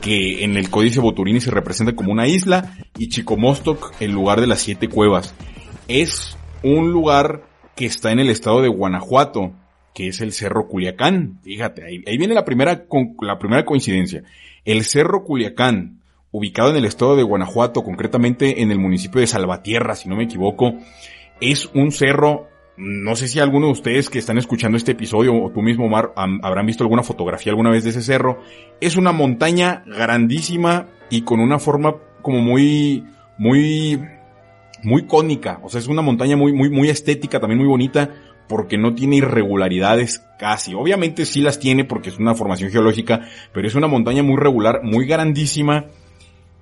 que 0.00 0.44
en 0.44 0.56
el 0.56 0.70
códice 0.70 1.00
Boturini 1.00 1.40
se 1.40 1.50
representa 1.50 1.94
como 1.94 2.12
una 2.12 2.28
isla, 2.28 2.76
y 2.96 3.08
Chicomostoc, 3.08 3.92
el 4.00 4.12
lugar 4.12 4.40
de 4.40 4.46
las 4.46 4.60
siete 4.60 4.88
cuevas. 4.88 5.34
Es 5.88 6.36
un 6.62 6.92
lugar 6.92 7.42
que 7.74 7.86
está 7.86 8.12
en 8.12 8.20
el 8.20 8.30
estado 8.30 8.62
de 8.62 8.68
Guanajuato, 8.68 9.52
que 9.94 10.08
es 10.08 10.20
el 10.20 10.32
Cerro 10.32 10.68
Culiacán. 10.68 11.38
Fíjate, 11.42 11.84
ahí, 11.84 12.18
viene 12.18 12.34
la 12.34 12.44
primera, 12.44 12.86
la 13.20 13.38
primera 13.38 13.64
coincidencia. 13.64 14.22
El 14.64 14.84
Cerro 14.84 15.24
Culiacán, 15.24 16.00
ubicado 16.30 16.70
en 16.70 16.76
el 16.76 16.84
estado 16.84 17.16
de 17.16 17.22
Guanajuato, 17.22 17.82
concretamente 17.82 18.62
en 18.62 18.70
el 18.70 18.78
municipio 18.78 19.20
de 19.20 19.26
Salvatierra, 19.26 19.96
si 19.96 20.08
no 20.08 20.16
me 20.16 20.24
equivoco, 20.24 20.74
es 21.40 21.70
un 21.74 21.90
cerro, 21.90 22.48
no 22.76 23.16
sé 23.16 23.26
si 23.26 23.40
alguno 23.40 23.66
de 23.66 23.72
ustedes 23.72 24.10
que 24.10 24.18
están 24.18 24.38
escuchando 24.38 24.76
este 24.76 24.92
episodio 24.92 25.34
o 25.34 25.50
tú 25.50 25.62
mismo, 25.62 25.86
Omar, 25.86 26.12
habrán 26.16 26.66
visto 26.66 26.84
alguna 26.84 27.02
fotografía 27.02 27.52
alguna 27.52 27.70
vez 27.70 27.84
de 27.84 27.90
ese 27.90 28.02
cerro. 28.02 28.42
Es 28.80 28.96
una 28.96 29.12
montaña 29.12 29.82
grandísima 29.86 30.88
y 31.08 31.22
con 31.22 31.40
una 31.40 31.58
forma 31.58 31.96
como 32.22 32.40
muy, 32.40 33.04
muy, 33.38 34.00
muy 34.82 35.06
cónica. 35.06 35.60
O 35.62 35.68
sea, 35.68 35.80
es 35.80 35.88
una 35.88 36.02
montaña 36.02 36.36
muy, 36.36 36.52
muy, 36.52 36.70
muy 36.70 36.90
estética, 36.90 37.40
también 37.40 37.58
muy 37.58 37.68
bonita, 37.68 38.10
porque 38.50 38.76
no 38.76 38.96
tiene 38.96 39.18
irregularidades 39.18 40.26
casi. 40.40 40.74
Obviamente 40.74 41.24
sí 41.24 41.40
las 41.40 41.60
tiene 41.60 41.84
porque 41.84 42.08
es 42.08 42.18
una 42.18 42.34
formación 42.34 42.72
geológica, 42.72 43.28
pero 43.54 43.68
es 43.68 43.76
una 43.76 43.86
montaña 43.86 44.24
muy 44.24 44.36
regular, 44.36 44.80
muy 44.82 45.06
grandísima, 45.06 45.86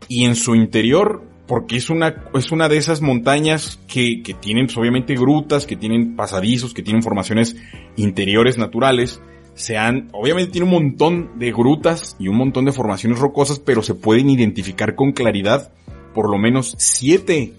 y 0.06 0.26
en 0.26 0.36
su 0.36 0.54
interior, 0.54 1.22
porque 1.46 1.76
es 1.76 1.88
una, 1.88 2.26
es 2.34 2.52
una 2.52 2.68
de 2.68 2.76
esas 2.76 3.00
montañas 3.00 3.80
que, 3.88 4.22
que 4.22 4.34
tienen 4.34 4.66
pues, 4.66 4.76
obviamente 4.76 5.14
grutas, 5.14 5.64
que 5.64 5.76
tienen 5.76 6.14
pasadizos, 6.14 6.74
que 6.74 6.82
tienen 6.82 7.02
formaciones 7.02 7.56
interiores 7.96 8.58
naturales, 8.58 9.22
se 9.54 9.78
han, 9.78 10.10
obviamente 10.12 10.52
tiene 10.52 10.66
un 10.66 10.74
montón 10.74 11.38
de 11.38 11.52
grutas 11.52 12.16
y 12.18 12.28
un 12.28 12.36
montón 12.36 12.66
de 12.66 12.72
formaciones 12.72 13.18
rocosas, 13.18 13.60
pero 13.60 13.82
se 13.82 13.94
pueden 13.94 14.28
identificar 14.28 14.94
con 14.94 15.12
claridad 15.12 15.72
por 16.12 16.30
lo 16.30 16.36
menos 16.36 16.74
siete 16.76 17.54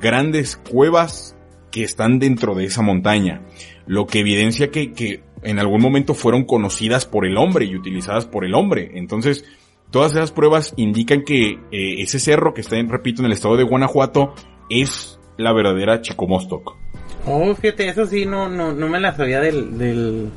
grandes 0.00 0.56
cuevas 0.56 1.35
que 1.76 1.84
están 1.84 2.18
dentro 2.18 2.54
de 2.54 2.64
esa 2.64 2.80
montaña, 2.80 3.42
lo 3.86 4.06
que 4.06 4.20
evidencia 4.20 4.70
que, 4.70 4.94
que 4.94 5.20
en 5.42 5.58
algún 5.58 5.82
momento 5.82 6.14
fueron 6.14 6.44
conocidas 6.44 7.04
por 7.04 7.26
el 7.26 7.36
hombre 7.36 7.66
y 7.66 7.76
utilizadas 7.76 8.24
por 8.24 8.46
el 8.46 8.54
hombre. 8.54 8.92
Entonces, 8.94 9.44
todas 9.90 10.12
esas 10.12 10.32
pruebas 10.32 10.72
indican 10.78 11.22
que 11.22 11.58
eh, 11.70 12.00
ese 12.00 12.18
cerro 12.18 12.54
que 12.54 12.62
está, 12.62 12.76
repito, 12.88 13.20
en 13.20 13.26
el 13.26 13.32
estado 13.32 13.58
de 13.58 13.64
Guanajuato 13.64 14.32
es 14.70 15.20
la 15.36 15.52
verdadera 15.52 16.00
Chicomostoc. 16.00 16.78
Oh, 17.26 17.54
fíjate, 17.54 17.90
eso 17.90 18.06
sí, 18.06 18.24
no, 18.24 18.48
no, 18.48 18.72
no 18.72 18.88
me 18.88 18.98
la 18.98 19.14
sabía 19.14 19.40
del, 19.40 19.76
del, 19.76 20.30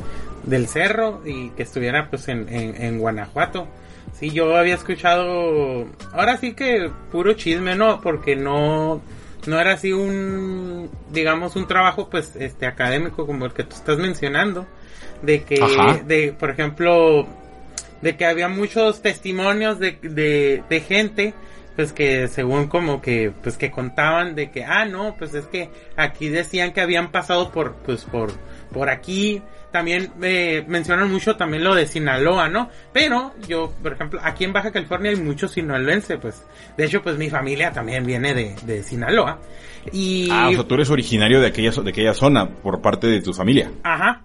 del 0.43 0.67
cerro 0.67 1.21
y 1.25 1.52
que 1.52 1.63
estuviera 1.63 2.10
pues 2.10 2.28
en, 2.28 2.54
en, 2.54 2.82
en 2.82 2.99
Guanajuato. 2.99 3.65
Sí, 4.12 4.32
yo 4.32 4.58
había 4.58 4.73
escuchado, 4.73 5.86
ahora 6.12 6.36
sí 6.36 6.52
que 6.54 6.91
puro 7.13 7.32
chisme, 7.32 7.78
¿no? 7.78 8.02
Porque 8.02 8.36
no, 8.36 8.99
no 9.45 9.60
era 9.60 9.73
así 9.73 9.93
un, 9.93 10.89
digamos, 11.12 11.56
un 11.56 11.67
trabajo 11.67 12.10
pues 12.10 12.36
este 12.36 12.65
académico 12.65 13.25
como 13.25 13.45
el 13.45 13.54
que 13.54 13.63
tú 13.63 13.75
estás 13.75 13.97
mencionando. 13.97 14.67
De 15.21 15.43
que, 15.43 15.62
Ajá. 15.62 15.99
de, 16.06 16.32
por 16.32 16.49
ejemplo, 16.49 17.28
de 18.02 18.15
que 18.15 18.25
había 18.25 18.47
muchos 18.47 19.02
testimonios 19.02 19.80
de, 19.80 19.97
de, 20.02 20.63
de 20.69 20.80
gente 20.82 21.34
pues 21.75 21.93
que 21.93 22.28
según 22.28 22.67
como 22.67 23.02
que 23.02 23.32
pues 23.41 23.56
que 23.56 23.71
contaban 23.71 24.36
de 24.36 24.52
que 24.52 24.65
ah 24.65 24.84
no 24.84 25.15
pues 25.17 25.34
es 25.34 25.45
que 25.45 25.69
aquí 25.95 26.28
decían 26.28 26.73
que 26.73 26.82
habían 26.82 27.10
pasado 27.10 27.52
por 27.52 27.75
pues 27.75 28.04
por 28.04 28.32
por 28.73 28.89
aquí 28.89 29.41
también 29.72 30.12
eh, 30.22 30.64
mencionan 30.68 31.12
mucho 31.12 31.36
también 31.36 31.64
lo 31.64 31.76
de 31.76 31.86
Sinaloa 31.86 32.50
no 32.50 32.70
pero 32.92 33.34
yo 33.48 33.72
por 33.82 33.94
ejemplo 33.94 34.20
aquí 34.24 34.44
en 34.44 34.54
Baja 34.54 34.72
California 34.72 35.12
hay 35.12 35.18
muchos 35.18 35.52
sinaloenses 35.52 36.18
pues 36.20 36.44
de 36.78 36.86
hecho 36.86 37.02
pues 37.02 37.18
mi 37.18 37.30
familia 37.30 37.72
también 37.72 38.06
viene 38.06 38.34
de, 38.34 38.56
de 38.64 38.84
Sinaloa 38.84 39.40
y 39.92 40.30
Ah, 40.32 40.50
o 40.50 40.54
sea, 40.54 40.64
tú 40.64 40.76
eres 40.76 40.90
originario 40.90 41.40
de 41.40 41.48
aquella, 41.48 41.72
de 41.72 41.90
aquella 41.90 42.14
zona 42.14 42.48
por 42.50 42.82
parte 42.82 43.08
de 43.08 43.22
tu 43.22 43.34
familia. 43.34 43.72
Ajá. 43.84 44.24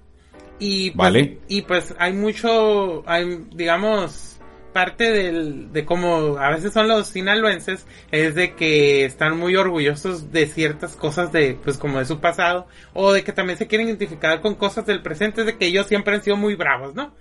Y 0.59 0.91
pues, 0.91 0.97
Vale. 0.97 1.39
y 1.49 1.63
pues 1.63 1.95
hay 1.99 2.13
mucho, 2.13 3.03
hay, 3.09 3.45
digamos, 3.55 4.34
parte 4.75 5.11
del, 5.11 5.73
de 5.73 5.87
cómo 5.87 6.37
a 6.37 6.51
veces 6.51 6.75
son 6.75 6.89
los 6.89 7.07
sinaloenses 7.07 7.87
es 8.11 8.35
de 8.35 8.55
que 8.55 9.07
están 9.07 9.39
muy 9.39 9.57
orgullosos 9.57 10.33
de 10.33 10.47
ciertas 10.47 10.97
cosas 10.97 11.33
de, 11.33 11.57
pues 11.65 11.79
como 11.79 11.99
de 11.99 12.05
su 12.05 12.21
pasado, 12.21 12.67
o 12.93 13.13
de 13.13 13.25
que 13.25 13.33
también 13.33 13.59
se 13.59 13.67
quieren 13.67 13.87
identificar 13.87 14.43
con 14.43 14.57
cosas 14.57 14.85
del 14.85 15.01
presente, 15.01 15.45
de 15.45 15.57
que 15.57 15.67
ellos 15.67 15.87
siempre 15.87 16.15
han 16.15 16.23
sido 16.23 16.37
muy 16.37 16.57
bravos, 16.57 16.95
¿no? 16.95 17.15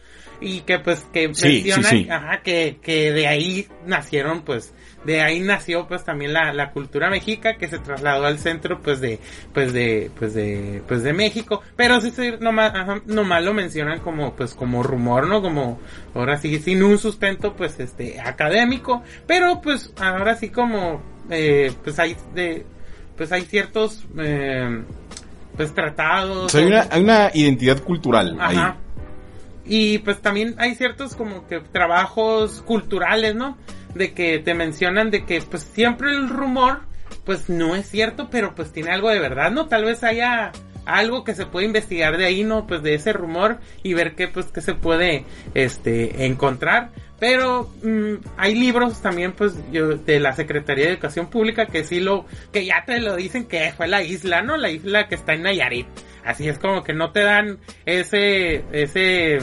Y 0.44 0.62
que 0.62 0.80
pues 0.80 1.06
que 1.14 1.28
mencionan, 1.28 2.12
ajá, 2.12 2.42
que, 2.42 2.78
que 2.82 3.12
de 3.12 3.28
ahí 3.28 3.68
nacieron 3.86 4.42
pues 4.44 4.74
de 5.04 5.22
ahí 5.22 5.40
nació 5.42 5.88
pues 5.88 6.04
también 6.04 6.34
la, 6.34 6.54
la 6.54 6.72
cultura 6.72 7.10
mexica 7.10 7.56
que 7.58 7.68
se 7.68 7.80
trasladó 7.80 8.26
al 8.26 8.40
centro 8.40 8.80
pues 8.82 9.02
de 9.02 9.20
pues 9.54 9.74
de 9.74 10.10
pues 10.18 10.34
de 10.34 10.82
pues 10.88 11.04
de 11.04 11.14
México. 11.14 11.62
Pero 11.76 12.00
sí, 12.02 12.12
sí 12.12 12.34
nomás, 12.40 12.74
nomás 13.06 13.44
lo 13.44 13.54
mencionan 13.54 14.00
como 14.00 14.34
pues 14.36 14.54
como 14.54 14.84
rumor 14.84 15.28
no 15.28 15.42
como 15.42 15.80
ahora 16.14 16.38
sí 16.38 16.60
sin 16.60 16.84
un 16.84 16.98
sustento 16.98 17.54
pues 17.56 17.80
este 17.80 18.20
académico. 18.20 19.04
Pero 19.28 19.62
pues 19.62 19.94
ahora 20.00 20.36
sí 20.36 20.50
como 20.50 21.02
eh, 21.30 21.72
pues 21.84 22.00
hay 22.00 22.16
de 22.34 22.66
pues 23.18 23.32
hay 23.32 23.44
ciertos 23.44 24.06
eh, 24.18 24.84
pues 25.56 25.74
tratados 25.74 26.54
hay 26.56 26.66
una 26.66 26.88
hay 26.90 27.04
una 27.04 27.32
identidad 27.34 27.80
cultural 27.80 28.38
Ajá. 28.40 28.78
Y 29.66 30.00
pues 30.00 30.22
también 30.22 30.56
hay 30.58 30.76
ciertos 30.76 31.16
como 31.16 31.48
que 31.48 31.60
trabajos 31.60 32.62
culturales 32.62 33.36
no 33.36 33.58
de 33.96 34.14
que 34.14 34.40
te 34.40 34.54
mencionan 34.54 35.12
de 35.12 35.26
que 35.26 35.42
pues 35.42 35.64
siempre 35.64 36.12
el 36.12 36.30
rumor 36.30 36.82
pues 37.26 37.50
no 37.50 37.76
es 37.76 37.88
cierto, 37.88 38.30
pero 38.30 38.54
pues 38.56 38.72
tiene 38.72 38.92
algo 38.92 39.10
de 39.10 39.20
verdad, 39.20 39.52
¿no? 39.52 39.68
Tal 39.68 39.86
vez 39.86 40.04
haya 40.04 40.52
algo 40.86 41.24
que 41.24 41.36
se 41.36 41.46
puede 41.46 41.66
investigar 41.66 42.18
de 42.18 42.26
ahí, 42.26 42.44
¿no? 42.44 42.68
Pues 42.68 42.84
de 42.84 42.96
ese 42.96 43.14
rumor 43.14 43.60
y 43.84 43.94
ver 43.94 44.16
qué 44.16 44.28
pues 44.28 44.48
qué 44.48 44.62
se 44.62 44.74
puede 44.74 45.26
este 45.54 46.26
encontrar. 46.26 46.90
Pero 47.20 47.72
mm, 47.84 48.16
hay 48.36 48.56
libros 48.56 49.02
también 49.02 49.32
pues 49.32 49.54
yo, 49.72 49.96
de 49.96 50.20
la 50.20 50.34
Secretaría 50.34 50.86
de 50.86 50.92
Educación 50.94 51.28
Pública 51.28 51.68
que 51.68 51.86
sí 51.86 52.02
lo 52.02 52.26
que 52.52 52.66
ya 52.66 52.84
te 52.86 53.00
lo 53.00 53.16
dicen 53.16 53.46
que 53.46 53.72
fue 53.72 53.88
la 53.88 54.04
isla, 54.04 54.42
¿no? 54.42 54.58
La 54.58 54.70
isla 54.70 55.08
que 55.08 55.16
está 55.16 55.34
en 55.34 55.44
Nayarit. 55.44 55.88
Así 56.26 56.48
es 56.48 56.58
como 56.60 56.84
que 56.84 56.94
no 56.94 57.12
te 57.12 57.22
dan 57.22 57.60
ese 57.86 58.64
ese 58.72 59.40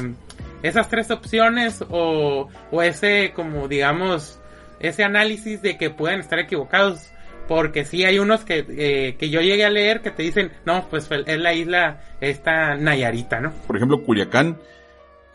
esas 0.63 0.89
tres 0.89 1.11
opciones 1.11 1.85
o 1.89 2.49
o 2.71 2.83
ese 2.83 3.33
como 3.35 3.69
digamos 3.69 4.41
ese 4.81 5.05
análisis 5.05 5.63
de 5.63 5.77
que 5.77 5.91
pueden 5.91 6.21
estar 6.21 6.39
equivocados. 6.39 7.13
Porque 7.47 7.85
sí 7.85 8.05
hay 8.05 8.21
unos 8.21 8.45
que, 8.45 8.65
eh, 8.69 9.17
que 9.19 9.29
yo 9.29 9.41
llegué 9.41 9.65
a 9.65 9.71
leer 9.71 10.03
que 10.03 10.13
te 10.13 10.23
dicen, 10.23 10.53
no, 10.65 10.87
pues 10.89 11.11
es 11.11 11.39
la 11.39 11.53
isla 11.53 12.01
esta 12.21 12.77
Nayarita, 12.77 13.41
¿no? 13.41 13.51
Por 13.67 13.75
ejemplo, 13.75 14.05
Culiacán 14.05 14.57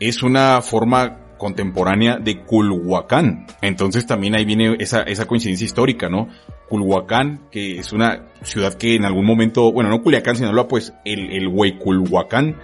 es 0.00 0.22
una 0.22 0.62
forma 0.62 1.18
contemporánea 1.36 2.18
de 2.18 2.42
Culhuacán. 2.42 3.46
Entonces 3.62 4.06
también 4.06 4.34
ahí 4.34 4.44
viene 4.44 4.76
esa, 4.78 5.02
esa 5.02 5.26
coincidencia 5.26 5.64
histórica, 5.64 6.08
¿no? 6.08 6.28
Culhuacán, 6.68 7.42
que 7.50 7.78
es 7.78 7.92
una 7.92 8.26
ciudad 8.42 8.74
que 8.74 8.94
en 8.96 9.04
algún 9.04 9.24
momento, 9.24 9.72
bueno, 9.72 9.90
no 9.90 10.02
Culiacán, 10.02 10.36
sino 10.36 10.68
pues 10.68 10.92
el, 11.04 11.30
el 11.32 11.78
Culhuacán, 11.78 12.56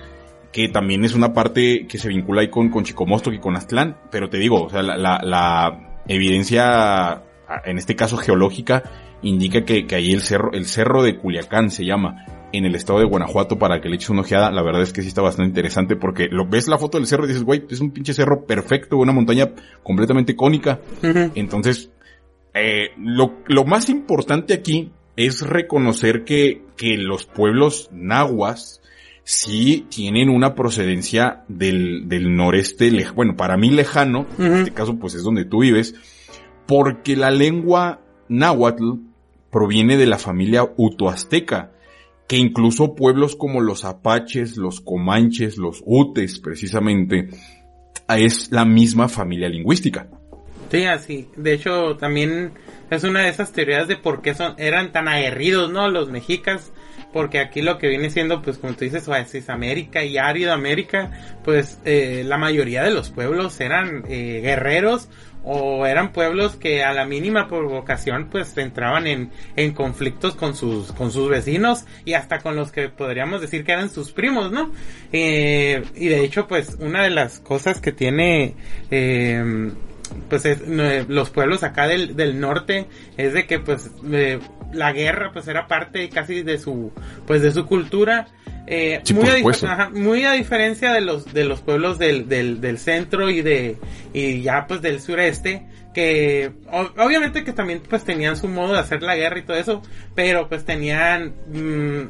que 0.53 0.69
también 0.69 1.05
es 1.05 1.15
una 1.15 1.33
parte 1.33 1.87
que 1.87 1.99
se 1.99 2.09
vincula 2.09 2.43
ahí 2.43 2.49
con, 2.49 2.69
con 2.69 2.85
Chicomosto 2.85 3.33
y 3.33 3.39
con 3.39 3.57
Aztlán, 3.57 3.97
pero 4.11 4.29
te 4.29 4.39
digo, 4.39 4.65
o 4.65 4.71
sea, 4.71 4.83
la, 4.83 4.97
la 4.99 6.01
evidencia, 6.09 7.23
en 7.65 7.79
este 7.79 7.97
caso 7.97 8.17
geológica, 8.17 8.83
indica 9.23 9.65
que, 9.65 9.87
que 9.87 9.95
ahí 9.95 10.13
el 10.13 10.21
cerro, 10.21 10.53
el 10.53 10.67
cerro 10.67 11.03
de 11.03 11.17
Culiacán 11.17 11.71
se 11.71 11.85
llama, 11.85 12.27
en 12.53 12.65
el 12.65 12.75
estado 12.75 12.99
de 12.99 13.07
Guanajuato 13.07 13.59
para 13.59 13.81
que 13.81 13.89
le 13.89 13.97
eches 13.97 14.11
una 14.11 14.21
ojeada. 14.21 14.51
La 14.51 14.63
verdad 14.63 14.83
es 14.83 14.93
que 14.93 15.03
sí 15.03 15.09
está 15.09 15.23
bastante 15.23 15.49
interesante 15.49 15.97
porque 15.97 16.29
lo 16.31 16.47
ves 16.47 16.69
la 16.69 16.79
foto 16.79 16.99
del 16.99 17.07
cerro 17.07 17.25
y 17.25 17.29
dices, 17.29 17.45
güey, 17.45 17.65
es 17.69 17.81
un 17.81 17.91
pinche 17.91 18.15
cerro 18.15 18.45
perfecto, 18.45 18.99
una 18.99 19.13
montaña 19.13 19.51
completamente 19.83 20.37
cónica. 20.37 20.81
Entonces, 21.35 21.91
eh, 22.55 22.91
lo, 22.99 23.39
lo 23.47 23.65
más 23.65 23.89
importante 23.89 24.55
aquí 24.55 24.93
es 25.17 25.43
reconocer 25.43 26.25
que, 26.25 26.63
que 26.77 26.97
los 26.97 27.27
pueblos 27.27 27.89
nahuas 27.93 28.83
sí 29.25 29.87
tienen 29.89 30.29
una 30.29 30.55
procedencia 30.55 31.45
del, 31.49 32.09
del 32.09 32.35
noreste, 32.35 32.91
bueno, 33.15 33.37
para 33.37 33.57
mí 33.57 33.71
lejano, 33.71 34.27
en 34.39 34.53
este 34.55 34.73
caso 34.73 34.99
pues 34.99 35.15
es 35.15 35.23
donde 35.23 35.45
tú 35.45 35.61
vives, 35.61 35.95
porque 36.67 37.17
la 37.17 37.31
lengua 37.31 38.01
náhuatl 38.29 38.95
proviene 39.51 39.97
de 39.97 40.07
la 40.07 40.19
familia 40.19 40.65
utoazteca, 40.77 41.72
que 42.33 42.39
incluso 42.39 42.95
pueblos 42.95 43.37
como 43.37 43.61
los 43.61 43.85
apaches, 43.85 44.57
los 44.57 44.81
comanches, 44.81 45.59
los 45.59 45.83
utes 45.85 46.39
precisamente, 46.39 47.29
es 48.09 48.51
la 48.51 48.65
misma 48.65 49.11
familia 49.11 49.51
lingüística. 49.51 50.09
Sí, 50.71 50.87
así. 50.87 51.29
De 51.37 51.53
hecho, 51.53 51.99
también 51.99 52.53
es 52.89 53.05
una 53.05 53.21
de 53.21 53.29
esas 53.29 53.53
teorías 53.53 53.87
de 53.87 53.97
por 53.97 54.23
qué 54.23 54.33
son, 54.33 54.55
eran 54.57 54.93
tan 54.93 55.09
aguerridos, 55.09 55.71
¿no? 55.71 55.91
Los 55.91 56.09
mexicas 56.09 56.73
porque 57.13 57.39
aquí 57.39 57.61
lo 57.61 57.77
que 57.77 57.89
viene 57.89 58.09
siendo, 58.09 58.41
pues 58.41 58.57
como 58.57 58.73
tú 58.73 58.85
dices, 58.85 59.07
Oasis 59.07 59.51
América 59.51 60.03
y 60.03 60.17
Árido 60.17 60.55
América, 60.55 61.11
pues 61.45 61.79
eh, 61.85 62.25
la 62.27 62.39
mayoría 62.39 62.83
de 62.83 62.93
los 62.93 63.11
pueblos 63.11 63.61
eran 63.61 64.05
eh, 64.09 64.41
guerreros 64.43 65.11
o 65.45 65.87
eran 65.87 66.13
pueblos 66.13 66.57
que 66.57 66.85
a 66.85 66.93
la 66.93 67.05
mínima 67.05 67.49
provocación 67.49 68.29
pues 68.31 68.57
entraban 68.57 69.07
en, 69.07 69.31
en 69.57 69.73
conflictos 69.73 70.35
con 70.35 70.55
sus 70.55 70.93
con 70.93 71.11
sus 71.11 71.29
vecinos 71.29 71.85
y 72.05 72.15
hasta 72.15 72.39
con 72.39 72.57
los 72.57 72.73
que 72.73 72.89
podríamos 72.89 73.41
decir 73.41 73.65
que 73.65 73.73
eran 73.73 73.91
sus 73.91 74.13
primos 74.13 74.53
no 74.53 74.73
eh, 75.13 75.83
y 75.95 76.09
de 76.09 76.25
hecho 76.25 76.47
pues 76.47 76.77
una 76.81 77.03
de 77.03 77.11
las 77.11 77.41
cosas 77.41 77.81
que 77.81 77.93
tiene 77.93 78.55
eh, 78.91 79.73
pues 80.29 80.45
es, 80.45 80.61
los 81.09 81.31
pueblos 81.31 81.63
acá 81.63 81.89
del, 81.89 82.17
del 82.17 82.39
norte 82.39 82.87
es 83.17 83.33
de 83.33 83.47
que 83.47 83.59
pues 83.59 83.91
la 84.73 84.93
guerra 84.93 85.31
pues 85.33 85.49
era 85.49 85.67
parte 85.67 86.09
casi 86.09 86.43
de 86.43 86.59
su 86.59 86.93
pues 87.27 87.43
de 87.43 87.53
su 87.53 87.67
cultura. 87.67 88.29
Eh, 88.69 89.03
muy, 89.13 89.29
a 89.67 89.91
muy, 89.91 90.25
a 90.25 90.33
diferencia 90.33 90.93
de 90.93 91.01
los 91.01 91.33
de 91.35 91.45
los 91.45 91.61
pueblos 91.61 91.99
del, 91.99 92.29
del, 92.29 92.61
del, 92.61 92.79
centro 92.79 93.29
y 93.29 93.43
de 93.43 93.77
y 94.13 94.43
ya 94.43 94.67
pues 94.69 94.81
del 94.81 95.01
sureste 95.01 95.67
que 95.93 96.53
obviamente 96.97 97.43
que 97.43 97.53
también 97.53 97.83
pues 97.89 98.05
tenían 98.05 98.37
su 98.37 98.47
modo 98.47 98.75
de 98.75 98.79
hacer 98.79 99.03
la 99.03 99.17
guerra 99.17 99.41
y 99.41 99.43
todo 99.43 99.57
eso 99.57 99.83
pero 100.15 100.49
pues 100.49 100.65
tenían 100.65 101.35
mmm, 101.49 102.03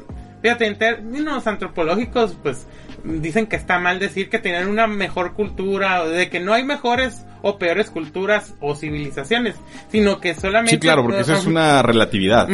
fíjate 0.43 0.67
en 0.67 0.77
términos 0.77 1.47
antropológicos 1.47 2.37
pues 2.43 2.67
dicen 3.03 3.47
que 3.47 3.55
está 3.55 3.79
mal 3.79 3.99
decir 3.99 4.29
que 4.29 4.39
tenían 4.39 4.67
una 4.67 4.87
mejor 4.87 5.33
cultura, 5.33 6.05
de 6.05 6.29
que 6.29 6.39
no 6.39 6.53
hay 6.53 6.63
mejores 6.63 7.25
o 7.41 7.57
peores 7.57 7.89
culturas 7.89 8.55
o 8.61 8.75
civilizaciones, 8.75 9.55
sino 9.89 10.19
que 10.19 10.33
solamente... 10.33 10.71
Sí, 10.71 10.79
claro, 10.79 11.03
porque 11.03 11.21
eso 11.21 11.33
es 11.33 11.45
una 11.45 11.81
relatividad 11.81 12.47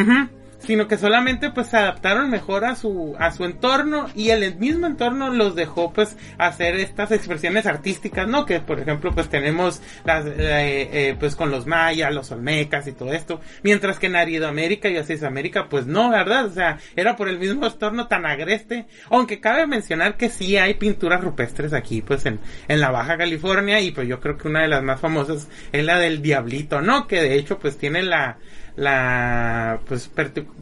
sino 0.59 0.87
que 0.87 0.97
solamente 0.97 1.51
pues 1.51 1.67
se 1.67 1.77
adaptaron 1.77 2.29
mejor 2.29 2.65
a 2.65 2.75
su 2.75 3.15
a 3.17 3.31
su 3.31 3.45
entorno 3.45 4.07
y 4.15 4.29
el 4.29 4.55
mismo 4.57 4.87
entorno 4.87 5.29
los 5.29 5.55
dejó 5.55 5.93
pues 5.93 6.17
hacer 6.37 6.75
estas 6.75 7.11
expresiones 7.11 7.65
artísticas 7.65 8.27
no 8.27 8.45
que 8.45 8.59
por 8.59 8.79
ejemplo 8.79 9.11
pues 9.13 9.29
tenemos 9.29 9.81
las 10.03 10.25
eh, 10.25 10.33
eh, 10.37 11.15
pues 11.19 11.35
con 11.35 11.51
los 11.51 11.65
mayas 11.65 12.13
los 12.13 12.31
olmecas 12.31 12.87
y 12.87 12.91
todo 12.91 13.13
esto. 13.13 13.41
Mientras 13.63 13.99
que 13.99 14.07
en 14.07 14.15
Aridoamérica 14.15 14.89
y 14.89 14.97
América 15.25 15.67
pues 15.69 15.85
no 15.85 16.09
verdad 16.09 16.45
o 16.45 16.51
sea 16.51 16.77
era 16.95 17.15
por 17.15 17.29
el 17.29 17.39
mismo 17.39 17.65
entorno 17.65 18.07
tan 18.07 18.25
agreste. 18.25 18.85
Aunque 19.09 19.39
cabe 19.39 19.67
mencionar 19.67 20.17
que 20.17 20.29
sí 20.29 20.57
hay 20.57 20.75
pinturas 20.75 21.21
rupestres 21.21 21.73
aquí 21.73 22.01
pues 22.01 22.25
en 22.25 22.39
en 22.67 22.79
la 22.79 22.91
Baja 22.91 23.17
California 23.17 23.79
y 23.81 23.91
pues 23.91 24.07
yo 24.07 24.19
creo 24.19 24.37
que 24.37 24.47
una 24.47 24.61
de 24.61 24.67
las 24.67 24.83
más 24.83 24.99
famosas 24.99 25.47
es 25.71 25.85
la 25.85 25.99
del 25.99 26.21
diablito 26.21 26.81
no 26.81 27.07
que 27.07 27.21
de 27.21 27.35
hecho 27.35 27.59
pues 27.59 27.77
tiene 27.77 28.03
la 28.03 28.37
la 28.79 29.79
pues 29.87 30.09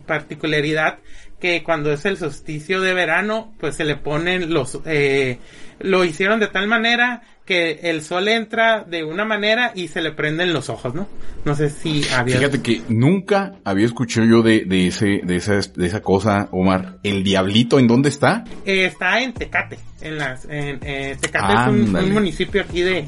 particularidad 0.06 1.00
que 1.40 1.64
cuando 1.64 1.92
es 1.94 2.06
el 2.06 2.18
solsticio 2.18 2.82
de 2.82 2.94
verano 2.94 3.54
pues 3.60 3.76
se 3.76 3.86
le 3.86 3.96
ponen 3.96 4.54
los 4.54 4.80
eh, 4.86 5.40
lo 5.80 6.04
hicieron 6.04 6.40
de 6.40 6.48
tal 6.48 6.68
manera 6.68 7.22
que 7.46 7.80
el 7.84 8.02
sol 8.02 8.28
entra 8.28 8.84
de 8.84 9.06
una 9.06 9.24
manera 9.24 9.72
y 9.74 9.88
se 9.88 10.02
le 10.02 10.12
prenden 10.12 10.52
los 10.52 10.70
ojos, 10.70 10.94
¿no? 10.94 11.08
No 11.46 11.56
sé 11.56 11.70
si 11.70 12.04
había... 12.14 12.40
Fíjate 12.40 12.62
que 12.62 12.82
nunca 12.90 13.54
había 13.64 13.86
escuchado 13.86 14.28
yo 14.28 14.42
de, 14.42 14.66
de 14.66 14.88
ese, 14.88 15.22
de 15.24 15.38
esa, 15.38 15.54
de 15.54 15.88
esa 15.88 16.02
cosa, 16.02 16.50
Omar. 16.52 16.98
¿El 17.04 17.24
diablito 17.24 17.80
en 17.80 17.88
dónde 17.88 18.10
está? 18.10 18.44
Eh, 18.66 18.86
está 18.86 19.22
en 19.22 19.34
Tecate, 19.34 19.80
en 20.02 20.18
las, 20.18 20.44
en, 20.44 20.80
eh, 20.84 21.16
Tecate 21.22 21.54
es 21.54 21.68
un, 22.04 22.14
municipio 22.14 22.62
aquí 22.62 22.82
de, 22.82 23.06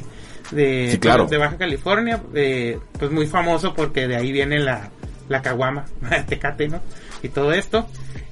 de, 0.51 0.97
claro. 1.01 1.26
de 1.26 1.38
Baja 1.38 1.57
California, 1.57 2.22
eh, 2.34 2.80
pues 2.97 3.12
muy 3.12 3.28
famoso 3.28 3.74
porque 3.74 4.07
de 4.07 4.16
ahí 4.16 4.32
viene 4.32 4.60
la, 4.60 4.89
la 5.30 5.41
caguama, 5.41 5.86
tecate, 6.27 6.67
¿no? 6.67 6.82
Y 7.23 7.30
todo 7.30 7.53
esto. 7.53 7.88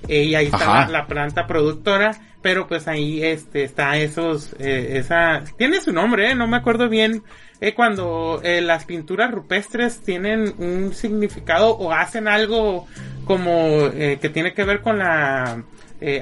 Eh, 0.08 0.24
y 0.24 0.36
ahí 0.36 0.46
está 0.48 0.88
la, 0.88 1.06
planta 1.06 1.48
productora, 1.48 2.12
pero 2.42 2.68
pues 2.68 2.88
ahí 2.88 3.24
este 3.24 3.64
está 3.64 3.98
esos, 3.98 4.56
eh, 4.60 4.98
esa, 4.98 5.44
tiene 5.58 5.82
su 5.82 5.92
nombre, 5.92 6.32
¿eh? 6.32 6.36
no 6.36 6.48
me 6.48 6.58
acuerdo 6.58 6.88
bien, 6.88 7.24
eh, 7.60 7.74
cuando 7.74 8.40
eh, 8.44 8.62
las 8.62 8.86
pinturas 8.86 9.32
rupestres 9.32 10.02
tienen 10.02 10.54
un 10.58 10.94
significado 10.94 11.72
o 11.72 11.92
hacen 11.92 12.28
algo 12.28 12.88
como 13.26 13.90
que 13.92 14.30
tiene 14.34 14.54
que 14.54 14.64
ver 14.64 14.80
con 14.82 15.00
la 15.00 15.62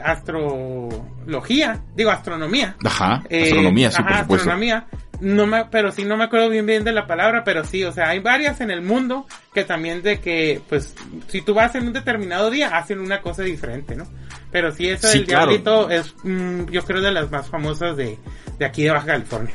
astrología, 0.03 1.81
digo 1.95 2.09
astronomía. 2.09 2.75
Ajá, 2.83 3.21
astronomía, 3.29 3.91
sí, 3.91 4.01
por 4.01 4.11
supuesto. 4.17 4.35
astronomía 4.35 4.87
no 5.21 5.47
me, 5.47 5.65
pero 5.65 5.91
sí 5.91 6.03
no 6.03 6.17
me 6.17 6.25
acuerdo 6.25 6.49
bien 6.49 6.65
bien 6.65 6.83
de 6.83 6.91
la 6.91 7.07
palabra, 7.07 7.43
pero 7.43 7.63
sí, 7.63 7.83
o 7.83 7.91
sea, 7.91 8.09
hay 8.09 8.19
varias 8.19 8.61
en 8.61 8.71
el 8.71 8.81
mundo 8.81 9.25
que 9.53 9.63
también 9.63 10.01
de 10.01 10.19
que, 10.19 10.61
pues, 10.67 10.95
si 11.27 11.41
tú 11.41 11.53
vas 11.53 11.75
en 11.75 11.87
un 11.87 11.93
determinado 11.93 12.49
día, 12.49 12.77
hacen 12.77 12.99
una 12.99 13.21
cosa 13.21 13.43
diferente, 13.43 13.95
¿no? 13.95 14.05
Pero 14.51 14.71
sí, 14.71 14.87
eso 14.87 15.07
del 15.07 15.25
diablito 15.25 15.89
es, 15.89 16.13
mm, 16.23 16.65
yo 16.71 16.83
creo, 16.83 17.01
de 17.01 17.11
las 17.11 17.31
más 17.31 17.49
famosas 17.49 17.97
de, 17.97 18.17
de 18.57 18.65
aquí 18.65 18.83
de 18.83 18.91
Baja 18.91 19.07
California. 19.07 19.53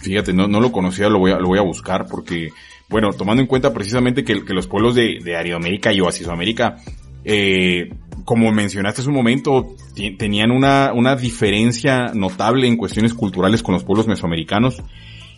Fíjate, 0.00 0.32
no, 0.32 0.46
no 0.48 0.60
lo 0.60 0.72
conocía, 0.72 1.08
lo 1.08 1.18
voy 1.18 1.32
a, 1.32 1.38
lo 1.38 1.48
voy 1.48 1.58
a 1.58 1.62
buscar 1.62 2.06
porque, 2.06 2.50
bueno, 2.88 3.12
tomando 3.12 3.42
en 3.42 3.46
cuenta 3.46 3.72
precisamente 3.72 4.24
que, 4.24 4.44
que 4.44 4.54
los 4.54 4.66
pueblos 4.66 4.94
de, 4.94 5.18
de 5.22 5.36
Aridoamérica 5.36 5.92
y 5.92 6.00
Oasisoamérica, 6.00 6.78
eh, 7.24 7.92
como 8.24 8.52
mencionaste 8.52 9.00
hace 9.02 9.10
un 9.10 9.16
momento, 9.16 9.74
tenían 10.18 10.50
una, 10.50 10.92
una 10.94 11.16
diferencia 11.16 12.12
notable 12.14 12.66
en 12.66 12.76
cuestiones 12.76 13.14
culturales 13.14 13.62
con 13.62 13.74
los 13.74 13.84
pueblos 13.84 14.06
mesoamericanos. 14.06 14.82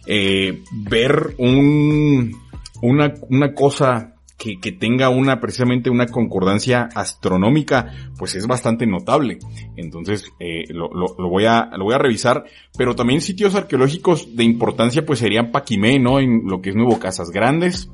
Eh, 0.06 0.62
ver 0.72 1.34
un, 1.38 2.36
una, 2.80 3.14
una 3.28 3.54
cosa 3.54 4.14
que, 4.36 4.58
que, 4.60 4.72
tenga 4.72 5.08
una, 5.08 5.40
precisamente 5.40 5.88
una 5.88 6.06
concordancia 6.06 6.88
astronómica, 6.94 7.92
pues 8.18 8.34
es 8.34 8.46
bastante 8.46 8.86
notable. 8.86 9.38
Entonces, 9.76 10.32
eh, 10.40 10.64
lo, 10.68 10.90
lo, 10.92 11.14
lo, 11.16 11.28
voy 11.28 11.44
a, 11.44 11.70
lo 11.76 11.84
voy 11.84 11.94
a 11.94 11.98
revisar. 11.98 12.44
Pero 12.76 12.96
también 12.96 13.20
sitios 13.20 13.54
arqueológicos 13.54 14.34
de 14.34 14.42
importancia, 14.42 15.06
pues 15.06 15.20
serían 15.20 15.52
Paquimé, 15.52 16.00
¿no? 16.00 16.18
En 16.18 16.42
lo 16.46 16.60
que 16.60 16.70
es 16.70 16.76
Nuevo 16.76 16.98
Casas 16.98 17.30
Grandes. 17.30 17.88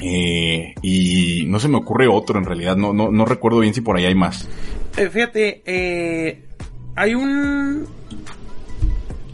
Eh, 0.00 0.74
y 0.82 1.44
no 1.46 1.58
se 1.58 1.68
me 1.68 1.76
ocurre 1.76 2.06
otro 2.08 2.38
en 2.38 2.44
realidad, 2.44 2.76
no, 2.76 2.92
no, 2.92 3.10
no 3.10 3.24
recuerdo 3.24 3.60
bien 3.60 3.74
si 3.74 3.80
por 3.80 3.96
ahí 3.96 4.04
hay 4.04 4.14
más. 4.14 4.48
Eh, 4.96 5.08
fíjate, 5.08 5.62
eh, 5.64 6.44
hay 6.96 7.14
un... 7.14 7.86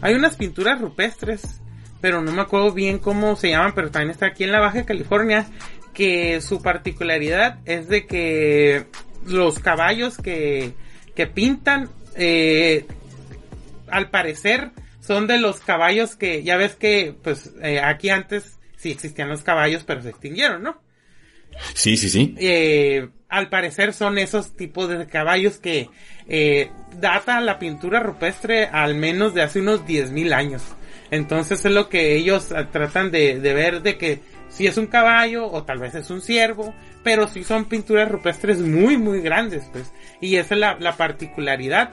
Hay 0.01 0.13
unas 0.13 0.35
pinturas 0.35 0.79
rupestres, 0.79 1.61
pero 1.99 2.21
no 2.21 2.31
me 2.31 2.41
acuerdo 2.41 2.71
bien 2.71 2.99
cómo 2.99 3.35
se 3.35 3.49
llaman, 3.49 3.73
pero 3.73 3.89
también 3.89 4.11
está 4.11 4.27
aquí 4.27 4.43
en 4.43 4.51
la 4.51 4.59
Baja 4.59 4.85
California, 4.85 5.47
que 5.93 6.41
su 6.41 6.61
particularidad 6.61 7.59
es 7.65 7.87
de 7.87 8.05
que 8.05 8.85
los 9.25 9.57
caballos 9.57 10.17
que, 10.17 10.73
que 11.15 11.25
pintan, 11.25 11.89
eh, 12.15 12.85
al 13.87 14.11
parecer, 14.11 14.71
son 14.99 15.25
de 15.25 15.39
los 15.39 15.59
caballos 15.59 16.15
que, 16.15 16.43
ya 16.43 16.57
ves 16.57 16.75
que, 16.75 17.15
pues, 17.23 17.53
aquí 17.81 18.09
antes 18.09 18.59
sí 18.85 18.91
existían 18.91 19.29
los 19.29 19.41
caballos, 19.41 19.83
pero 19.83 20.03
se 20.03 20.09
extinguieron, 20.09 20.61
¿no? 20.61 20.79
Sí, 21.73 21.97
sí, 21.97 22.07
sí. 22.07 22.35
Eh, 22.37 23.09
al 23.29 23.49
parecer 23.49 23.93
son 23.93 24.19
esos 24.19 24.55
tipos 24.55 24.89
de 24.89 25.07
caballos 25.07 25.57
que 25.57 25.89
eh, 26.27 26.69
data 26.99 27.41
la 27.41 27.57
pintura 27.57 27.99
rupestre 27.99 28.65
al 28.65 28.93
menos 28.93 29.33
de 29.33 29.41
hace 29.41 29.61
unos 29.61 29.85
10.000 29.87 30.33
años. 30.33 30.61
Entonces 31.09 31.65
es 31.65 31.71
lo 31.71 31.89
que 31.89 32.15
ellos 32.15 32.51
eh, 32.51 32.67
tratan 32.71 33.09
de, 33.09 33.39
de, 33.39 33.53
ver 33.55 33.81
de 33.81 33.97
que 33.97 34.19
si 34.49 34.67
es 34.67 34.77
un 34.77 34.85
caballo 34.85 35.47
o 35.47 35.63
tal 35.63 35.79
vez 35.79 35.95
es 35.95 36.11
un 36.11 36.21
ciervo, 36.21 36.75
pero 37.03 37.27
si 37.27 37.43
son 37.43 37.65
pinturas 37.65 38.07
rupestres 38.07 38.59
muy 38.59 38.97
muy 38.97 39.21
grandes, 39.21 39.63
pues. 39.71 39.91
Y 40.21 40.35
esa 40.35 40.53
es 40.53 40.59
la, 40.59 40.77
la 40.79 40.95
particularidad 40.95 41.89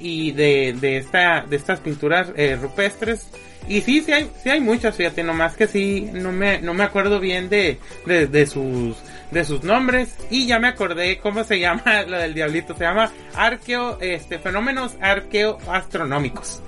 y 0.00 0.32
de, 0.32 0.74
de 0.80 0.96
esta 0.96 1.46
de 1.48 1.54
estas 1.54 1.78
pinturas 1.78 2.32
eh, 2.34 2.58
rupestres 2.60 3.28
y 3.68 3.80
sí, 3.80 4.00
sí 4.00 4.12
hay, 4.12 4.30
sí 4.42 4.50
hay 4.50 4.60
muchas, 4.60 4.96
fíjate, 4.96 5.22
nomás 5.22 5.56
que 5.56 5.66
sí, 5.66 6.10
no 6.12 6.32
me, 6.32 6.60
no 6.60 6.74
me 6.74 6.84
acuerdo 6.84 7.20
bien 7.20 7.48
de, 7.48 7.78
de, 8.06 8.26
de 8.26 8.46
sus, 8.46 8.96
de 9.30 9.44
sus 9.44 9.62
nombres. 9.62 10.16
Y 10.30 10.46
ya 10.46 10.58
me 10.58 10.68
acordé 10.68 11.18
cómo 11.18 11.44
se 11.44 11.58
llama 11.60 12.02
lo 12.06 12.18
del 12.18 12.34
diablito. 12.34 12.74
Se 12.76 12.84
llama 12.84 13.10
arqueo, 13.34 13.98
este, 14.00 14.38
fenómenos 14.38 14.96
arqueoastronómicos. 15.00 16.60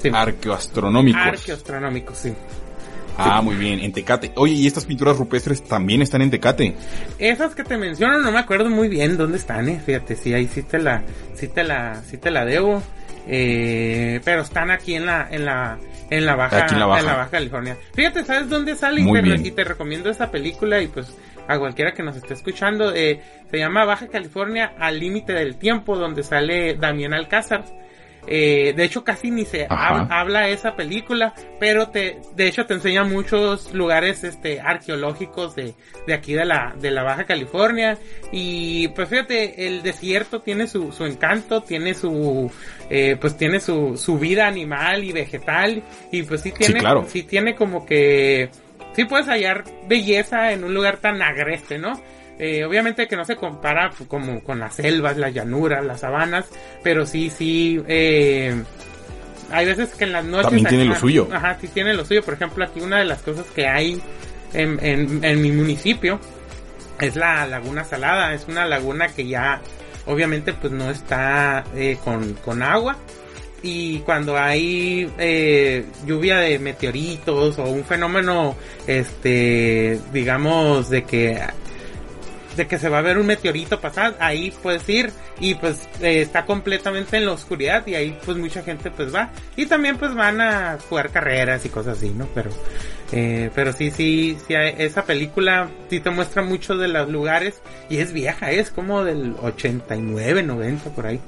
Sí. 0.00 0.10
Arqueoastronómicos. 0.12 1.22
Arqueoastronómicos, 1.22 2.18
sí. 2.18 2.34
Ah, 3.16 3.40
muy 3.42 3.54
bien, 3.54 3.78
en 3.78 3.92
Tecate. 3.92 4.32
Oye, 4.34 4.54
¿y 4.54 4.66
estas 4.66 4.86
pinturas 4.86 5.16
rupestres 5.16 5.62
también 5.62 6.02
están 6.02 6.20
en 6.22 6.30
Tecate? 6.30 6.74
Esas 7.18 7.54
que 7.54 7.62
te 7.62 7.78
menciono 7.78 8.18
no 8.18 8.32
me 8.32 8.40
acuerdo 8.40 8.68
muy 8.70 8.88
bien 8.88 9.16
dónde 9.16 9.38
están, 9.38 9.68
eh. 9.68 9.80
Fíjate, 9.84 10.16
sí, 10.16 10.34
ahí 10.34 10.48
sí 10.52 10.62
te 10.64 10.78
la, 10.78 11.02
sí 11.34 11.46
te 11.46 11.62
la, 11.62 12.02
sí 12.02 12.18
te 12.18 12.30
la 12.32 12.44
debo. 12.44 12.82
Eh, 13.26 14.20
pero 14.24 14.42
están 14.42 14.70
aquí 14.70 14.94
en 14.94 15.06
la, 15.06 15.28
en 15.30 15.44
la, 15.44 15.78
en 16.10 16.26
la 16.26 16.36
baja, 16.36 16.66
en 16.66 16.78
la 16.78 16.86
baja, 16.86 17.00
en 17.00 17.06
la 17.06 17.16
baja 17.16 17.30
California. 17.30 17.76
Fíjate, 17.94 18.24
¿sabes 18.24 18.48
dónde 18.48 18.76
sale? 18.76 19.00
Y 19.00 19.12
te, 19.12 19.48
y 19.48 19.50
te, 19.50 19.64
recomiendo 19.64 20.10
esa 20.10 20.30
película 20.30 20.80
y 20.80 20.88
pues 20.88 21.16
a 21.48 21.58
cualquiera 21.58 21.92
que 21.92 22.02
nos 22.02 22.16
esté 22.16 22.34
escuchando, 22.34 22.94
eh, 22.94 23.20
se 23.50 23.58
llama 23.58 23.84
Baja 23.84 24.08
California 24.08 24.72
al 24.78 24.98
límite 24.98 25.32
del 25.32 25.56
tiempo, 25.56 25.96
donde 25.96 26.22
sale 26.22 26.74
Damián 26.74 27.14
Alcázar. 27.14 27.64
Eh, 28.26 28.72
de 28.74 28.84
hecho, 28.84 29.04
casi 29.04 29.30
ni 29.30 29.44
se 29.44 29.66
ha, 29.68 30.20
habla 30.20 30.48
esa 30.48 30.74
película, 30.76 31.34
pero 31.60 31.88
te, 31.88 32.20
de 32.34 32.46
hecho, 32.46 32.66
te 32.66 32.74
enseña 32.74 33.04
muchos 33.04 33.72
lugares, 33.74 34.24
este, 34.24 34.60
arqueológicos 34.60 35.54
de, 35.54 35.74
de 36.06 36.14
aquí 36.14 36.32
de 36.32 36.44
la, 36.44 36.74
de 36.80 36.90
la 36.90 37.02
Baja 37.02 37.24
California. 37.24 37.98
Y, 38.32 38.88
pues 38.88 39.08
fíjate, 39.08 39.66
el 39.66 39.82
desierto 39.82 40.40
tiene 40.40 40.66
su, 40.66 40.92
su 40.92 41.04
encanto, 41.04 41.62
tiene 41.62 41.94
su, 41.94 42.50
eh, 42.90 43.16
pues 43.20 43.36
tiene 43.36 43.60
su, 43.60 43.96
su 43.96 44.18
vida 44.18 44.46
animal 44.46 45.04
y 45.04 45.12
vegetal. 45.12 45.82
Y 46.10 46.22
pues 46.22 46.40
sí 46.40 46.52
tiene, 46.52 46.74
sí, 46.74 46.80
claro. 46.80 47.04
sí 47.08 47.22
tiene 47.22 47.54
como 47.54 47.84
que, 47.84 48.48
sí 48.94 49.04
puedes 49.04 49.26
hallar 49.26 49.64
belleza 49.86 50.52
en 50.52 50.64
un 50.64 50.74
lugar 50.74 50.98
tan 50.98 51.20
agreste, 51.22 51.78
¿no? 51.78 52.00
Eh, 52.38 52.64
obviamente 52.64 53.06
que 53.06 53.16
no 53.16 53.24
se 53.24 53.36
compara 53.36 53.92
como 54.08 54.42
con 54.42 54.58
las 54.58 54.74
selvas, 54.74 55.16
las 55.16 55.32
llanuras, 55.32 55.84
las 55.84 56.00
sabanas, 56.00 56.46
pero 56.82 57.06
sí, 57.06 57.30
sí, 57.30 57.80
eh, 57.86 58.54
hay 59.50 59.66
veces 59.66 59.94
que 59.94 60.04
en 60.04 60.12
las 60.12 60.24
noches... 60.24 60.46
También 60.46 60.66
tiene 60.66 60.84
lo 60.86 60.96
suyo. 60.96 61.28
Ajá, 61.32 61.56
sí 61.60 61.68
tiene 61.68 61.94
lo 61.94 62.04
suyo. 62.04 62.22
Por 62.22 62.34
ejemplo, 62.34 62.64
aquí 62.64 62.80
una 62.80 62.98
de 62.98 63.04
las 63.04 63.22
cosas 63.22 63.46
que 63.54 63.66
hay 63.68 64.00
en, 64.52 64.78
en, 64.84 65.24
en 65.24 65.42
mi 65.42 65.52
municipio 65.52 66.18
es 67.00 67.16
la 67.16 67.46
laguna 67.46 67.84
salada. 67.84 68.34
Es 68.34 68.46
una 68.48 68.66
laguna 68.66 69.08
que 69.08 69.26
ya, 69.26 69.60
obviamente, 70.06 70.52
pues 70.54 70.72
no 70.72 70.90
está 70.90 71.64
eh, 71.76 71.98
con, 72.02 72.34
con 72.34 72.62
agua 72.62 72.96
y 73.62 74.00
cuando 74.00 74.36
hay 74.36 75.10
eh, 75.18 75.86
lluvia 76.06 76.36
de 76.36 76.58
meteoritos 76.58 77.58
o 77.58 77.64
un 77.64 77.82
fenómeno 77.82 78.54
este 78.86 79.98
digamos 80.12 80.90
de 80.90 81.04
que 81.04 81.40
de 82.56 82.66
que 82.66 82.78
se 82.78 82.88
va 82.88 82.98
a 82.98 83.02
ver 83.02 83.18
un 83.18 83.26
meteorito 83.26 83.80
pasar, 83.80 84.16
ahí 84.20 84.52
puedes 84.62 84.88
ir 84.88 85.10
y 85.40 85.54
pues 85.54 85.88
eh, 86.00 86.20
está 86.20 86.44
completamente 86.44 87.16
en 87.16 87.26
la 87.26 87.32
oscuridad 87.32 87.86
y 87.86 87.94
ahí 87.94 88.18
pues 88.24 88.36
mucha 88.36 88.62
gente 88.62 88.90
pues 88.90 89.14
va 89.14 89.30
y 89.56 89.66
también 89.66 89.96
pues 89.96 90.14
van 90.14 90.40
a 90.40 90.78
jugar 90.88 91.10
carreras 91.10 91.64
y 91.64 91.68
cosas 91.68 91.98
así, 91.98 92.10
¿no? 92.10 92.26
Pero 92.34 92.50
eh, 93.12 93.50
pero 93.54 93.72
sí, 93.72 93.90
sí, 93.90 94.36
sí, 94.46 94.54
esa 94.54 95.04
película 95.04 95.68
sí 95.88 96.00
te 96.00 96.10
muestra 96.10 96.42
mucho 96.42 96.76
de 96.76 96.88
los 96.88 97.08
lugares 97.08 97.60
y 97.88 97.98
es 97.98 98.12
vieja, 98.12 98.50
es 98.50 98.70
como 98.70 99.04
del 99.04 99.36
89, 99.40 100.42
90 100.42 100.90
por 100.90 101.06
ahí. 101.06 101.20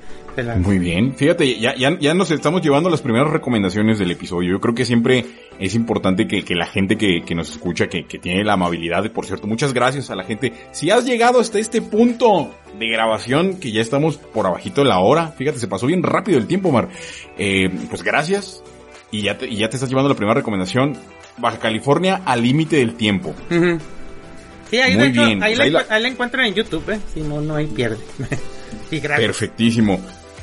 La... 0.43 0.57
Muy 0.57 0.79
bien, 0.79 1.15
fíjate, 1.15 1.59
ya, 1.59 1.75
ya, 1.77 1.99
ya 1.99 2.15
nos 2.15 2.31
estamos 2.31 2.63
llevando 2.63 2.91
las 2.91 3.01
primeras 3.03 3.31
recomendaciones 3.31 3.99
del 3.99 4.11
episodio. 4.11 4.53
Yo 4.53 4.61
creo 4.61 4.75
que 4.75 4.85
siempre 4.85 5.25
es 5.59 5.75
importante 5.75 6.27
que, 6.29 6.45
que 6.45 6.55
la 6.55 6.67
gente 6.67 6.97
que, 6.97 7.23
que 7.25 7.35
nos 7.35 7.51
escucha, 7.51 7.87
que, 7.89 8.05
que 8.05 8.19
tiene 8.19 8.45
la 8.45 8.53
amabilidad, 8.55 9.03
de, 9.03 9.11
por 9.11 9.25
cierto, 9.27 9.47
muchas 9.47 9.73
gracias 9.73 10.11
a 10.11 10.15
la 10.17 10.25
gente. 10.25 10.53
Si 10.73 10.91
has 10.91 11.05
llegado 11.07 11.41
hasta 11.41 11.59
este 11.59 11.81
punto 11.83 12.55
de 12.79 12.89
grabación, 12.89 13.59
que 13.59 13.73
ya 13.73 13.81
estamos 13.81 14.19
por 14.19 14.47
abajito 14.47 14.83
de 14.83 14.89
la 14.89 14.99
hora, 14.99 15.29
fíjate, 15.29 15.59
se 15.59 15.69
pasó 15.69 15.87
bien 15.87 16.03
rápido 16.03 16.39
el 16.39 16.47
tiempo, 16.47 16.71
Mar. 16.71 16.89
Eh, 17.39 17.71
pues 17.89 18.03
gracias. 18.03 18.63
Y 19.11 19.23
ya, 19.23 19.39
te, 19.39 19.47
y 19.47 19.57
ya 19.57 19.69
te 19.69 19.77
estás 19.77 19.89
llevando 19.89 20.09
la 20.11 20.17
primera 20.17 20.35
recomendación. 20.35 20.95
Baja 21.39 21.59
California 21.59 22.23
al 22.25 22.43
límite 22.43 22.77
del 22.77 22.95
tiempo. 22.95 23.35
Uh 23.51 23.55
-huh. 23.55 23.79
Sí, 24.71 24.79
ahí, 24.79 24.97
Muy 24.97 25.07
hecho, 25.09 25.25
bien. 25.25 25.43
ahí, 25.43 25.55
Pues 25.55 25.61
ahí 25.67 25.71
la, 25.71 25.83
la- 25.89 25.95
ahí 25.95 26.03
la 26.03 26.09
encuentran 26.09 26.47
en 26.47 26.55
YouTube, 26.55 26.91
¿eh? 26.91 26.99
Si 27.15 27.21
no, 27.21 27.41
no 27.41 27.55
hay 27.55 27.67
pierde. 27.67 27.99
gracias. 28.91 29.21
Perfectísimo. 29.21 30.01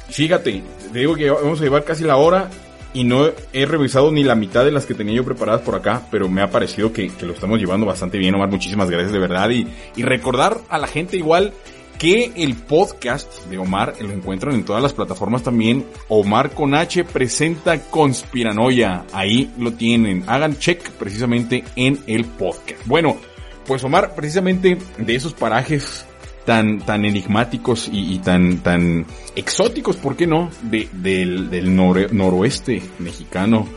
Fíjate, 0.10 0.62
te 0.92 1.00
digo 1.00 1.16
que 1.16 1.30
vamos 1.30 1.60
a 1.60 1.64
llevar 1.64 1.84
casi 1.84 2.04
la 2.04 2.18
hora 2.18 2.50
y 2.94 3.04
no 3.04 3.30
he 3.52 3.66
revisado 3.66 4.12
ni 4.12 4.24
la 4.24 4.36
mitad 4.36 4.64
de 4.64 4.72
las 4.72 4.86
que 4.86 4.94
tenía 4.94 5.16
yo 5.16 5.26
preparadas 5.26 5.62
por 5.62 5.76
acá, 5.76 6.04
pero 6.12 6.30
me 6.30 6.42
ha 6.42 6.52
parecido 6.52 6.94
que, 6.94 7.12
lo 7.22 7.34
estamos 7.34 7.60
llevando 7.60 7.86
bastante 7.86 8.18
bien, 8.18 8.36
Omar. 8.36 8.50
Muchísimas 8.50 8.90
gracias 8.90 9.12
de 9.12 9.20
verdad. 9.20 9.50
Y, 9.50 9.68
y 9.96 10.04
recordar 10.04 10.60
a 10.70 10.78
la 10.78 10.88
gente 10.88 11.18
igual 11.18 11.54
que 11.98 12.32
el 12.36 12.56
podcast 12.56 13.46
de 13.46 13.58
Omar 13.58 13.96
lo 14.02 14.12
encuentran 14.12 14.56
en 14.56 14.66
todas 14.66 14.84
las 14.84 14.94
plataformas 14.94 15.44
también. 15.44 15.86
Omar 16.08 16.52
con 16.52 16.76
H 16.76 17.04
presenta 17.06 17.80
Conspiranoia. 17.80 19.06
Ahí 19.14 19.52
lo 19.58 19.74
tienen. 19.74 20.24
Hagan 20.28 20.58
check 20.58 20.90
precisamente 20.92 21.64
en 21.76 22.00
el 22.06 22.26
podcast. 22.26 22.86
Bueno, 22.86 23.18
pues 23.66 23.84
Omar, 23.84 24.14
precisamente 24.16 24.78
de 24.98 25.16
esos 25.16 25.34
parajes 25.34 26.06
tan, 26.46 26.80
tan 26.80 27.06
enigmáticos 27.06 27.90
y, 27.92 28.20
tan, 28.20 28.60
tan 28.60 29.06
exóticos, 29.36 29.98
¿por 29.98 30.16
qué 30.16 30.28
no? 30.28 30.50
De, 30.62 30.90
del, 30.92 31.50
del 31.50 31.76
noroeste 31.76 32.82
mexicano. 33.00 33.68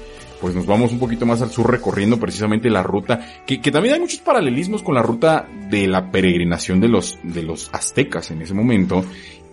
Pues 0.41 0.55
nos 0.55 0.67
vamos 0.67 0.93
un 0.93 0.99
poquito 0.99 1.25
más 1.25 1.41
al 1.41 1.51
sur 1.51 1.71
recorriendo 1.71 2.21
precisamente 2.21 2.69
la 2.69 2.83
ruta, 2.83 3.43
que, 3.47 3.61
que 3.61 3.71
también 3.71 3.95
hay 3.95 4.01
muchos 4.01 4.21
paralelismos 4.21 4.83
con 4.83 4.95
la 4.95 5.03
ruta 5.03 5.49
de 5.71 5.87
la 5.87 6.11
peregrinación 6.11 6.79
de 6.79 6.89
los, 6.89 7.19
de 7.23 7.43
los 7.43 7.71
aztecas 7.73 8.31
en 8.31 8.43
ese 8.43 8.53
momento. 8.53 9.05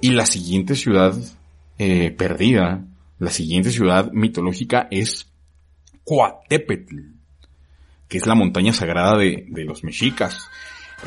Y 0.02 0.12
la 0.12 0.26
siguiente 0.26 0.76
ciudad 0.76 1.16
eh, 1.78 2.12
perdida, 2.12 2.84
la 3.18 3.32
siguiente 3.32 3.72
ciudad 3.72 4.12
mitológica 4.12 4.88
es 4.92 5.32
Coatepetl, 6.04 6.98
que 8.10 8.18
es 8.18 8.28
la 8.28 8.36
montaña 8.36 8.74
sagrada 8.74 9.18
de, 9.18 9.46
de 9.48 9.64
los 9.64 9.86
mexicas. 9.86 10.50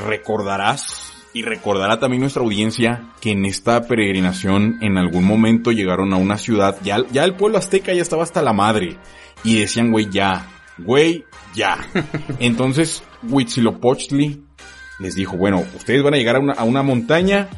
Recordarás 0.09 1.13
y 1.37 1.43
recordará 1.43 2.01
también 2.01 2.23
nuestra 2.23 2.43
audiencia 2.43 3.11
que 3.21 3.33
en 3.33 3.45
esta 3.45 3.83
peregrinación 3.83 4.79
en 4.81 4.97
algún 4.97 5.25
momento 5.25 5.71
llegaron 5.71 6.15
a 6.15 6.17
una 6.17 6.39
ciudad, 6.39 6.79
ya, 6.83 7.05
ya 7.13 7.25
el 7.25 7.35
pueblo 7.35 7.59
azteca 7.59 7.93
ya 7.93 8.01
estaba 8.01 8.23
hasta 8.23 8.41
la 8.41 8.55
madre 8.55 8.97
y 9.45 9.61
decían, 9.61 9.93
güey, 9.93 10.09
ya, 10.11 10.49
güey, 10.79 11.27
ya. 11.55 11.77
Entonces, 12.39 13.03
Huitzilopochtli 13.23 14.45
les 14.99 15.15
dijo, 15.15 15.37
bueno, 15.37 15.63
ustedes 15.77 16.03
van 16.03 16.15
a 16.15 16.17
llegar 16.17 16.37
a 16.37 16.41
una, 16.41 16.55
a 16.55 16.65
una 16.65 16.83
montaña 16.83 17.49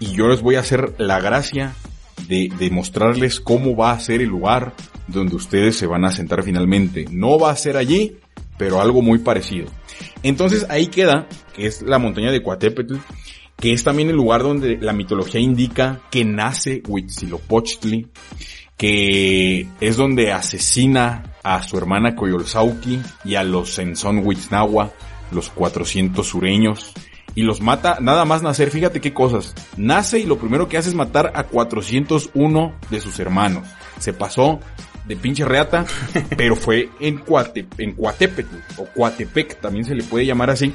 y 0.00 0.12
yo 0.12 0.28
les 0.28 0.42
voy 0.42 0.56
a 0.56 0.60
hacer 0.60 0.92
la 0.98 1.18
gracia 1.18 1.72
de, 2.28 2.52
de 2.58 2.68
mostrarles 2.68 3.40
cómo 3.40 3.74
va 3.74 3.92
a 3.92 4.00
ser 4.00 4.20
el 4.20 4.28
lugar 4.28 4.74
donde 5.06 5.34
ustedes 5.34 5.78
se 5.78 5.86
van 5.86 6.04
a 6.04 6.12
sentar 6.12 6.42
finalmente. 6.42 7.06
No 7.10 7.38
va 7.38 7.52
a 7.52 7.56
ser 7.56 7.78
allí, 7.78 8.18
pero 8.58 8.82
algo 8.82 9.00
muy 9.00 9.20
parecido. 9.20 9.68
Entonces 10.22 10.66
ahí 10.68 10.88
queda, 10.88 11.26
que 11.54 11.66
es 11.66 11.82
la 11.82 11.98
montaña 11.98 12.30
de 12.30 12.42
Coatepetl, 12.42 12.96
que 13.56 13.72
es 13.72 13.82
también 13.82 14.08
el 14.08 14.16
lugar 14.16 14.42
donde 14.42 14.78
la 14.78 14.92
mitología 14.92 15.40
indica 15.40 16.00
que 16.10 16.24
nace 16.24 16.82
Huitzilopochtli, 16.86 18.06
que 18.76 19.66
es 19.80 19.96
donde 19.96 20.32
asesina 20.32 21.34
a 21.42 21.62
su 21.62 21.76
hermana 21.76 22.14
Coyolzauqui 22.14 23.00
y 23.24 23.34
a 23.34 23.42
los 23.42 23.74
Senzón 23.74 24.24
Huitznahua, 24.24 24.92
los 25.32 25.50
400 25.50 26.26
sureños, 26.26 26.92
y 27.34 27.42
los 27.42 27.60
mata 27.60 27.98
nada 28.00 28.24
más 28.24 28.42
nacer, 28.42 28.70
fíjate 28.70 29.00
qué 29.00 29.12
cosas. 29.12 29.54
Nace 29.76 30.18
y 30.18 30.24
lo 30.24 30.38
primero 30.38 30.68
que 30.68 30.76
hace 30.76 30.88
es 30.88 30.94
matar 30.94 31.32
a 31.34 31.44
401 31.44 32.74
de 32.90 33.00
sus 33.00 33.18
hermanos. 33.18 33.68
Se 33.98 34.12
pasó 34.12 34.60
de 35.08 35.16
pinche 35.16 35.44
reata, 35.44 35.86
pero 36.36 36.54
fue 36.54 36.90
en 37.00 37.18
Cuate, 37.18 37.66
en 37.78 37.96
o 37.98 38.84
Cuatepec, 38.94 39.60
también 39.60 39.84
se 39.84 39.94
le 39.94 40.04
puede 40.04 40.26
llamar 40.26 40.50
así. 40.50 40.72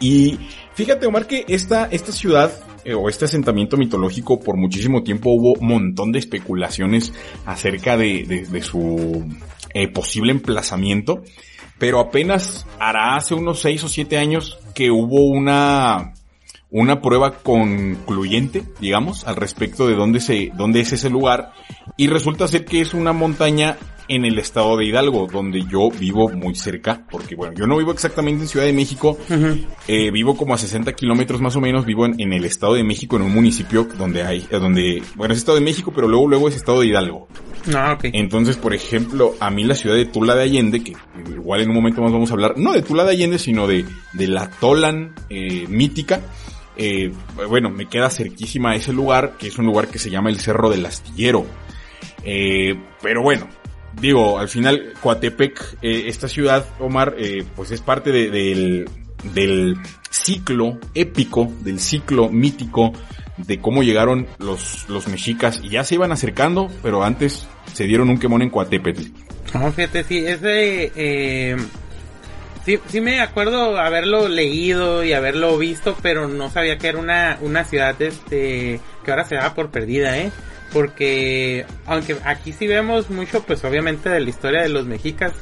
Y 0.00 0.38
fíjate, 0.74 1.06
Omar, 1.06 1.26
que 1.26 1.44
esta, 1.48 1.86
esta 1.86 2.12
ciudad, 2.12 2.52
eh, 2.84 2.94
o 2.94 3.08
este 3.08 3.24
asentamiento 3.24 3.76
mitológico, 3.76 4.40
por 4.40 4.56
muchísimo 4.56 5.02
tiempo 5.04 5.30
hubo 5.30 5.54
un 5.58 5.68
montón 5.68 6.10
de 6.10 6.18
especulaciones 6.18 7.12
acerca 7.46 7.96
de, 7.96 8.24
de, 8.24 8.46
de 8.46 8.62
su 8.62 9.24
eh, 9.72 9.88
posible 9.88 10.32
emplazamiento, 10.32 11.22
pero 11.78 12.00
apenas 12.00 12.66
hará 12.80 13.16
hace 13.16 13.34
unos 13.34 13.60
6 13.60 13.84
o 13.84 13.88
7 13.88 14.18
años 14.18 14.58
que 14.74 14.90
hubo 14.90 15.24
una, 15.28 16.14
una 16.72 17.00
prueba 17.02 17.34
concluyente, 17.34 18.64
digamos, 18.80 19.26
al 19.26 19.36
respecto 19.36 19.86
de 19.86 19.94
dónde 19.94 20.20
se, 20.20 20.50
dónde 20.56 20.80
es 20.80 20.92
ese 20.92 21.10
lugar. 21.10 21.52
Y 21.96 22.08
resulta 22.08 22.48
ser 22.48 22.64
que 22.64 22.80
es 22.80 22.94
una 22.94 23.12
montaña 23.12 23.76
en 24.08 24.24
el 24.24 24.38
estado 24.38 24.76
de 24.76 24.86
Hidalgo, 24.86 25.26
donde 25.30 25.64
yo 25.70 25.90
vivo 25.90 26.28
muy 26.30 26.54
cerca, 26.54 27.06
porque 27.10 27.36
bueno, 27.36 27.54
yo 27.56 27.66
no 27.66 27.76
vivo 27.76 27.92
exactamente 27.92 28.42
en 28.42 28.48
Ciudad 28.48 28.66
de 28.66 28.72
México, 28.72 29.18
eh, 29.86 30.10
vivo 30.10 30.36
como 30.36 30.54
a 30.54 30.58
60 30.58 30.92
kilómetros 30.94 31.40
más 31.40 31.56
o 31.56 31.60
menos, 31.60 31.84
vivo 31.84 32.06
en, 32.06 32.18
en, 32.20 32.32
el 32.32 32.44
estado 32.44 32.74
de 32.74 32.84
México, 32.84 33.16
en 33.16 33.22
un 33.22 33.32
municipio 33.32 33.86
donde 33.96 34.22
hay, 34.22 34.46
eh, 34.50 34.58
donde, 34.58 35.02
bueno, 35.14 35.34
es 35.34 35.38
estado 35.38 35.58
de 35.58 35.64
México, 35.64 35.92
pero 35.94 36.08
luego, 36.08 36.26
luego 36.26 36.48
es 36.48 36.56
estado 36.56 36.80
de 36.80 36.88
Hidalgo. 36.88 37.28
Ah, 37.74 37.92
ok. 37.92 38.06
Entonces, 38.12 38.56
por 38.56 38.74
ejemplo, 38.74 39.34
a 39.38 39.50
mí 39.50 39.64
la 39.64 39.74
ciudad 39.74 39.94
de 39.94 40.06
Tula 40.06 40.34
de 40.34 40.42
Allende, 40.42 40.82
que 40.82 40.94
igual 41.30 41.60
en 41.60 41.68
un 41.68 41.76
momento 41.76 42.02
más 42.02 42.12
vamos 42.12 42.30
a 42.30 42.34
hablar, 42.34 42.54
no 42.56 42.72
de 42.72 42.82
Tula 42.82 43.04
de 43.04 43.12
Allende, 43.12 43.38
sino 43.38 43.66
de, 43.66 43.84
de 44.14 44.26
la 44.26 44.50
Tolan 44.50 45.14
eh, 45.30 45.66
mítica, 45.68 46.20
eh, 46.76 47.12
bueno, 47.48 47.70
me 47.70 47.86
queda 47.86 48.10
cerquísima 48.10 48.74
ese 48.74 48.92
lugar, 48.92 49.36
que 49.38 49.48
es 49.48 49.58
un 49.58 49.66
lugar 49.66 49.88
que 49.88 49.98
se 49.98 50.10
llama 50.10 50.30
el 50.30 50.38
Cerro 50.38 50.70
del 50.70 50.86
Astillero. 50.86 51.44
Eh, 52.24 52.74
pero 53.02 53.22
bueno, 53.22 53.48
digo, 54.00 54.38
al 54.38 54.48
final, 54.48 54.92
Coatepec, 55.00 55.78
eh, 55.82 56.04
esta 56.06 56.28
ciudad, 56.28 56.66
Omar, 56.78 57.14
eh, 57.18 57.44
pues 57.54 57.70
es 57.70 57.80
parte 57.80 58.10
de, 58.10 58.30
del, 58.30 58.88
del 59.34 59.76
ciclo 60.10 60.78
épico, 60.94 61.52
del 61.60 61.80
ciclo 61.80 62.28
mítico 62.28 62.92
de 63.38 63.58
cómo 63.58 63.82
llegaron 63.82 64.26
los, 64.38 64.88
los 64.88 65.08
mexicas 65.08 65.60
y 65.62 65.70
ya 65.70 65.84
se 65.84 65.94
iban 65.94 66.12
acercando, 66.12 66.70
pero 66.82 67.02
antes 67.02 67.48
se 67.72 67.84
dieron 67.84 68.10
un 68.10 68.18
quemón 68.18 68.42
en 68.42 68.50
fíjate, 69.72 70.04
sí, 70.04 70.18
ese, 70.18 71.56
sí, 72.64 72.78
sí 72.88 73.00
me 73.00 73.20
acuerdo 73.20 73.78
haberlo 73.78 74.28
leído 74.28 75.04
y 75.04 75.12
haberlo 75.12 75.56
visto, 75.58 75.96
pero 76.02 76.28
no 76.28 76.50
sabía 76.50 76.78
que 76.78 76.88
era 76.88 76.98
una, 76.98 77.38
una 77.40 77.64
ciudad, 77.64 78.00
este, 78.00 78.80
que 79.04 79.10
ahora 79.10 79.24
se 79.24 79.36
daba 79.36 79.54
por 79.54 79.70
perdida, 79.70 80.18
eh. 80.18 80.30
Porque, 80.72 81.66
aunque 81.86 82.16
aquí 82.24 82.52
sí 82.52 82.66
vemos 82.66 83.10
mucho, 83.10 83.42
pues 83.42 83.62
obviamente 83.64 84.08
de 84.08 84.20
la 84.20 84.30
historia 84.30 84.62
de 84.62 84.70
los 84.70 84.86
mexicas, 84.86 85.32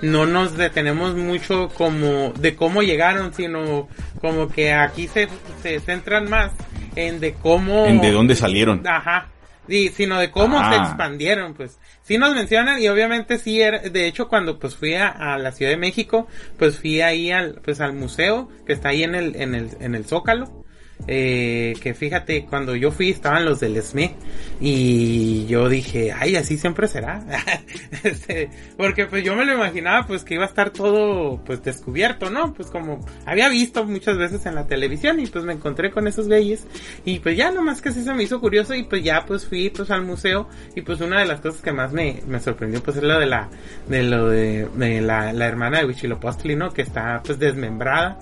no 0.00 0.26
nos 0.26 0.56
detenemos 0.56 1.16
mucho 1.16 1.68
como 1.70 2.32
de 2.38 2.54
cómo 2.54 2.82
llegaron, 2.82 3.34
sino 3.34 3.88
como 4.20 4.48
que 4.48 4.72
aquí 4.72 5.08
se, 5.08 5.28
se 5.62 5.80
centran 5.80 6.30
más 6.30 6.52
en 6.94 7.18
de 7.18 7.34
cómo... 7.34 7.86
En 7.86 8.00
de 8.00 8.12
dónde 8.12 8.36
salieron. 8.36 8.86
Ajá. 8.86 9.28
Sí, 9.68 9.88
sino 9.94 10.18
de 10.20 10.30
cómo 10.30 10.58
Ah. 10.60 10.70
se 10.72 10.76
expandieron, 10.78 11.54
pues. 11.54 11.78
Sí 12.02 12.18
nos 12.18 12.34
mencionan 12.34 12.80
y 12.80 12.86
obviamente 12.88 13.38
sí 13.38 13.60
era, 13.60 13.80
de 13.80 14.06
hecho 14.06 14.28
cuando 14.28 14.58
pues 14.60 14.76
fui 14.76 14.94
a, 14.94 15.08
a 15.08 15.38
la 15.38 15.50
Ciudad 15.52 15.72
de 15.72 15.76
México, 15.76 16.28
pues 16.58 16.78
fui 16.78 17.00
ahí 17.00 17.32
al, 17.32 17.60
pues 17.64 17.80
al 17.80 17.92
museo 17.94 18.48
que 18.66 18.72
está 18.74 18.90
ahí 18.90 19.02
en 19.02 19.14
el, 19.16 19.34
en 19.36 19.54
el, 19.56 19.70
en 19.80 19.94
el 19.94 20.04
Zócalo. 20.04 20.64
Eh, 21.08 21.74
que 21.80 21.94
fíjate, 21.94 22.46
cuando 22.46 22.74
yo 22.74 22.90
fui 22.90 23.10
estaban 23.10 23.44
los 23.44 23.60
del 23.60 23.80
SME 23.80 24.14
y 24.60 25.46
yo 25.46 25.68
dije, 25.68 26.12
ay, 26.12 26.36
así 26.36 26.58
siempre 26.58 26.88
será. 26.88 27.24
Este, 28.02 28.50
porque 28.76 29.06
pues 29.06 29.24
yo 29.24 29.34
me 29.34 29.44
lo 29.44 29.54
imaginaba 29.54 30.06
pues 30.06 30.22
que 30.22 30.34
iba 30.34 30.44
a 30.44 30.48
estar 30.48 30.70
todo 30.70 31.42
pues 31.44 31.62
descubierto, 31.62 32.30
¿no? 32.30 32.52
Pues 32.54 32.70
como 32.70 33.04
había 33.24 33.48
visto 33.48 33.84
muchas 33.84 34.16
veces 34.16 34.46
en 34.46 34.54
la 34.54 34.66
televisión 34.66 35.18
y 35.18 35.26
pues 35.26 35.44
me 35.44 35.52
encontré 35.52 35.90
con 35.90 36.06
esos 36.06 36.28
güeyes 36.28 36.64
y 37.04 37.18
pues 37.18 37.36
ya 37.36 37.50
nomás 37.50 37.82
que 37.82 37.92
sí 37.92 38.02
se 38.02 38.14
me 38.14 38.22
hizo 38.22 38.40
curioso 38.40 38.74
y 38.74 38.84
pues 38.84 39.02
ya 39.02 39.24
pues 39.26 39.46
fui 39.46 39.70
pues 39.70 39.90
al 39.90 40.04
museo 40.04 40.48
y 40.74 40.82
pues 40.82 41.00
una 41.00 41.20
de 41.20 41.26
las 41.26 41.40
cosas 41.40 41.60
que 41.62 41.72
más 41.72 41.92
me, 41.92 42.22
me 42.26 42.38
sorprendió 42.40 42.82
pues 42.82 42.96
es 42.96 43.02
lo 43.02 43.18
de 43.18 43.26
la, 43.26 43.48
de 43.88 44.02
lo 44.02 44.28
de, 44.28 44.68
de 44.74 45.00
la, 45.00 45.32
la 45.32 45.46
hermana 45.46 45.78
de 45.78 45.86
Huitzilopochtli, 45.86 46.56
¿no? 46.56 46.72
Que 46.72 46.82
está 46.82 47.22
pues 47.24 47.38
desmembrada. 47.38 48.18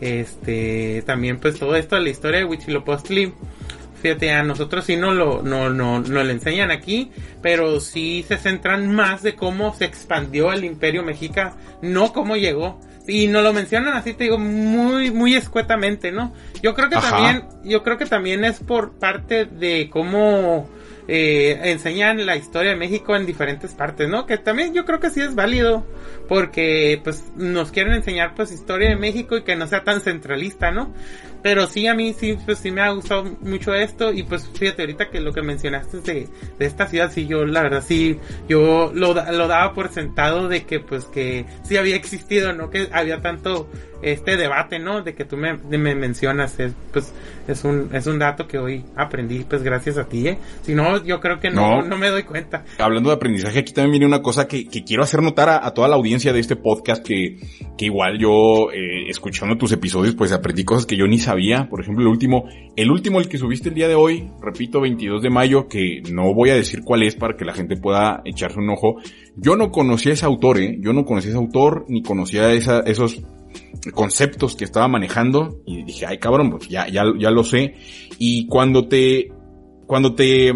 Este, 0.00 1.02
también 1.06 1.38
pues 1.38 1.58
todo 1.58 1.74
esto 1.76 1.96
de 1.96 2.02
la 2.02 2.10
historia 2.10 2.40
de 2.40 2.44
Huitzilopochtli, 2.44 3.32
fíjate, 4.02 4.30
a 4.30 4.42
nosotros 4.42 4.84
sí 4.84 4.96
no 4.96 5.14
lo, 5.14 5.42
no, 5.42 5.70
no, 5.70 6.00
no 6.00 6.22
le 6.22 6.32
enseñan 6.32 6.70
aquí, 6.70 7.10
pero 7.42 7.80
sí 7.80 8.24
se 8.28 8.36
centran 8.36 8.94
más 8.94 9.22
de 9.22 9.34
cómo 9.34 9.74
se 9.74 9.84
expandió 9.84 10.52
el 10.52 10.64
imperio 10.64 11.02
mexica, 11.02 11.54
no 11.82 12.12
cómo 12.12 12.36
llegó. 12.36 12.80
Y 13.08 13.28
nos 13.28 13.44
lo 13.44 13.52
mencionan 13.52 13.94
así, 13.94 14.14
te 14.14 14.24
digo, 14.24 14.36
muy, 14.36 15.12
muy 15.12 15.36
escuetamente, 15.36 16.10
¿no? 16.10 16.32
Yo 16.60 16.74
creo 16.74 16.88
que 16.88 16.96
Ajá. 16.96 17.10
también, 17.10 17.44
yo 17.64 17.84
creo 17.84 17.98
que 17.98 18.06
también 18.06 18.44
es 18.44 18.58
por 18.58 18.98
parte 18.98 19.44
de 19.44 19.88
cómo 19.90 20.68
eh, 21.08 21.58
enseñan 21.64 22.24
la 22.26 22.36
historia 22.36 22.72
de 22.72 22.76
México 22.76 23.14
en 23.14 23.26
diferentes 23.26 23.74
partes, 23.74 24.08
¿no? 24.08 24.26
Que 24.26 24.38
también 24.38 24.74
yo 24.74 24.84
creo 24.84 25.00
que 25.00 25.10
sí 25.10 25.20
es 25.20 25.34
válido, 25.34 25.86
porque 26.28 27.00
pues 27.04 27.24
nos 27.36 27.70
quieren 27.70 27.94
enseñar 27.94 28.34
pues 28.34 28.52
historia 28.52 28.88
de 28.88 28.96
México 28.96 29.36
y 29.36 29.42
que 29.42 29.56
no 29.56 29.66
sea 29.66 29.84
tan 29.84 30.00
centralista, 30.00 30.70
¿no? 30.70 30.92
Pero 31.42 31.66
sí, 31.66 31.86
a 31.86 31.94
mí 31.94 32.12
sí, 32.18 32.36
pues 32.44 32.58
sí 32.58 32.70
me 32.70 32.80
ha 32.80 32.90
gustado 32.90 33.24
mucho 33.42 33.74
esto 33.74 34.12
y 34.12 34.22
pues 34.24 34.48
fíjate 34.54 34.82
ahorita 34.82 35.10
que 35.10 35.20
lo 35.20 35.32
que 35.32 35.42
mencionaste 35.42 36.00
de, 36.00 36.28
de 36.58 36.66
esta 36.66 36.86
ciudad, 36.88 37.10
sí, 37.12 37.26
yo 37.26 37.44
la 37.44 37.62
verdad 37.62 37.84
sí, 37.86 38.18
yo 38.48 38.90
lo, 38.94 39.14
lo 39.14 39.48
daba 39.48 39.72
por 39.72 39.90
sentado 39.92 40.48
de 40.48 40.64
que 40.64 40.80
pues 40.80 41.04
que 41.06 41.44
sí 41.62 41.76
había 41.76 41.96
existido, 41.96 42.52
¿no? 42.52 42.70
Que 42.70 42.88
había 42.92 43.20
tanto 43.20 43.68
este 44.02 44.36
debate, 44.36 44.78
¿no? 44.78 45.02
De 45.02 45.14
que 45.14 45.24
tú 45.24 45.36
me, 45.36 45.56
me 45.56 45.94
mencionas, 45.94 46.58
es, 46.60 46.72
pues 46.92 47.12
es 47.48 47.64
un, 47.64 47.88
es 47.94 48.06
un 48.06 48.18
dato 48.18 48.46
que 48.46 48.58
hoy 48.58 48.84
aprendí 48.94 49.44
pues 49.48 49.62
gracias 49.62 49.96
a 49.98 50.04
ti, 50.04 50.28
¿eh? 50.28 50.38
Si 50.62 50.74
no, 50.74 51.02
yo 51.04 51.20
creo 51.20 51.40
que 51.40 51.50
no, 51.50 51.80
No. 51.80 51.82
no 51.88 51.96
me 51.96 52.08
doy 52.10 52.24
cuenta. 52.24 52.64
Hablando 52.78 53.10
de 53.10 53.16
aprendizaje, 53.16 53.60
aquí 53.60 53.72
también 53.72 53.92
viene 53.92 54.06
una 54.06 54.20
cosa 54.22 54.46
que, 54.48 54.68
que 54.68 54.84
quiero 54.84 55.02
hacer 55.02 55.22
notar 55.22 55.48
a, 55.48 55.64
a 55.66 55.72
toda 55.72 55.88
la 55.88 55.96
audiencia 55.96 56.32
de 56.32 56.40
este 56.40 56.56
podcast 56.56 57.04
que, 57.04 57.38
que 57.78 57.84
igual 57.86 58.18
yo, 58.18 58.70
eh, 58.72 59.08
escuchando 59.08 59.56
tus 59.56 59.72
episodios, 59.72 60.14
pues 60.14 60.32
aprendí 60.32 60.64
cosas 60.64 60.84
que 60.86 60.96
yo 60.96 61.06
ni 61.06 61.18
sabía. 61.26 61.68
Por 61.68 61.80
ejemplo, 61.80 62.02
el 62.02 62.08
último, 62.08 62.44
el 62.74 62.90
último, 62.90 63.20
el 63.20 63.28
que 63.28 63.38
subiste 63.38 63.68
el 63.68 63.74
día 63.74 63.88
de 63.88 63.94
hoy, 63.94 64.30
repito, 64.40 64.80
22 64.80 65.22
de 65.22 65.30
mayo, 65.30 65.68
que 65.68 66.02
no 66.10 66.32
voy 66.34 66.50
a 66.50 66.54
decir 66.54 66.80
cuál 66.84 67.02
es 67.02 67.14
para 67.14 67.36
que 67.36 67.44
la 67.44 67.52
gente 67.52 67.76
pueda 67.76 68.22
echarse 68.24 68.58
un 68.58 68.70
ojo. 68.70 68.96
Yo 69.36 69.56
no 69.56 69.70
conocía 69.70 70.12
a 70.12 70.14
ese 70.14 70.26
autor, 70.26 70.58
eh. 70.58 70.78
Yo 70.80 70.92
no 70.92 71.04
conocía 71.04 71.30
ese 71.30 71.38
autor, 71.38 71.84
ni 71.88 72.02
conocía 72.02 72.52
esos 72.52 73.22
conceptos 73.92 74.56
que 74.56 74.64
estaba 74.64 74.88
manejando. 74.88 75.60
Y 75.66 75.84
dije, 75.84 76.06
ay 76.06 76.18
cabrón, 76.18 76.50
pues 76.50 76.68
ya, 76.68 76.88
ya, 76.88 77.04
ya 77.18 77.30
lo 77.30 77.44
sé. 77.44 77.74
Y 78.18 78.46
cuando 78.46 78.88
te, 78.88 79.30
cuando 79.86 80.14
te, 80.14 80.52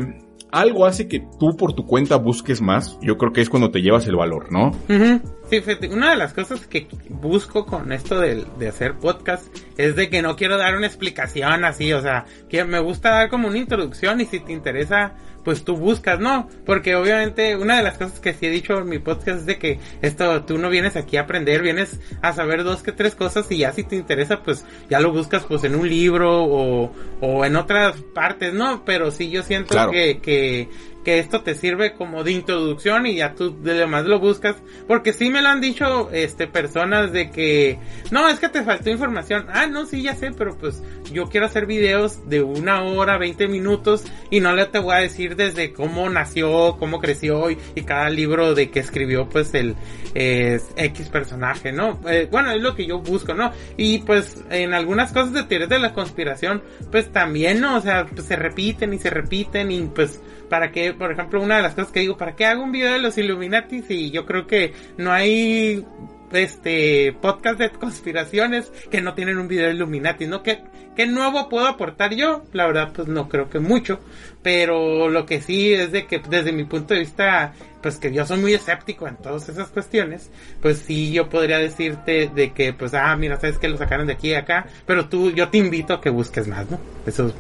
algo 0.51 0.87
hace 0.87 1.09
que 1.09 1.21
tú 1.39 1.57
por 1.57 1.75
tu 1.75 1.87
cuenta 1.87 2.17
busques 2.17 2.61
más, 2.61 2.99
yo 3.03 3.17
creo 3.17 3.33
que 3.33 3.41
es 3.41 3.51
cuando 3.51 3.71
te 3.71 3.81
llevas 3.81 4.07
el 4.07 4.17
valor, 4.17 4.53
¿no? 4.53 4.69
Ujú. 4.89 5.21
Sí, 5.51 5.61
una 5.91 6.11
de 6.11 6.17
las 6.17 6.33
cosas 6.33 6.65
que 6.67 6.87
busco 7.09 7.67
con 7.67 7.91
esto 7.91 8.21
de, 8.21 8.47
de 8.57 8.69
hacer 8.69 8.95
podcast 8.95 9.45
es 9.77 9.97
de 9.97 10.09
que 10.09 10.23
no 10.23 10.37
quiero 10.37 10.57
dar 10.57 10.77
una 10.77 10.87
explicación 10.87 11.65
así, 11.65 11.93
o 11.93 12.01
sea, 12.01 12.25
que 12.49 12.65
me 12.65 12.79
gusta 12.79 13.11
dar 13.11 13.31
como 13.31 13.49
una 13.49 13.59
introducción 13.59 14.21
y 14.21 14.27
si 14.27 14.39
te 14.39 14.53
interesa 14.53 15.15
pues 15.45 15.65
tú 15.65 15.77
buscas, 15.77 16.21
¿no? 16.21 16.49
Porque 16.67 16.95
obviamente 16.95 17.57
una 17.57 17.77
de 17.77 17.83
las 17.83 17.99
cosas 17.99 18.21
que 18.21 18.35
sí 18.35 18.47
he 18.47 18.51
dicho 18.51 18.79
en 18.79 18.89
mi 18.89 18.99
podcast 18.99 19.41
es 19.41 19.47
de 19.47 19.59
que 19.59 19.81
esto, 20.03 20.43
tú 20.45 20.59
no 20.59 20.69
vienes 20.69 20.97
aquí 20.97 21.17
a 21.17 21.23
aprender, 21.23 21.63
vienes 21.63 21.99
a 22.23 22.33
saber 22.33 22.65
dos 22.65 22.83
que 22.83 22.93
tres 22.93 23.15
cosas 23.15 23.51
y 23.51 23.59
ya 23.59 23.73
si 23.73 23.85
te 23.85 23.97
interesa, 23.97 24.43
pues 24.43 24.65
ya 24.89 25.01
lo 25.01 25.13
buscas 25.13 25.45
pues 25.45 25.65
en 25.65 25.75
un 25.75 25.89
libro 25.89 26.45
o, 26.45 26.93
o 27.21 27.45
en 27.45 27.57
otras 27.57 27.97
partes, 28.15 28.53
¿no? 28.55 28.85
Pero 28.85 29.11
sí 29.11 29.31
yo 29.31 29.43
siento 29.43 29.91
que, 29.91 30.21
que, 30.21 30.69
que 31.05 31.19
esto 31.19 31.43
te 31.43 31.55
sirve 31.55 31.95
como 31.95 32.25
de 32.25 32.33
introducción 32.33 33.07
y 33.07 33.17
ya 33.17 33.35
tú 33.35 33.61
de 33.63 33.75
demás 33.75 34.05
lo 34.05 34.21
buscas. 34.21 34.57
Porque 34.87 35.13
sí 35.13 35.31
me 35.31 35.43
lo 35.43 35.49
han 35.49 35.61
dicho, 35.61 36.11
este, 36.13 36.47
personas 36.47 37.13
de 37.13 37.31
que, 37.31 37.79
no, 38.11 38.29
es 38.29 38.39
que 38.39 38.49
te 38.49 38.63
faltó 38.63 38.91
información. 38.91 39.47
Ah, 39.53 39.67
no, 39.67 39.87
sí, 39.87 40.03
ya 40.03 40.15
sé, 40.15 40.33
pero 40.33 40.57
pues 40.57 40.83
yo 41.13 41.27
quiero 41.27 41.47
hacer 41.47 41.67
videos 41.67 42.29
de 42.29 42.43
una 42.43 42.83
hora, 42.83 43.19
20 43.19 43.49
minutos 43.49 44.05
y 44.31 44.41
no 44.41 44.55
le 44.55 44.67
te 44.67 44.79
voy 44.79 44.95
a 44.95 44.99
decir 44.99 45.37
desde 45.37 45.73
cómo 45.73 46.09
nació, 46.11 46.77
cómo 46.79 47.01
creció 47.01 47.51
y, 47.51 47.57
cada 47.91 48.11
libro 48.11 48.55
de 48.55 48.71
que 48.71 48.79
escribió 48.79 49.29
pues 49.29 49.53
el 49.55 49.75
X 50.15 51.09
personaje, 51.09 51.73
¿no? 51.73 51.99
Eh, 52.09 52.29
bueno, 52.31 52.53
es 52.53 52.61
lo 52.61 52.75
que 52.75 52.87
yo 52.87 52.99
busco, 52.99 53.35
¿no? 53.35 53.53
Y 53.77 53.99
pues 54.01 54.45
en 54.51 54.75
algunas 54.75 55.13
cosas 55.13 55.33
de 55.33 55.45
teorías 55.45 55.71
de 55.71 55.79
la 55.79 55.93
conspiración, 55.93 56.63
pues 56.91 57.11
también, 57.11 57.61
¿no? 57.61 57.77
O 57.77 57.81
sea, 57.81 58.07
pues 58.07 58.27
se 58.27 58.37
repiten 58.37 58.93
y 58.93 58.99
se 58.99 59.11
repiten 59.11 59.71
y 59.71 59.83
pues 59.83 60.21
para 60.51 60.73
que, 60.73 60.93
por 60.93 61.13
ejemplo, 61.13 61.41
una 61.41 61.57
de 61.57 61.63
las 61.63 61.75
cosas 61.75 61.93
que 61.93 62.01
digo, 62.01 62.19
¿para 62.19 62.37
qué 62.37 62.45
hago 62.45 62.63
un 62.63 62.73
video 62.73 62.93
de 62.93 62.99
los 62.99 63.17
Illuminati? 63.17 63.83
Y 63.89 64.11
yo 64.11 64.27
creo 64.27 64.47
que 64.47 64.75
no 64.99 65.13
hay 65.13 65.87
este 66.33 67.13
podcast 67.21 67.59
de 67.59 67.71
conspiraciones 67.71 68.71
que 68.91 69.01
no 69.01 69.15
tienen 69.15 69.39
un 69.39 69.49
video 69.49 69.69
de 69.69 69.75
Illuminati, 69.75 70.27
¿no? 70.27 70.43
¿Qué, 70.43 70.63
¿Qué 70.97 71.07
nuevo 71.07 71.49
puedo 71.49 71.67
aportar 71.67 72.15
yo? 72.15 72.43
La 72.53 72.67
verdad, 72.67 72.91
pues 72.93 73.07
no 73.09 73.29
creo 73.29 73.49
que 73.49 73.61
mucho. 73.61 74.01
Pero 74.43 75.09
lo 75.09 75.25
que 75.25 75.41
sí 75.41 75.73
es 75.73 75.93
de 75.93 76.07
que 76.07 76.21
desde 76.29 76.53
mi 76.53 76.65
punto 76.65 76.95
de 76.95 77.01
vista, 77.01 77.55
pues 77.81 77.99
que 77.99 78.13
yo 78.13 78.27
soy 78.27 78.41
muy 78.41 78.53
escéptico 78.55 79.07
en 79.07 79.17
todas 79.17 79.49
esas 79.49 79.69
cuestiones, 79.69 80.31
pues 80.61 80.79
sí 80.79 81.13
yo 81.13 81.29
podría 81.29 81.59
decirte 81.59 82.29
de 82.35 82.53
que, 82.53 82.73
pues, 82.73 82.93
ah, 82.95 83.15
mira, 83.17 83.39
sabes 83.39 83.59
que 83.59 83.69
lo 83.69 83.77
sacaron 83.77 84.09
de 84.09 84.15
aquí 84.15 84.31
y 84.31 84.35
acá, 84.35 84.67
pero 84.85 85.09
tú, 85.09 85.31
yo 85.31 85.49
te 85.49 85.59
invito 85.59 85.95
a 85.95 86.01
que 86.01 86.11
busques 86.11 86.49
más, 86.49 86.69
¿no? 86.71 86.81
Eso 87.07 87.33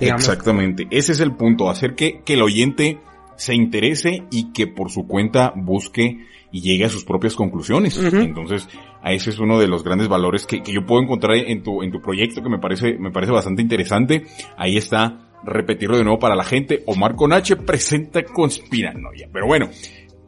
Exactamente. 0.00 0.86
Ese 0.90 1.12
es 1.12 1.20
el 1.20 1.32
punto, 1.32 1.70
hacer 1.70 1.94
que, 1.94 2.22
que 2.24 2.34
el 2.34 2.42
oyente 2.42 3.00
se 3.36 3.54
interese 3.54 4.24
y 4.30 4.52
que 4.52 4.66
por 4.66 4.90
su 4.90 5.06
cuenta 5.06 5.52
busque 5.56 6.26
y 6.52 6.60
llegue 6.60 6.84
a 6.84 6.88
sus 6.88 7.04
propias 7.04 7.34
conclusiones. 7.34 7.98
Entonces, 7.98 8.68
a 9.02 9.12
ese 9.12 9.30
es 9.30 9.40
uno 9.40 9.58
de 9.58 9.66
los 9.66 9.82
grandes 9.82 10.06
valores 10.06 10.46
que, 10.46 10.62
que, 10.62 10.72
yo 10.72 10.86
puedo 10.86 11.02
encontrar 11.02 11.36
en 11.36 11.64
tu, 11.64 11.82
en 11.82 11.90
tu 11.90 12.00
proyecto 12.00 12.42
que 12.42 12.48
me 12.48 12.58
parece, 12.58 12.96
me 12.96 13.10
parece 13.10 13.32
bastante 13.32 13.60
interesante. 13.60 14.24
Ahí 14.56 14.76
está, 14.76 15.32
repetirlo 15.44 15.96
de 15.96 16.04
nuevo 16.04 16.20
para 16.20 16.36
la 16.36 16.44
gente. 16.44 16.84
Omar 16.86 17.16
Conache 17.16 17.56
presenta 17.56 18.22
Conspiranoia. 18.22 19.28
Pero 19.32 19.46
bueno, 19.46 19.68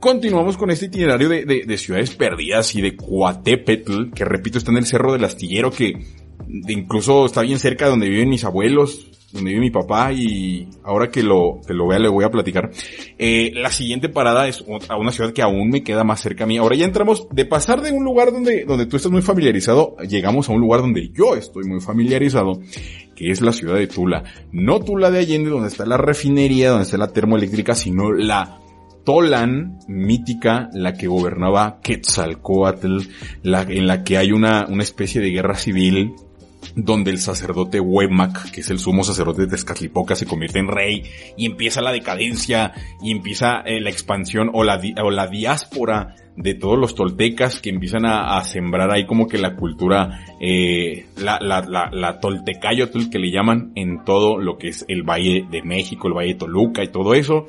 continuamos 0.00 0.56
con 0.56 0.70
este 0.70 0.86
itinerario 0.86 1.28
de, 1.28 1.44
de, 1.44 1.62
de 1.64 1.78
ciudades 1.78 2.12
perdidas 2.16 2.74
y 2.74 2.80
de 2.80 2.96
Coatepetl, 2.96 4.10
que 4.12 4.24
repito 4.24 4.58
está 4.58 4.72
en 4.72 4.78
el 4.78 4.86
Cerro 4.86 5.12
del 5.12 5.24
Astillero, 5.24 5.70
que 5.70 5.94
incluso 6.48 7.26
está 7.26 7.42
bien 7.42 7.58
cerca 7.58 7.86
de 7.86 7.90
donde 7.92 8.08
viven 8.08 8.28
mis 8.28 8.44
abuelos, 8.44 9.08
donde 9.32 9.50
vive 9.50 9.60
mi 9.60 9.70
papá 9.70 10.12
y 10.12 10.68
ahora 10.84 11.10
que 11.10 11.22
lo, 11.22 11.60
que 11.66 11.74
lo 11.74 11.86
vea 11.86 11.98
le 11.98 12.08
voy 12.08 12.24
a 12.24 12.30
platicar. 12.30 12.70
Eh, 13.18 13.52
la 13.54 13.70
siguiente 13.70 14.08
parada 14.08 14.48
es 14.48 14.64
a 14.88 14.96
una 14.96 15.12
ciudad 15.12 15.32
que 15.32 15.42
aún 15.42 15.68
me 15.68 15.82
queda 15.82 16.04
más 16.04 16.20
cerca 16.20 16.44
a 16.44 16.46
mí. 16.46 16.56
Ahora 16.58 16.76
ya 16.76 16.84
entramos, 16.84 17.28
de 17.30 17.44
pasar 17.44 17.82
de 17.82 17.92
un 17.92 18.04
lugar 18.04 18.32
donde, 18.32 18.64
donde 18.64 18.86
tú 18.86 18.96
estás 18.96 19.12
muy 19.12 19.22
familiarizado, 19.22 19.96
llegamos 19.98 20.48
a 20.48 20.52
un 20.52 20.60
lugar 20.60 20.80
donde 20.80 21.10
yo 21.12 21.34
estoy 21.34 21.64
muy 21.64 21.80
familiarizado, 21.80 22.60
que 23.14 23.30
es 23.30 23.40
la 23.40 23.52
ciudad 23.52 23.76
de 23.76 23.86
Tula. 23.86 24.24
No 24.52 24.80
Tula 24.80 25.10
de 25.10 25.18
Allende, 25.20 25.50
donde 25.50 25.68
está 25.68 25.86
la 25.86 25.96
refinería, 25.96 26.70
donde 26.70 26.84
está 26.84 26.98
la 26.98 27.12
termoeléctrica, 27.12 27.74
sino 27.74 28.12
la 28.12 28.60
Tolan 29.04 29.78
mítica, 29.86 30.68
la 30.72 30.94
que 30.94 31.06
gobernaba 31.06 31.78
Quetzalcoatl, 31.80 32.98
en 33.44 33.86
la 33.86 34.02
que 34.02 34.18
hay 34.18 34.32
una, 34.32 34.66
una 34.68 34.82
especie 34.82 35.20
de 35.20 35.30
guerra 35.30 35.54
civil 35.54 36.14
donde 36.74 37.10
el 37.10 37.18
sacerdote 37.18 37.80
Huemac, 37.80 38.50
que 38.50 38.60
es 38.60 38.70
el 38.70 38.78
sumo 38.78 39.04
sacerdote 39.04 39.42
de 39.42 39.48
Tezcatlipoca, 39.48 40.16
se 40.16 40.26
convierte 40.26 40.58
en 40.58 40.68
rey 40.68 41.04
y 41.36 41.46
empieza 41.46 41.82
la 41.82 41.92
decadencia 41.92 42.72
y 43.02 43.12
empieza 43.12 43.60
eh, 43.64 43.80
la 43.80 43.90
expansión 43.90 44.50
o 44.52 44.64
la, 44.64 44.80
o 45.02 45.10
la 45.10 45.26
diáspora 45.26 46.14
de 46.36 46.54
todos 46.54 46.78
los 46.78 46.94
toltecas 46.94 47.60
que 47.60 47.70
empiezan 47.70 48.04
a, 48.04 48.42
sembrar 48.44 48.90
ahí 48.90 49.06
como 49.06 49.26
que 49.26 49.38
la 49.38 49.56
cultura, 49.56 50.20
eh, 50.40 51.06
la, 51.16 51.38
la, 51.40 51.62
la, 51.62 51.88
la 51.90 52.20
toltecayotl 52.20 53.08
que 53.10 53.18
le 53.18 53.30
llaman 53.30 53.72
en 53.74 54.04
todo 54.04 54.38
lo 54.38 54.58
que 54.58 54.68
es 54.68 54.84
el 54.88 55.02
Valle 55.02 55.46
de 55.50 55.62
México, 55.62 56.08
el 56.08 56.14
Valle 56.14 56.34
de 56.34 56.38
Toluca 56.40 56.84
y 56.84 56.88
todo 56.88 57.14
eso. 57.14 57.46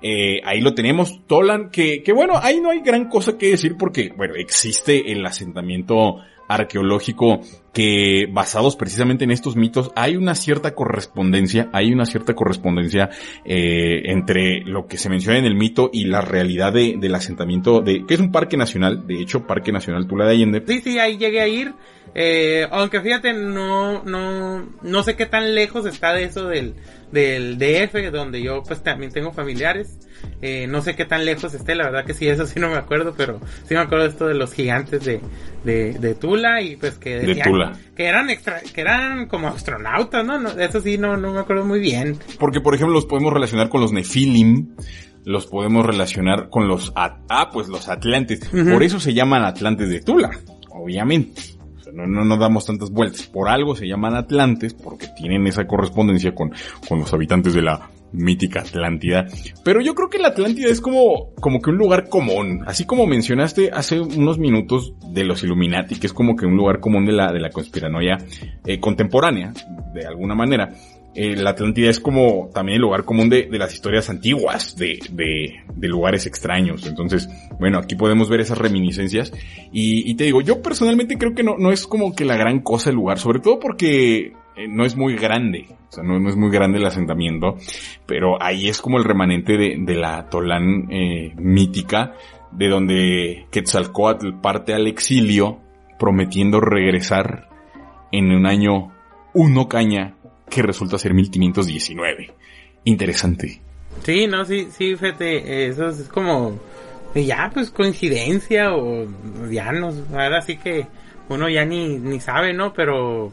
Eh, 0.00 0.40
ahí 0.44 0.60
lo 0.60 0.74
tenemos, 0.74 1.26
Tolan, 1.26 1.70
que, 1.70 2.02
que 2.04 2.12
bueno, 2.12 2.34
ahí 2.40 2.60
no 2.60 2.70
hay 2.70 2.80
gran 2.80 3.08
cosa 3.08 3.36
que 3.36 3.48
decir 3.48 3.76
porque, 3.76 4.12
bueno, 4.16 4.34
existe 4.36 5.10
el 5.10 5.26
asentamiento 5.26 6.18
arqueológico 6.48 7.40
que 7.72 8.26
basados 8.32 8.74
precisamente 8.74 9.24
en 9.24 9.30
estos 9.30 9.54
mitos 9.54 9.92
hay 9.94 10.16
una 10.16 10.34
cierta 10.34 10.74
correspondencia, 10.74 11.68
hay 11.72 11.92
una 11.92 12.06
cierta 12.06 12.34
correspondencia 12.34 13.10
eh, 13.44 14.10
entre 14.10 14.62
lo 14.62 14.86
que 14.86 14.96
se 14.96 15.08
menciona 15.08 15.38
en 15.38 15.44
el 15.44 15.54
mito 15.54 15.90
y 15.92 16.06
la 16.06 16.20
realidad 16.20 16.72
de, 16.72 16.96
del 16.98 17.14
asentamiento 17.14 17.80
de, 17.80 18.04
que 18.06 18.14
es 18.14 18.20
un 18.20 18.32
parque 18.32 18.56
nacional, 18.56 19.06
de 19.06 19.20
hecho 19.20 19.46
Parque 19.46 19.70
Nacional 19.70 20.06
Tula 20.08 20.24
de 20.24 20.32
Allende. 20.32 20.64
Sí, 20.66 20.80
sí, 20.80 20.98
ahí 20.98 21.18
llegué 21.18 21.40
a 21.40 21.48
ir, 21.48 21.74
eh, 22.14 22.66
aunque 22.70 23.00
fíjate, 23.00 23.32
no, 23.32 24.02
no, 24.02 24.66
no 24.82 25.02
sé 25.02 25.14
qué 25.14 25.26
tan 25.26 25.54
lejos 25.54 25.86
está 25.86 26.14
de 26.14 26.24
eso 26.24 26.48
del, 26.48 26.74
del 27.12 27.58
DF, 27.58 28.10
donde 28.10 28.42
yo 28.42 28.62
pues 28.62 28.82
también 28.82 29.12
tengo 29.12 29.32
familiares. 29.32 29.98
Eh, 30.40 30.66
no 30.68 30.82
sé 30.82 30.94
qué 30.94 31.04
tan 31.04 31.24
lejos 31.24 31.52
esté, 31.54 31.74
la 31.74 31.84
verdad 31.84 32.04
que 32.04 32.14
sí, 32.14 32.28
eso 32.28 32.46
sí 32.46 32.60
no 32.60 32.68
me 32.68 32.76
acuerdo, 32.76 33.14
pero 33.16 33.40
sí 33.64 33.74
me 33.74 33.80
acuerdo 33.80 34.04
de 34.04 34.10
esto 34.10 34.26
de 34.26 34.34
los 34.34 34.52
gigantes 34.52 35.04
de, 35.04 35.20
de, 35.64 36.14
Tula 36.14 36.62
y 36.62 36.76
pues 36.76 36.96
que 36.96 37.18
decían 37.18 37.72
que 37.96 38.06
eran 38.06 38.30
extra, 38.30 38.60
que 38.60 38.80
eran 38.80 39.26
como 39.26 39.48
astronautas, 39.48 40.24
¿no? 40.24 40.38
no 40.38 40.50
eso 40.50 40.80
sí 40.80 40.96
no, 40.96 41.16
no 41.16 41.32
me 41.32 41.40
acuerdo 41.40 41.64
muy 41.64 41.80
bien. 41.80 42.18
Porque 42.38 42.60
por 42.60 42.74
ejemplo 42.74 42.94
los 42.94 43.06
podemos 43.06 43.32
relacionar 43.32 43.68
con 43.68 43.80
los 43.80 43.92
Nefilim, 43.92 44.76
los 45.24 45.46
podemos 45.46 45.84
relacionar 45.84 46.50
con 46.50 46.68
los, 46.68 46.92
ah, 46.94 47.50
pues 47.52 47.68
los 47.68 47.88
Atlantes. 47.88 48.48
Por 48.48 48.82
eso 48.82 49.00
se 49.00 49.14
llaman 49.14 49.44
Atlantes 49.44 49.90
de 49.90 50.00
Tula, 50.00 50.30
obviamente 50.70 51.58
no, 51.92 52.06
no, 52.06 52.24
no 52.24 52.36
damos 52.36 52.66
tantas 52.66 52.90
vueltas. 52.90 53.26
Por 53.26 53.48
algo 53.48 53.74
se 53.74 53.86
llaman 53.86 54.14
Atlantes, 54.14 54.74
porque 54.74 55.08
tienen 55.16 55.46
esa 55.46 55.66
correspondencia 55.66 56.34
con, 56.34 56.52
con 56.88 57.00
los 57.00 57.12
habitantes 57.12 57.54
de 57.54 57.62
la 57.62 57.90
mítica 58.12 58.60
Atlántida. 58.60 59.26
Pero 59.64 59.80
yo 59.80 59.94
creo 59.94 60.08
que 60.08 60.18
la 60.18 60.28
Atlántida 60.28 60.68
es 60.68 60.80
como, 60.80 61.34
como 61.40 61.60
que 61.60 61.70
un 61.70 61.76
lugar 61.76 62.08
común. 62.08 62.62
Así 62.66 62.84
como 62.84 63.06
mencionaste 63.06 63.70
hace 63.72 64.00
unos 64.00 64.38
minutos 64.38 64.94
de 65.12 65.24
los 65.24 65.42
Illuminati, 65.42 65.96
que 65.96 66.06
es 66.06 66.12
como 66.12 66.36
que 66.36 66.46
un 66.46 66.56
lugar 66.56 66.80
común 66.80 67.06
de 67.06 67.12
la, 67.12 67.32
de 67.32 67.40
la 67.40 67.50
conspiranoia 67.50 68.18
eh, 68.66 68.80
contemporánea, 68.80 69.52
de 69.94 70.06
alguna 70.06 70.34
manera. 70.34 70.72
La 71.14 71.50
Atlántida 71.50 71.90
es 71.90 71.98
como 71.98 72.48
también 72.54 72.76
el 72.76 72.82
lugar 72.82 73.04
común 73.04 73.28
de, 73.28 73.46
de 73.46 73.58
las 73.58 73.74
historias 73.74 74.08
antiguas, 74.08 74.76
de, 74.76 75.00
de, 75.10 75.88
lugares 75.88 76.26
extraños. 76.26 76.86
Entonces, 76.86 77.28
bueno, 77.58 77.78
aquí 77.78 77.96
podemos 77.96 78.28
ver 78.28 78.40
esas 78.40 78.58
reminiscencias. 78.58 79.32
Y, 79.72 80.08
y 80.08 80.14
te 80.14 80.24
digo, 80.24 80.42
yo 80.42 80.62
personalmente 80.62 81.18
creo 81.18 81.34
que 81.34 81.42
no, 81.42 81.56
no 81.58 81.72
es 81.72 81.86
como 81.86 82.14
que 82.14 82.24
la 82.24 82.36
gran 82.36 82.60
cosa 82.60 82.90
el 82.90 82.96
lugar, 82.96 83.18
sobre 83.18 83.40
todo 83.40 83.58
porque 83.58 84.32
eh, 84.58 84.66
no 84.68 84.84
es 84.84 84.96
muy 84.96 85.14
grande, 85.14 85.66
o 85.70 85.92
sea, 85.92 86.02
no, 86.02 86.18
no, 86.18 86.28
es 86.28 86.36
muy 86.36 86.50
grande 86.50 86.78
el 86.78 86.84
asentamiento, 86.84 87.56
pero 88.06 88.42
ahí 88.42 88.68
es 88.68 88.80
como 88.80 88.98
el 88.98 89.04
remanente 89.04 89.56
de, 89.56 89.76
de 89.78 89.94
la 89.94 90.28
Tolán 90.28 90.90
eh, 90.90 91.32
mítica, 91.36 92.14
de 92.50 92.68
donde 92.68 93.46
Quetzalcoatl 93.52 94.40
parte 94.40 94.74
al 94.74 94.88
exilio, 94.88 95.60
prometiendo 95.96 96.60
regresar 96.60 97.48
en 98.10 98.32
un 98.32 98.46
año 98.46 98.92
uno 99.32 99.68
caña 99.68 100.16
que 100.48 100.62
resulta 100.62 100.98
ser 100.98 101.14
1519. 101.14 102.34
Interesante. 102.84 103.60
Sí, 104.04 104.26
no, 104.26 104.44
sí, 104.44 104.68
sí, 104.76 104.96
fíjate, 104.96 105.66
eso 105.66 105.88
es 105.88 106.08
como, 106.08 106.58
ya, 107.14 107.50
pues 107.52 107.70
coincidencia 107.70 108.74
o 108.74 109.06
ya 109.50 109.72
no, 109.72 109.92
ahora 110.12 110.40
sí 110.42 110.56
que 110.56 110.86
uno 111.28 111.48
ya 111.48 111.64
ni, 111.64 111.98
ni 111.98 112.20
sabe, 112.20 112.52
¿no? 112.54 112.72
Pero 112.72 113.32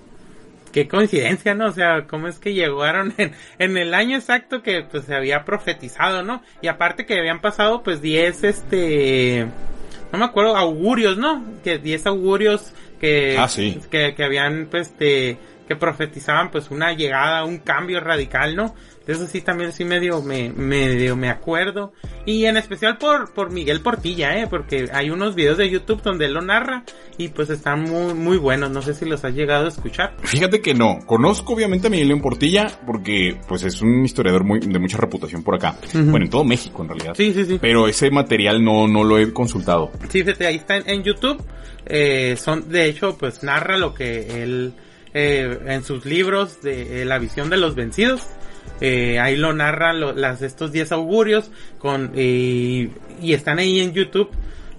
qué 0.72 0.88
coincidencia, 0.88 1.56
¿no? 1.56 1.68
O 1.68 1.72
sea, 1.72 2.06
cómo 2.08 2.28
es 2.28 2.40
que 2.40 2.54
llegaron 2.54 3.14
en, 3.18 3.34
en 3.60 3.78
el 3.78 3.94
año 3.94 4.18
exacto 4.18 4.62
que 4.62 4.84
pues 4.84 5.06
se 5.06 5.16
había 5.16 5.46
profetizado, 5.46 6.24
¿no? 6.24 6.42
Y 6.62 6.68
aparte 6.68 7.06
que 7.06 7.18
habían 7.18 7.40
pasado 7.40 7.84
pues 7.84 8.02
10, 8.02 8.44
este, 8.44 9.48
no 10.12 10.20
me 10.20 10.26
acuerdo, 10.26 10.58
augurios, 10.58 11.18
¿no? 11.18 11.44
Que 11.64 11.78
10 11.78 12.08
augurios 12.08 12.74
que, 13.00 13.38
ah, 13.38 13.48
sí. 13.48 13.80
que, 13.90 14.16
que 14.16 14.24
habían 14.24 14.68
pues 14.70 14.88
este 14.88 15.38
que 15.68 15.76
profetizaban 15.76 16.52
pues 16.52 16.72
una 16.72 16.94
llegada, 16.94 17.44
un 17.44 17.60
cambio 17.60 18.00
radical, 18.00 18.56
¿no? 18.56 18.76
De 19.06 19.14
eso 19.14 19.28
sí 19.28 19.42
también 19.42 19.72
sí 19.72 19.86
medio 19.86 20.22
me, 20.22 20.50
medio 20.50 21.16
me 21.16 21.30
acuerdo. 21.30 21.94
Y 22.26 22.46
en 22.46 22.58
especial 22.58 22.98
por, 22.98 23.34
por 23.34 23.52
Miguel 23.52 23.82
Portilla, 23.82 24.36
eh, 24.40 24.48
porque 24.50 24.90
hay 24.92 25.12
unos 25.12 25.36
videos 25.36 25.58
de 25.58 25.70
YouTube 25.70 26.02
donde 26.02 26.26
él 26.26 26.34
lo 26.34 26.42
narra 26.42 26.84
y 27.18 27.28
pues 27.28 27.52
están 27.52 27.84
muy, 27.84 28.16
muy 28.16 28.38
buenos. 28.38 28.72
No 28.72 28.82
sé 28.82 28.96
si 28.96 29.06
los 29.06 29.24
has 29.24 29.34
llegado 29.34 29.66
a 29.66 29.70
escuchar. 29.70 30.16
Fíjate 30.24 30.62
que 30.62 30.74
no. 30.74 31.00
Conozco 31.06 31.54
obviamente 31.54 31.88
a 31.88 31.90
Miguel 31.92 32.08
León 32.08 32.22
Portilla 32.22 32.68
porque 32.86 33.38
pues 33.48 33.64
es 33.64 33.82
un 33.82 34.04
historiador 34.04 34.44
muy, 34.44 34.60
de 34.60 34.80
mucha 34.80 34.98
reputación 34.98 35.44
por 35.44 35.56
acá. 35.56 35.78
Bueno, 35.94 36.26
en 36.26 36.30
todo 36.30 36.44
México 36.44 36.82
en 36.82 36.90
realidad. 36.90 37.14
Sí, 37.16 37.32
sí, 37.34 37.46
sí. 37.46 37.60
Pero 37.62 37.88
ese 37.88 38.10
material 38.10 38.64
no, 38.64 38.88
no 38.88 39.04
lo 39.04 39.20
he 39.20 39.32
consultado. 39.32 39.92
Sí, 40.10 40.24
fíjate, 40.24 40.48
ahí 40.48 40.56
está 40.56 40.78
en, 40.78 40.90
en 40.90 41.04
YouTube. 41.04 41.44
Eh, 41.86 42.36
son, 42.38 42.70
de 42.70 42.86
hecho, 42.86 43.18
pues 43.18 43.44
narra 43.44 43.78
lo 43.78 43.94
que 43.94 44.42
él, 44.44 44.74
eh, 45.18 45.60
en 45.68 45.82
sus 45.86 46.04
libros 46.04 46.62
de 46.62 47.02
eh, 47.02 47.06
la 47.06 47.20
visión 47.20 47.50
de 47.50 47.56
los 47.56 47.74
vencidos. 47.74 48.28
Eh, 48.82 49.18
ahí 49.18 49.38
lo 49.38 49.54
narra 49.54 49.94
lo, 49.94 50.12
las, 50.12 50.42
estos 50.42 50.74
10 50.74 50.92
augurios 50.92 51.52
con, 51.80 52.12
y 52.16 52.90
están 53.22 53.60
ahí 53.60 53.80
en 53.80 53.94
YouTube 53.94 54.30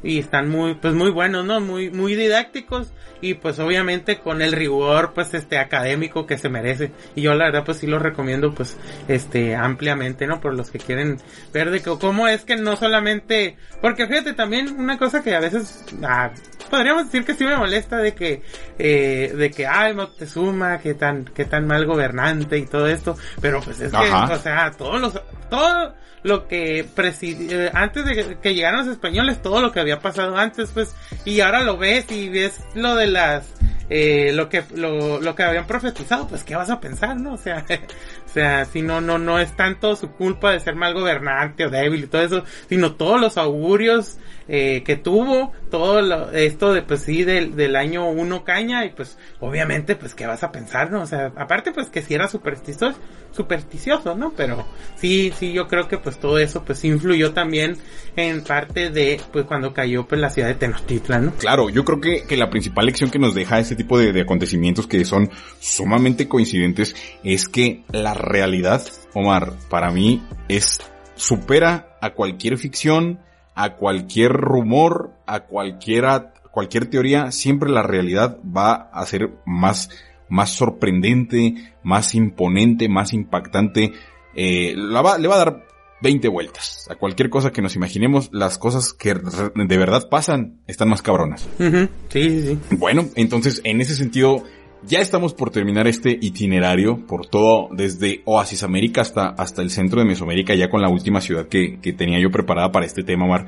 y 0.02 0.18
están 0.18 0.50
muy, 0.50 0.74
pues 0.74 0.92
muy 0.92 1.10
buenos, 1.10 1.46
¿no? 1.46 1.62
Muy, 1.62 1.88
muy 1.88 2.14
didácticos 2.16 2.92
y 3.20 3.34
pues 3.34 3.58
obviamente 3.58 4.18
con 4.18 4.42
el 4.42 4.52
rigor, 4.52 5.12
pues 5.14 5.34
este 5.34 5.58
académico 5.58 6.26
que 6.26 6.38
se 6.38 6.48
merece. 6.48 6.92
Y 7.14 7.22
yo 7.22 7.34
la 7.34 7.46
verdad 7.46 7.64
pues 7.64 7.78
sí 7.78 7.86
lo 7.86 7.98
recomiendo 7.98 8.52
pues 8.54 8.76
este 9.08 9.54
ampliamente, 9.54 10.26
¿no? 10.26 10.40
Por 10.40 10.54
los 10.54 10.70
que 10.70 10.78
quieren 10.78 11.18
ver 11.52 11.70
de 11.70 11.82
cómo 11.82 12.28
es 12.28 12.44
que 12.44 12.56
no 12.56 12.76
solamente, 12.76 13.56
porque 13.80 14.06
fíjate 14.06 14.32
también 14.32 14.74
una 14.78 14.98
cosa 14.98 15.22
que 15.22 15.34
a 15.34 15.40
veces, 15.40 15.84
ah, 16.02 16.30
podríamos 16.70 17.06
decir 17.06 17.24
que 17.24 17.34
sí 17.34 17.44
me 17.44 17.56
molesta 17.56 17.98
de 17.98 18.14
que, 18.14 18.42
eh, 18.78 19.32
de 19.36 19.50
que, 19.50 19.66
ay, 19.66 19.94
Moctezuma, 19.94 20.78
que 20.78 20.94
tan, 20.94 21.24
que 21.24 21.44
tan 21.44 21.66
mal 21.66 21.86
gobernante 21.86 22.58
y 22.58 22.66
todo 22.66 22.86
esto, 22.86 23.16
pero 23.40 23.60
pues 23.60 23.80
es 23.80 23.92
que, 23.92 23.96
o 23.96 24.38
sea, 24.38 24.70
todos 24.72 25.00
los, 25.00 25.20
todo 25.48 25.94
lo 26.26 26.48
que 26.48 26.84
presidió, 26.94 27.70
antes 27.72 28.04
de 28.04 28.36
que 28.42 28.54
llegaran 28.54 28.80
los 28.80 28.88
españoles, 28.88 29.40
todo 29.40 29.60
lo 29.60 29.70
que 29.70 29.78
había 29.78 30.00
pasado 30.00 30.36
antes, 30.36 30.70
pues, 30.74 30.94
y 31.24 31.40
ahora 31.40 31.62
lo 31.62 31.78
ves 31.78 32.10
y 32.10 32.28
ves 32.28 32.60
lo 32.74 32.96
de 32.96 33.06
las, 33.06 33.46
eh, 33.88 34.32
lo 34.34 34.48
que, 34.48 34.64
lo, 34.74 35.20
lo 35.20 35.34
que 35.36 35.44
habían 35.44 35.68
profetizado, 35.68 36.26
pues, 36.26 36.42
¿qué 36.42 36.56
vas 36.56 36.68
a 36.68 36.80
pensar, 36.80 37.16
no? 37.16 37.34
O 37.34 37.38
sea, 37.38 37.64
o 38.26 38.28
sea, 38.28 38.64
si 38.64 38.82
no, 38.82 39.00
no, 39.00 39.18
no 39.18 39.38
es 39.38 39.54
tanto 39.54 39.94
su 39.94 40.10
culpa 40.10 40.50
de 40.50 40.58
ser 40.58 40.74
mal 40.74 40.94
gobernante 40.94 41.64
o 41.64 41.70
débil 41.70 42.02
y 42.02 42.06
todo 42.08 42.22
eso, 42.22 42.44
sino 42.68 42.96
todos 42.96 43.20
los 43.20 43.38
augurios, 43.38 44.18
eh, 44.48 44.82
que 44.84 44.96
tuvo, 44.96 45.52
todo 45.70 46.02
lo, 46.02 46.30
esto 46.32 46.72
de, 46.72 46.82
pues 46.82 47.00
sí, 47.00 47.24
del, 47.24 47.56
del 47.56 47.76
año 47.76 48.08
1 48.08 48.44
caña, 48.44 48.84
y 48.84 48.90
pues, 48.90 49.18
obviamente, 49.40 49.96
pues, 49.96 50.14
¿qué 50.14 50.26
vas 50.26 50.42
a 50.42 50.52
pensar, 50.52 50.90
no? 50.90 51.02
O 51.02 51.06
sea, 51.06 51.32
aparte, 51.36 51.72
pues, 51.72 51.88
que 51.88 52.02
si 52.02 52.14
era 52.14 52.28
supersticioso, 52.28 52.98
supersticioso, 53.36 54.16
¿no? 54.16 54.32
Pero 54.36 54.66
sí, 54.96 55.32
sí, 55.38 55.52
yo 55.52 55.68
creo 55.68 55.88
que 55.88 55.98
pues 55.98 56.18
todo 56.18 56.38
eso 56.38 56.64
pues 56.64 56.82
influyó 56.84 57.32
también 57.32 57.76
en 58.16 58.42
parte 58.42 58.90
de 58.90 59.20
pues 59.32 59.44
cuando 59.44 59.72
cayó 59.72 60.08
pues 60.08 60.20
la 60.20 60.30
ciudad 60.30 60.48
de 60.48 60.54
Tenochtitlan, 60.54 61.26
¿no? 61.26 61.32
Claro, 61.34 61.68
yo 61.68 61.84
creo 61.84 62.00
que, 62.00 62.24
que 62.26 62.36
la 62.36 62.50
principal 62.50 62.86
lección 62.86 63.10
que 63.10 63.18
nos 63.18 63.34
deja 63.34 63.60
este 63.60 63.76
tipo 63.76 63.98
de, 63.98 64.12
de 64.12 64.22
acontecimientos 64.22 64.86
que 64.86 65.04
son 65.04 65.30
sumamente 65.60 66.26
coincidentes 66.28 66.96
es 67.22 67.48
que 67.48 67.84
la 67.92 68.14
realidad, 68.14 68.82
Omar, 69.14 69.52
para 69.68 69.90
mí 69.90 70.22
es 70.48 70.80
supera 71.14 71.96
a 72.00 72.10
cualquier 72.10 72.58
ficción, 72.58 73.20
a 73.56 73.74
cualquier 73.74 74.32
rumor, 74.32 75.14
a 75.26 75.40
cualquiera, 75.40 76.34
cualquier 76.52 76.86
teoría, 76.86 77.32
siempre 77.32 77.70
la 77.70 77.82
realidad 77.82 78.38
va 78.44 78.72
a 78.92 79.04
ser 79.06 79.30
más 79.44 79.90
más 80.28 80.50
sorprendente, 80.50 81.54
más 81.82 82.14
imponente, 82.14 82.88
más 82.88 83.12
impactante. 83.12 83.92
Eh, 84.34 84.74
la 84.76 85.02
va, 85.02 85.18
le 85.18 85.28
va 85.28 85.36
a 85.36 85.38
dar 85.38 85.66
20 86.02 86.28
vueltas. 86.28 86.86
A 86.90 86.96
cualquier 86.96 87.30
cosa 87.30 87.52
que 87.52 87.62
nos 87.62 87.76
imaginemos, 87.76 88.28
las 88.32 88.58
cosas 88.58 88.92
que 88.92 89.14
de 89.14 89.76
verdad 89.78 90.08
pasan 90.08 90.60
están 90.66 90.88
más 90.88 91.02
cabronas. 91.02 91.48
sí, 91.58 91.88
sí, 92.08 92.42
sí. 92.42 92.58
Bueno, 92.76 93.06
entonces 93.14 93.60
en 93.64 93.80
ese 93.80 93.94
sentido, 93.94 94.44
ya 94.82 95.00
estamos 95.00 95.34
por 95.34 95.50
terminar 95.50 95.86
este 95.86 96.10
itinerario 96.10 97.06
por 97.06 97.26
todo, 97.26 97.68
desde 97.72 98.22
Oasis 98.24 98.62
América 98.62 99.00
hasta, 99.00 99.28
hasta 99.28 99.62
el 99.62 99.70
centro 99.70 100.00
de 100.00 100.06
Mesoamérica, 100.06 100.54
ya 100.54 100.70
con 100.70 100.82
la 100.82 100.88
última 100.88 101.20
ciudad 101.20 101.48
que, 101.48 101.78
tenía 101.96 102.20
yo 102.20 102.30
preparada 102.30 102.70
para 102.72 102.86
este 102.86 103.02
tema, 103.02 103.26
Mar. 103.26 103.46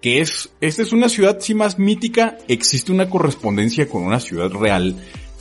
Que 0.00 0.20
es, 0.20 0.54
esta 0.60 0.82
es 0.82 0.92
una 0.92 1.08
ciudad 1.08 1.38
sí 1.40 1.54
más 1.54 1.78
mítica, 1.78 2.38
existe 2.46 2.92
una 2.92 3.10
correspondencia 3.10 3.88
con 3.88 4.04
una 4.04 4.20
ciudad 4.20 4.50
real, 4.52 4.96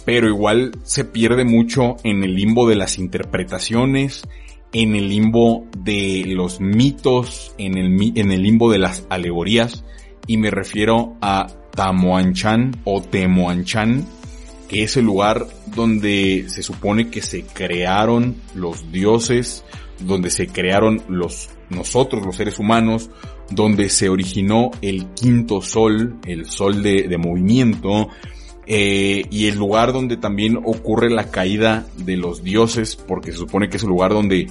pero 0.05 0.27
igual 0.27 0.71
se 0.83 1.05
pierde 1.05 1.45
mucho 1.45 1.97
en 2.03 2.23
el 2.23 2.35
limbo 2.35 2.67
de 2.67 2.75
las 2.75 2.97
interpretaciones, 2.97 4.23
en 4.73 4.95
el 4.95 5.09
limbo 5.09 5.67
de 5.77 6.23
los 6.27 6.59
mitos, 6.59 7.53
en 7.57 7.77
el, 7.77 8.13
en 8.17 8.31
el 8.31 8.41
limbo 8.41 8.71
de 8.71 8.79
las 8.79 9.05
alegorías, 9.09 9.85
y 10.25 10.37
me 10.37 10.51
refiero 10.51 11.15
a 11.21 11.47
Tamoanchan 11.75 12.81
o 12.83 13.01
Temoanchan, 13.01 14.05
que 14.67 14.83
es 14.83 14.97
el 14.97 15.05
lugar 15.05 15.47
donde 15.75 16.45
se 16.49 16.61
supone 16.61 17.09
que 17.09 17.21
se 17.21 17.43
crearon 17.43 18.35
los 18.53 18.91
dioses, 18.91 19.63
donde 19.99 20.29
se 20.29 20.47
crearon 20.47 21.01
los 21.07 21.49
nosotros, 21.69 22.25
los 22.25 22.35
seres 22.35 22.59
humanos, 22.59 23.09
donde 23.49 23.89
se 23.89 24.09
originó 24.09 24.71
el 24.81 25.07
quinto 25.13 25.61
sol, 25.61 26.17
el 26.25 26.45
sol 26.45 26.83
de, 26.83 27.17
movimiento, 27.17 28.09
eh, 28.65 29.23
y 29.29 29.47
el 29.47 29.55
lugar 29.55 29.93
donde 29.93 30.17
también 30.17 30.57
ocurre 30.57 31.09
la 31.09 31.31
caída 31.31 31.85
de 31.97 32.17
los 32.17 32.43
dioses, 32.43 32.95
porque 32.95 33.31
se 33.31 33.37
supone 33.37 33.69
que 33.69 33.77
es 33.77 33.83
el 33.83 33.89
lugar 33.89 34.11
donde 34.11 34.47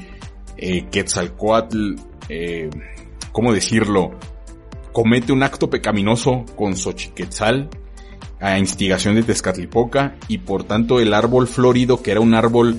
eh, 0.57 0.87
Quetzalcoatl, 0.91 1.95
eh, 2.29 2.71
¿cómo 3.33 3.53
decirlo? 3.53 4.13
Comete 4.93 5.33
un 5.33 5.43
acto 5.43 5.69
pecaminoso 5.69 6.47
con 6.57 6.77
Xochiquetzal 6.77 7.69
a 8.41 8.59
instigación 8.59 9.15
de 9.15 9.23
Tezcatlipoca 9.23 10.17
y 10.29 10.39
por 10.39 10.65
tanto 10.65 11.01
el 11.01 11.15
árbol 11.15 11.49
florido, 11.49 12.03
que 12.03 12.11
era 12.11 12.21
un 12.21 12.35
árbol 12.35 12.79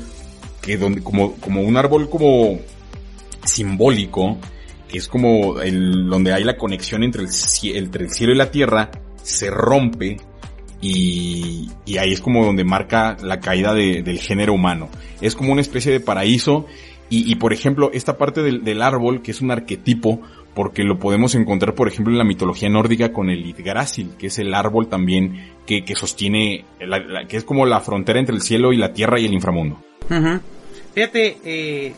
que 0.61 0.77
donde, 0.77 1.01
como, 1.01 1.33
como 1.35 1.61
un 1.61 1.77
árbol 1.77 2.09
como 2.09 2.59
simbólico, 3.43 4.37
que 4.87 4.97
es 4.97 5.07
como 5.07 5.59
el, 5.59 6.07
donde 6.07 6.33
hay 6.33 6.43
la 6.43 6.57
conexión 6.57 7.03
entre 7.03 7.23
el, 7.23 7.29
entre 7.75 8.05
el 8.05 8.11
cielo 8.11 8.33
y 8.33 8.37
la 8.37 8.51
tierra, 8.51 8.91
se 9.23 9.49
rompe 9.49 10.17
y, 10.79 11.69
y, 11.85 11.97
ahí 11.97 12.13
es 12.13 12.21
como 12.21 12.45
donde 12.45 12.63
marca 12.63 13.17
la 13.21 13.39
caída 13.39 13.73
de, 13.73 14.03
del 14.03 14.19
género 14.19 14.53
humano. 14.53 14.89
Es 15.21 15.35
como 15.35 15.51
una 15.51 15.61
especie 15.61 15.91
de 15.91 15.99
paraíso 15.99 16.67
y, 17.09 17.31
y 17.31 17.35
por 17.35 17.51
ejemplo 17.51 17.89
esta 17.93 18.17
parte 18.17 18.43
del, 18.43 18.63
del, 18.63 18.81
árbol 18.81 19.21
que 19.21 19.31
es 19.31 19.41
un 19.41 19.49
arquetipo 19.49 20.21
porque 20.57 20.83
lo 20.83 20.97
podemos 20.97 21.35
encontrar 21.35 21.75
por 21.75 21.87
ejemplo 21.87 22.11
en 22.11 22.17
la 22.17 22.23
mitología 22.23 22.67
nórdica 22.67 23.13
con 23.13 23.29
el 23.29 23.43
Yggdrasil 23.43 24.15
que 24.17 24.25
es 24.25 24.39
el 24.39 24.55
árbol 24.55 24.87
también 24.87 25.51
que, 25.67 25.85
que 25.85 25.93
sostiene, 25.93 26.65
la, 26.79 26.97
la, 26.97 27.27
que 27.27 27.37
es 27.37 27.43
como 27.43 27.67
la 27.67 27.79
frontera 27.79 28.17
entre 28.17 28.33
el 28.33 28.41
cielo 28.41 28.73
y 28.73 28.77
la 28.77 28.91
tierra 28.91 29.19
y 29.19 29.25
el 29.25 29.33
inframundo. 29.35 29.77
Uh 30.09 30.13
-huh. 30.13 30.41
Fíjate, 30.95 31.37
eh, 31.45 31.93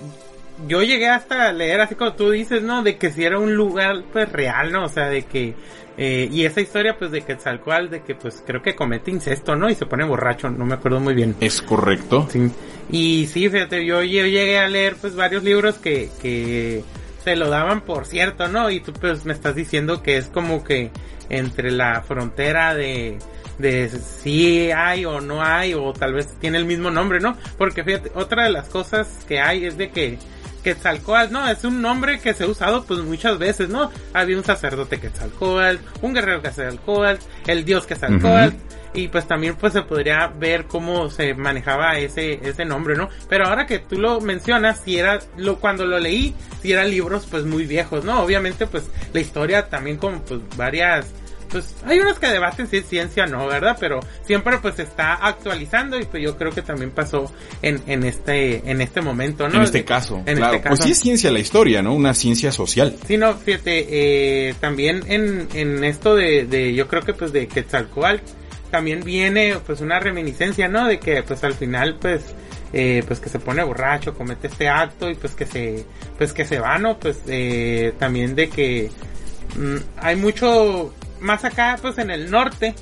yo 0.68 0.84
llegué 0.84 1.08
hasta 1.08 1.54
leer 1.54 1.80
así 1.80 1.96
como 1.96 2.12
tú 2.16 2.32
dices, 2.32 2.62
¿no? 2.62 2.84
De 2.84 2.98
que 2.98 3.12
si 3.12 3.24
era 3.24 3.40
un 3.40 3.56
lugar 3.56 4.04
pues 4.12 4.30
real, 4.30 4.74
¿no? 4.74 4.84
O 4.84 4.90
sea, 4.90 5.08
de 5.08 5.24
que 5.24 5.54
eh, 5.98 6.28
y 6.30 6.44
esa 6.44 6.60
historia, 6.60 6.98
pues, 6.98 7.12
de 7.12 7.22
Quetzalcoatl, 7.22 7.90
de 7.90 8.02
que, 8.04 8.16
pues, 8.16 8.42
creo 8.46 8.62
que 8.62 8.74
comete 8.74 9.12
incesto, 9.12 9.56
¿no? 9.58 9.70
Y 9.70 9.76
se 9.76 9.86
pone 9.86 10.06
borracho, 10.06 10.50
no 10.50 10.66
me 10.66 10.76
acuerdo 10.76 11.02
muy 11.02 11.14
bien. 11.14 11.36
Es 11.42 11.62
correcto. 11.62 12.26
Sí. 12.32 12.50
Y 12.90 13.28
sí, 13.28 13.50
fíjate, 13.50 13.86
yo, 13.86 14.02
yo 14.04 14.26
llegué 14.26 14.60
a 14.60 14.70
leer, 14.70 14.96
pues, 14.96 15.14
varios 15.14 15.44
libros 15.44 15.78
que, 15.78 16.10
que 16.22 16.84
se 17.24 17.36
lo 17.36 17.50
daban 17.50 17.82
por 17.82 18.06
cierto, 18.06 18.48
¿no? 18.48 18.70
Y 18.70 18.80
tú, 18.80 18.94
pues, 18.94 19.26
me 19.26 19.34
estás 19.34 19.56
diciendo 19.56 20.02
que 20.02 20.18
es 20.18 20.28
como 20.28 20.64
que 20.64 20.92
entre 21.30 21.72
la 21.72 22.02
frontera 22.02 22.74
de, 22.74 23.20
de 23.58 23.90
si 23.90 24.72
hay 24.72 25.06
o 25.06 25.22
no 25.22 25.44
hay, 25.44 25.74
o 25.74 25.94
tal 25.94 26.14
vez 26.14 26.28
tiene 26.40 26.58
el 26.58 26.66
mismo 26.66 26.90
nombre, 26.90 27.20
¿no? 27.20 27.38
Porque 27.58 27.84
fíjate, 27.84 28.12
otra 28.16 28.46
de 28.46 28.52
las 28.52 28.70
cosas 28.70 29.26
que 29.28 29.40
hay 29.40 29.66
es 29.66 29.78
de 29.78 29.92
que 29.92 30.18
Quetzalcoatl, 30.60 31.32
¿no? 31.32 31.48
Es 31.48 31.64
un 31.64 31.82
nombre 31.82 32.20
que 32.20 32.34
se 32.34 32.44
ha 32.44 32.48
usado 32.48 32.84
pues 32.86 33.00
muchas 33.02 33.38
veces, 33.38 33.70
¿no? 33.70 33.92
Había 34.14 34.38
un 34.38 34.44
sacerdote 34.44 35.00
Quetzalcoatl, 35.00 35.78
un 36.02 36.14
guerrero 36.14 36.42
Quetzalcoatl, 36.42 37.24
el 37.48 37.66
dios 37.66 37.86
Quetzalcoatl, 37.86 38.56
uh 38.56 38.60
-huh. 38.60 38.92
y 38.94 39.08
pues 39.08 39.28
también 39.28 39.56
pues 39.56 39.74
se 39.74 39.82
podría 39.82 40.28
ver 40.28 40.66
cómo 40.66 41.10
se 41.10 41.34
manejaba 41.34 41.98
ese, 41.98 42.40
ese 42.44 42.66
nombre, 42.66 42.96
¿no? 42.96 43.10
Pero 43.28 43.48
ahora 43.48 43.66
que 43.66 43.80
tú 43.80 43.98
lo 43.98 44.22
mencionas, 44.22 44.82
si 44.84 44.98
era, 44.98 45.20
lo, 45.38 45.60
cuando 45.60 45.86
lo 45.86 46.00
leí, 46.00 46.36
si 46.62 46.74
eran 46.74 46.90
libros 46.90 47.28
pues 47.30 47.46
muy 47.46 47.66
viejos, 47.66 48.04
¿no? 48.06 48.22
Obviamente 48.22 48.68
pues 48.68 48.90
la 49.14 49.20
historia 49.20 49.70
también 49.70 49.98
con 49.98 50.20
pues 50.22 50.42
varias 50.58 51.08
pues 51.50 51.76
hay 51.86 52.00
unos 52.00 52.20
que 52.20 52.28
debaten 52.28 52.68
si 52.68 52.78
es 52.78 52.88
ciencia 52.88 53.24
o 53.26 53.28
no, 53.28 53.48
¿verdad? 53.48 53.78
Pero 53.80 54.00
siempre 54.26 54.58
pues 54.60 54.76
se 54.76 54.84
está 54.84 55.14
actualizando 55.14 56.00
y 56.00 56.06
pues 56.06 56.24
yo 56.24 56.38
creo 56.38 56.52
que 56.52 56.62
también 56.62 56.92
pasó 56.92 57.32
en, 57.62 57.82
en 57.88 58.04
este 58.04 58.70
en 58.70 58.82
este 58.82 59.02
momento, 59.02 59.48
¿no? 59.48 59.56
En 59.58 59.64
este 59.64 59.84
caso, 59.84 60.22
en 60.26 60.38
claro. 60.38 60.56
Este 60.56 60.64
caso. 60.64 60.76
Pues 60.76 60.86
sí 60.86 60.92
es 60.92 61.00
ciencia 61.00 61.32
la 61.32 61.40
historia, 61.40 61.82
¿no? 61.82 61.94
Una 61.94 62.14
ciencia 62.14 62.52
social. 62.52 62.96
Sí, 63.08 63.18
no, 63.18 63.34
fíjate, 63.34 63.88
eh, 63.90 64.56
también 64.60 65.04
en, 65.08 65.48
en 65.54 65.84
esto 65.84 66.16
de, 66.16 66.46
de, 66.46 66.74
yo 66.74 66.88
creo 66.88 67.04
que 67.04 67.14
pues 67.14 67.34
de 67.34 67.48
Quetzalcoatl, 67.48 68.22
también 68.72 69.04
viene 69.04 69.58
pues 69.66 69.82
una 69.82 70.00
reminiscencia, 70.00 70.68
¿no? 70.68 70.88
De 70.88 71.00
que 71.00 71.24
pues 71.24 71.44
al 71.44 71.54
final 71.54 71.98
pues 72.00 72.24
eh, 72.72 73.04
pues 73.08 73.20
que 73.20 73.30
se 73.30 73.40
pone 73.40 73.64
borracho, 73.64 74.14
comete 74.14 74.48
este 74.48 74.70
acto 74.70 75.10
y 75.10 75.16
pues 75.16 75.34
que 75.34 75.46
se 75.46 75.86
pues 76.18 76.34
que 76.34 76.46
se 76.46 76.60
va, 76.60 76.78
¿no? 76.78 77.00
Pues 77.00 77.22
eh, 77.28 77.94
también 77.98 78.36
de 78.36 78.50
que 78.50 78.92
mm, 79.58 79.78
hay 79.98 80.16
mucho 80.16 80.94
más 81.22 81.44
acá 81.46 81.78
pues 81.82 81.98
en 81.98 82.10
el 82.12 82.30
norte 82.32 82.74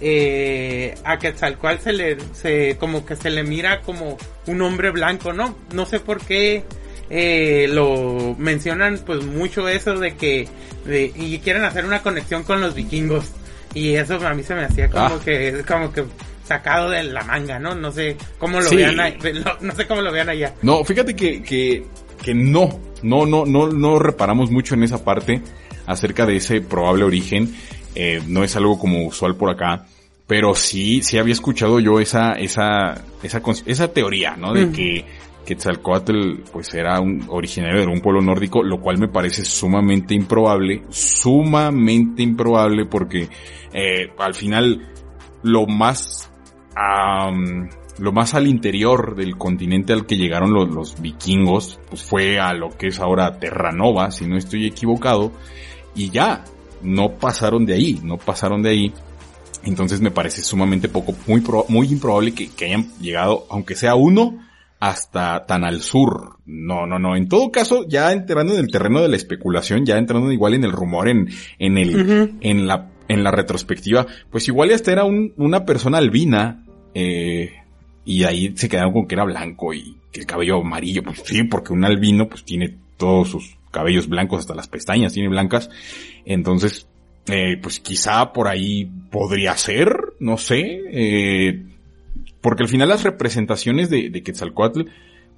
eh, 0.00 0.94
a 1.04 1.18
Quetzalcoatl 1.18 1.82
se 1.82 1.92
le 1.92 2.16
se 2.32 2.76
como 2.78 3.04
que 3.04 3.16
se 3.16 3.30
le 3.30 3.42
mira 3.42 3.80
como 3.82 4.16
un 4.46 4.62
hombre 4.62 4.90
blanco, 4.90 5.32
¿no? 5.32 5.56
No 5.72 5.86
sé 5.86 5.98
por 6.00 6.20
qué 6.20 6.64
eh, 7.10 7.66
lo 7.70 8.36
mencionan 8.38 9.00
pues 9.04 9.24
mucho 9.24 9.68
eso 9.68 9.98
de 9.98 10.14
que 10.14 10.48
de, 10.84 11.12
y 11.16 11.38
quieren 11.38 11.64
hacer 11.64 11.84
una 11.84 12.02
conexión 12.02 12.44
con 12.44 12.60
los 12.60 12.74
vikingos 12.74 13.32
y 13.74 13.94
eso 13.94 14.24
a 14.26 14.34
mí 14.34 14.42
se 14.42 14.54
me 14.54 14.64
hacía 14.64 14.88
como 14.88 15.04
Ah. 15.06 15.20
que 15.24 15.64
como 15.66 15.92
que 15.92 16.04
sacado 16.44 16.90
de 16.90 17.02
la 17.04 17.24
manga, 17.24 17.58
¿no? 17.58 17.74
No 17.74 17.90
sé 17.92 18.16
cómo 18.38 18.60
lo 18.60 18.68
Sí. 18.68 18.76
vean 18.76 18.98
ahí- 19.00 19.18
no, 19.44 19.52
no 19.60 19.74
sé 19.74 19.86
cómo 19.86 20.00
lo 20.00 20.12
vean 20.12 20.28
allá. 20.30 20.54
No, 20.62 20.82
fíjate 20.84 21.14
que, 21.14 21.42
que, 21.42 21.84
que 22.22 22.34
no, 22.34 22.80
no, 23.02 23.26
no, 23.26 23.44
no, 23.44 23.68
no 23.68 23.98
reparamos 23.98 24.50
mucho 24.50 24.74
en 24.74 24.84
esa 24.84 25.04
parte 25.04 25.42
acerca 25.86 26.24
de 26.24 26.36
ese 26.36 26.60
probable 26.62 27.04
origen. 27.04 27.54
Eh, 28.00 28.22
no 28.28 28.44
es 28.44 28.54
algo 28.54 28.78
como 28.78 29.04
usual 29.04 29.34
por 29.34 29.50
acá, 29.50 29.84
pero 30.28 30.54
sí, 30.54 31.02
sí 31.02 31.18
había 31.18 31.32
escuchado 31.32 31.80
yo 31.80 31.98
esa, 31.98 32.34
esa, 32.34 33.02
esa, 33.24 33.42
esa 33.66 33.92
teoría, 33.92 34.36
¿no? 34.36 34.52
De 34.52 34.70
que 34.70 35.04
Quetzalcoatl, 35.44 36.42
pues 36.52 36.72
era 36.74 37.00
un 37.00 37.24
originario 37.26 37.80
de 37.80 37.86
un 37.88 38.00
pueblo 38.00 38.20
nórdico, 38.20 38.62
lo 38.62 38.80
cual 38.80 38.98
me 38.98 39.08
parece 39.08 39.44
sumamente 39.44 40.14
improbable, 40.14 40.82
sumamente 40.90 42.22
improbable 42.22 42.84
porque, 42.84 43.28
eh, 43.72 44.12
al 44.16 44.34
final, 44.34 44.92
lo 45.42 45.66
más 45.66 46.30
lo 47.98 48.12
más 48.12 48.34
al 48.34 48.46
interior 48.46 49.16
del 49.16 49.36
continente 49.36 49.92
al 49.92 50.06
que 50.06 50.16
llegaron 50.16 50.52
los, 50.52 50.68
los 50.68 51.02
vikingos, 51.02 51.80
pues 51.88 52.04
fue 52.04 52.38
a 52.38 52.52
lo 52.52 52.70
que 52.70 52.86
es 52.86 53.00
ahora 53.00 53.40
Terranova, 53.40 54.12
si 54.12 54.28
no 54.28 54.36
estoy 54.36 54.66
equivocado, 54.66 55.32
y 55.96 56.10
ya, 56.10 56.44
no 56.82 57.12
pasaron 57.14 57.66
de 57.66 57.74
ahí, 57.74 58.00
no 58.02 58.16
pasaron 58.18 58.62
de 58.62 58.70
ahí. 58.70 58.92
Entonces 59.64 60.00
me 60.00 60.10
parece 60.10 60.42
sumamente 60.42 60.88
poco, 60.88 61.14
muy, 61.26 61.40
pro- 61.40 61.66
muy 61.68 61.88
improbable 61.88 62.32
que, 62.32 62.48
que 62.48 62.66
hayan 62.66 62.88
llegado, 63.00 63.46
aunque 63.50 63.74
sea 63.74 63.94
uno, 63.96 64.38
hasta 64.80 65.44
tan 65.46 65.64
al 65.64 65.82
sur. 65.82 66.38
No, 66.46 66.86
no, 66.86 66.98
no. 66.98 67.16
En 67.16 67.28
todo 67.28 67.50
caso, 67.50 67.84
ya 67.88 68.12
entrando 68.12 68.54
en 68.54 68.60
el 68.60 68.70
terreno 68.70 69.00
de 69.00 69.08
la 69.08 69.16
especulación, 69.16 69.84
ya 69.84 69.98
entrando 69.98 70.30
igual 70.30 70.54
en 70.54 70.64
el 70.64 70.72
rumor, 70.72 71.08
en, 71.08 71.28
en 71.58 71.76
el, 71.78 72.36
en 72.40 72.66
la, 72.68 72.90
en 73.08 73.24
la 73.24 73.30
retrospectiva, 73.32 74.06
pues 74.30 74.46
igual 74.48 74.70
hasta 74.72 74.92
era 74.92 75.04
un- 75.04 75.32
una 75.36 75.64
persona 75.64 75.98
albina, 75.98 76.64
eh, 76.94 77.52
y 78.04 78.24
ahí 78.24 78.54
se 78.56 78.68
quedaron 78.68 78.92
con 78.92 79.06
que 79.06 79.16
era 79.16 79.24
blanco 79.24 79.74
y 79.74 79.96
que 80.12 80.20
el 80.20 80.26
cabello 80.26 80.60
amarillo, 80.62 81.02
pues 81.02 81.20
sí, 81.24 81.42
porque 81.44 81.72
un 81.72 81.84
albino 81.84 82.28
pues 82.28 82.44
tiene 82.44 82.74
todos 82.96 83.28
sus 83.30 83.57
cabellos 83.70 84.08
blancos, 84.08 84.40
hasta 84.40 84.54
las 84.54 84.68
pestañas 84.68 85.12
tiene 85.12 85.28
blancas, 85.28 85.70
entonces, 86.24 86.86
eh, 87.26 87.56
pues 87.62 87.80
quizá 87.80 88.32
por 88.32 88.48
ahí 88.48 88.90
podría 89.10 89.56
ser, 89.56 90.14
no 90.20 90.36
sé, 90.38 90.80
eh, 90.90 91.62
porque 92.40 92.62
al 92.62 92.68
final 92.68 92.88
las 92.88 93.02
representaciones 93.04 93.90
de, 93.90 94.10
de 94.10 94.22
Quetzalcoatl, 94.22 94.82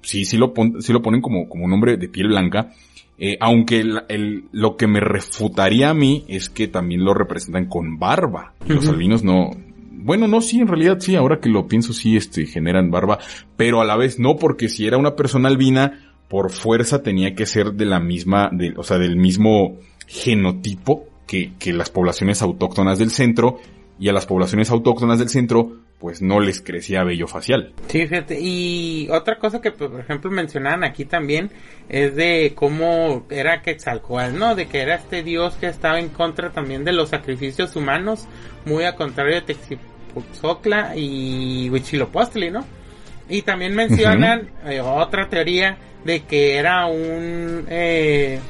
sí, 0.01 0.25
sí 0.25 0.37
lo, 0.37 0.53
pon- 0.53 0.81
sí 0.81 0.93
lo 0.93 1.01
ponen 1.01 1.21
como, 1.21 1.49
como 1.49 1.65
un 1.65 1.73
hombre 1.73 1.97
de 1.97 2.07
piel 2.09 2.27
blanca, 2.29 2.71
eh, 3.17 3.37
aunque 3.39 3.79
el, 3.79 4.01
el- 4.09 4.43
lo 4.51 4.77
que 4.77 4.87
me 4.87 4.99
refutaría 4.99 5.89
a 5.89 5.93
mí 5.93 6.25
es 6.27 6.49
que 6.49 6.67
también 6.67 7.03
lo 7.03 7.13
representan 7.13 7.67
con 7.67 7.99
barba. 7.99 8.53
Los 8.67 8.87
albinos 8.87 9.23
no, 9.23 9.51
bueno, 9.91 10.27
no, 10.27 10.41
sí, 10.41 10.59
en 10.59 10.67
realidad 10.67 10.97
sí, 10.99 11.15
ahora 11.15 11.39
que 11.39 11.49
lo 11.49 11.67
pienso 11.67 11.93
sí, 11.93 12.15
este, 12.17 12.45
generan 12.47 12.89
barba, 12.89 13.19
pero 13.57 13.81
a 13.81 13.85
la 13.85 13.95
vez 13.97 14.17
no, 14.17 14.37
porque 14.37 14.69
si 14.69 14.87
era 14.87 14.97
una 14.97 15.15
persona 15.15 15.49
albina, 15.49 16.10
por 16.31 16.49
fuerza 16.49 17.03
tenía 17.03 17.35
que 17.35 17.45
ser 17.45 17.73
de 17.73 17.83
la 17.83 17.99
misma, 17.99 18.49
de, 18.53 18.73
o 18.77 18.83
sea, 18.83 18.97
del 18.97 19.17
mismo 19.17 19.79
genotipo 20.07 21.03
que, 21.27 21.51
que 21.59 21.73
las 21.73 21.89
poblaciones 21.89 22.41
autóctonas 22.41 22.97
del 22.99 23.11
centro, 23.11 23.59
y 23.99 24.07
a 24.07 24.13
las 24.13 24.25
poblaciones 24.25 24.71
autóctonas 24.71 25.19
del 25.19 25.27
centro, 25.27 25.77
pues 25.99 26.21
no 26.21 26.39
les 26.39 26.61
crecía 26.61 27.03
vello 27.03 27.27
facial. 27.27 27.73
Sí, 27.87 28.07
fíjate. 28.07 28.39
Y 28.41 29.09
otra 29.11 29.37
cosa 29.37 29.61
que, 29.61 29.71
por 29.71 29.99
ejemplo, 29.99 30.31
mencionaban 30.31 30.85
aquí 30.85 31.03
también 31.03 31.51
es 31.89 32.15
de 32.15 32.53
cómo 32.55 33.27
era 33.29 33.61
Quetzalcoatl, 33.61 34.39
¿no? 34.39 34.55
De 34.55 34.67
que 34.67 34.79
era 34.79 34.95
este 34.95 35.21
dios 35.21 35.55
que 35.55 35.67
estaba 35.67 35.99
en 35.99 36.09
contra 36.09 36.49
también 36.49 36.85
de 36.85 36.93
los 36.93 37.09
sacrificios 37.09 37.75
humanos, 37.75 38.25
muy 38.65 38.85
a 38.85 38.95
contrario 38.95 39.35
de 39.35 39.41
Texipoxocla 39.41 40.95
y 40.95 41.69
Huitzilopochtli, 41.69 42.49
¿no? 42.51 42.65
Y 43.31 43.43
también 43.43 43.73
mencionan 43.73 44.49
eh, 44.65 44.81
otra 44.81 45.29
teoría 45.29 45.77
de 46.03 46.19
que 46.23 46.57
era 46.57 46.85
un 46.85 47.65
eh, 47.69 48.41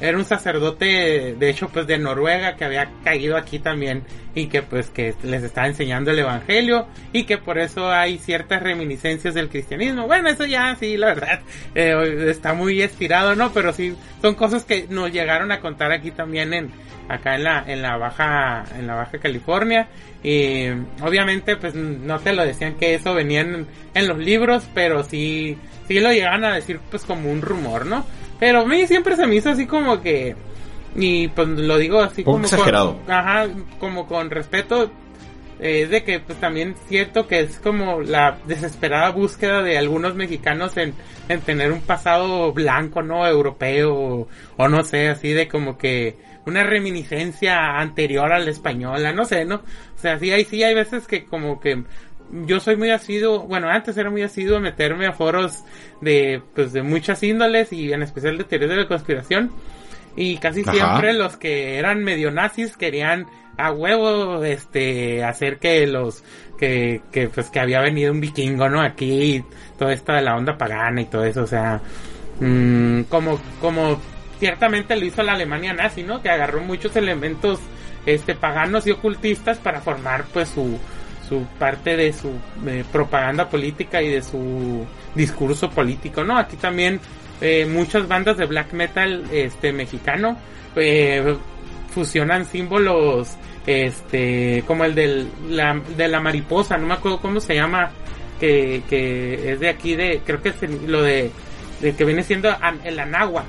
era 0.00 0.16
un 0.16 0.24
sacerdote 0.24 1.34
de 1.38 1.50
hecho 1.50 1.68
pues 1.68 1.86
de 1.86 1.98
Noruega 1.98 2.56
que 2.56 2.64
había 2.64 2.90
caído 3.04 3.36
aquí 3.36 3.58
también 3.58 4.02
y 4.34 4.46
que 4.46 4.62
pues 4.62 4.88
que 4.90 5.14
les 5.22 5.42
estaba 5.42 5.66
enseñando 5.66 6.10
el 6.10 6.18
evangelio 6.20 6.86
y 7.12 7.24
que 7.24 7.38
por 7.38 7.58
eso 7.58 7.90
hay 7.90 8.18
ciertas 8.18 8.62
reminiscencias 8.62 9.34
del 9.34 9.48
cristianismo. 9.48 10.06
Bueno 10.06 10.28
eso 10.28 10.46
ya 10.46 10.74
sí 10.76 10.96
la 10.96 11.08
verdad 11.08 11.40
eh, 11.74 12.26
está 12.28 12.54
muy 12.54 12.80
estirado 12.80 13.34
no 13.34 13.52
pero 13.52 13.72
sí 13.72 13.94
son 14.22 14.34
cosas 14.34 14.64
que 14.64 14.86
nos 14.88 15.12
llegaron 15.12 15.52
a 15.52 15.60
contar 15.60 15.92
aquí 15.92 16.10
también 16.10 16.54
en 16.54 16.70
acá 17.08 17.34
en 17.34 17.44
la 17.44 17.64
en 17.66 17.82
la 17.82 17.96
baja 17.96 18.64
en 18.78 18.86
la 18.86 18.94
baja 18.94 19.18
California. 19.18 19.88
Y 20.22 20.68
obviamente 21.02 21.56
pues 21.56 21.74
no 21.74 22.18
te 22.20 22.32
lo 22.34 22.44
decían 22.44 22.74
que 22.74 22.94
eso 22.94 23.14
venía 23.14 23.40
en, 23.40 23.66
en 23.94 24.08
los 24.08 24.18
libros 24.18 24.68
pero 24.74 25.02
sí 25.02 25.58
sí 25.88 25.98
lo 25.98 26.12
llegaban 26.12 26.44
a 26.44 26.54
decir 26.54 26.78
pues 26.90 27.04
como 27.04 27.30
un 27.30 27.42
rumor 27.42 27.86
no 27.86 28.04
pero 28.40 28.60
a 28.60 28.64
mí 28.64 28.86
siempre 28.86 29.14
se 29.14 29.26
me 29.26 29.36
hizo 29.36 29.50
así 29.50 29.66
como 29.66 30.00
que 30.00 30.34
y 30.96 31.28
pues 31.28 31.46
lo 31.46 31.78
digo 31.78 32.00
así 32.00 32.24
como 32.24 32.40
exagerado. 32.40 32.98
con, 33.04 33.14
ajá 33.14 33.46
como 33.78 34.08
con 34.08 34.28
respeto 34.30 34.90
eh, 35.60 35.82
es 35.82 35.90
de 35.90 36.02
que 36.02 36.20
pues 36.20 36.40
también 36.40 36.74
cierto 36.88 37.26
que 37.26 37.40
es 37.40 37.58
como 37.58 38.00
la 38.00 38.38
desesperada 38.46 39.10
búsqueda 39.10 39.62
de 39.62 39.76
algunos 39.76 40.14
mexicanos 40.14 40.76
en, 40.78 40.94
en 41.28 41.40
tener 41.42 41.70
un 41.70 41.82
pasado 41.82 42.52
blanco, 42.52 43.02
¿no? 43.02 43.26
Europeo 43.26 43.94
o, 43.94 44.28
o 44.56 44.68
no 44.68 44.82
sé, 44.84 45.08
así 45.08 45.32
de 45.32 45.48
como 45.48 45.76
que 45.76 46.16
una 46.46 46.64
reminiscencia 46.64 47.78
anterior 47.78 48.32
a 48.32 48.38
la 48.38 48.50
española, 48.50 49.12
no 49.12 49.26
sé, 49.26 49.44
¿no? 49.44 49.56
O 49.56 49.98
sea, 50.00 50.18
sí 50.18 50.32
hay, 50.32 50.44
sí 50.44 50.62
hay 50.62 50.74
veces 50.74 51.06
que 51.06 51.26
como 51.26 51.60
que 51.60 51.84
yo 52.32 52.60
soy 52.60 52.76
muy 52.76 52.90
asiduo, 52.90 53.40
bueno, 53.40 53.68
antes 53.68 53.96
era 53.96 54.10
muy 54.10 54.22
asiduo 54.22 54.58
a 54.58 54.60
meterme 54.60 55.06
a 55.06 55.12
foros 55.12 55.64
de, 56.00 56.42
pues, 56.54 56.72
de 56.72 56.82
muchas 56.82 57.22
índoles 57.22 57.72
y 57.72 57.92
en 57.92 58.02
especial 58.02 58.38
de 58.38 58.44
teorías 58.44 58.70
de 58.70 58.76
la 58.76 58.88
conspiración. 58.88 59.50
Y 60.16 60.38
casi 60.38 60.62
Ajá. 60.62 60.72
siempre 60.72 61.12
los 61.14 61.36
que 61.36 61.78
eran 61.78 62.02
medio 62.02 62.30
nazis 62.30 62.76
querían 62.76 63.26
a 63.56 63.72
huevo, 63.72 64.44
este, 64.44 65.22
hacer 65.24 65.58
que 65.58 65.86
los, 65.86 66.24
que, 66.58 67.02
que, 67.12 67.28
pues, 67.28 67.50
que 67.50 67.60
había 67.60 67.80
venido 67.80 68.12
un 68.12 68.20
vikingo, 68.20 68.68
¿no? 68.68 68.80
Aquí, 68.80 69.36
y 69.36 69.44
toda 69.78 69.92
esta 69.92 70.14
de 70.14 70.22
la 70.22 70.36
onda 70.36 70.56
pagana 70.56 71.02
y 71.02 71.06
todo 71.06 71.24
eso, 71.24 71.42
o 71.42 71.46
sea, 71.46 71.80
mm, 72.40 73.02
como, 73.02 73.40
como 73.60 74.00
ciertamente 74.38 74.96
lo 74.96 75.04
hizo 75.04 75.22
la 75.22 75.32
Alemania 75.32 75.74
nazi, 75.74 76.02
¿no? 76.02 76.22
Que 76.22 76.30
agarró 76.30 76.60
muchos 76.60 76.96
elementos, 76.96 77.60
este, 78.06 78.34
paganos 78.34 78.86
y 78.86 78.92
ocultistas 78.92 79.58
para 79.58 79.80
formar, 79.80 80.24
pues, 80.32 80.48
su, 80.48 80.78
su 81.30 81.44
parte 81.58 81.96
de 81.96 82.12
su 82.12 82.28
eh, 82.66 82.84
propaganda 82.92 83.48
política 83.48 84.02
y 84.02 84.08
de 84.10 84.20
su 84.22 84.84
discurso 85.14 85.70
político, 85.70 86.22
¿no? 86.24 86.36
Aquí 86.36 86.56
también 86.56 87.00
eh, 87.40 87.64
muchas 87.66 88.06
bandas 88.06 88.36
de 88.36 88.44
black 88.46 88.72
metal 88.74 89.24
este 89.32 89.72
mexicano 89.72 90.36
eh, 90.76 91.36
fusionan 91.94 92.44
símbolos 92.44 93.36
este 93.66 94.62
como 94.66 94.84
el 94.84 94.94
del, 94.94 95.28
la, 95.48 95.80
de 95.96 96.08
la 96.08 96.20
mariposa, 96.20 96.76
no 96.76 96.86
me 96.86 96.94
acuerdo 96.94 97.20
cómo 97.20 97.40
se 97.40 97.54
llama 97.54 97.90
que, 98.40 98.82
que 98.88 99.52
es 99.52 99.60
de 99.60 99.68
aquí 99.68 99.94
de 99.96 100.20
creo 100.24 100.42
que 100.42 100.48
es 100.50 100.62
el- 100.62 100.90
lo 100.90 101.02
de, 101.02 101.30
de 101.80 101.94
que 101.94 102.04
viene 102.04 102.22
siendo 102.22 102.50
an- 102.60 102.80
el 102.84 102.98
anáhuac 102.98 103.46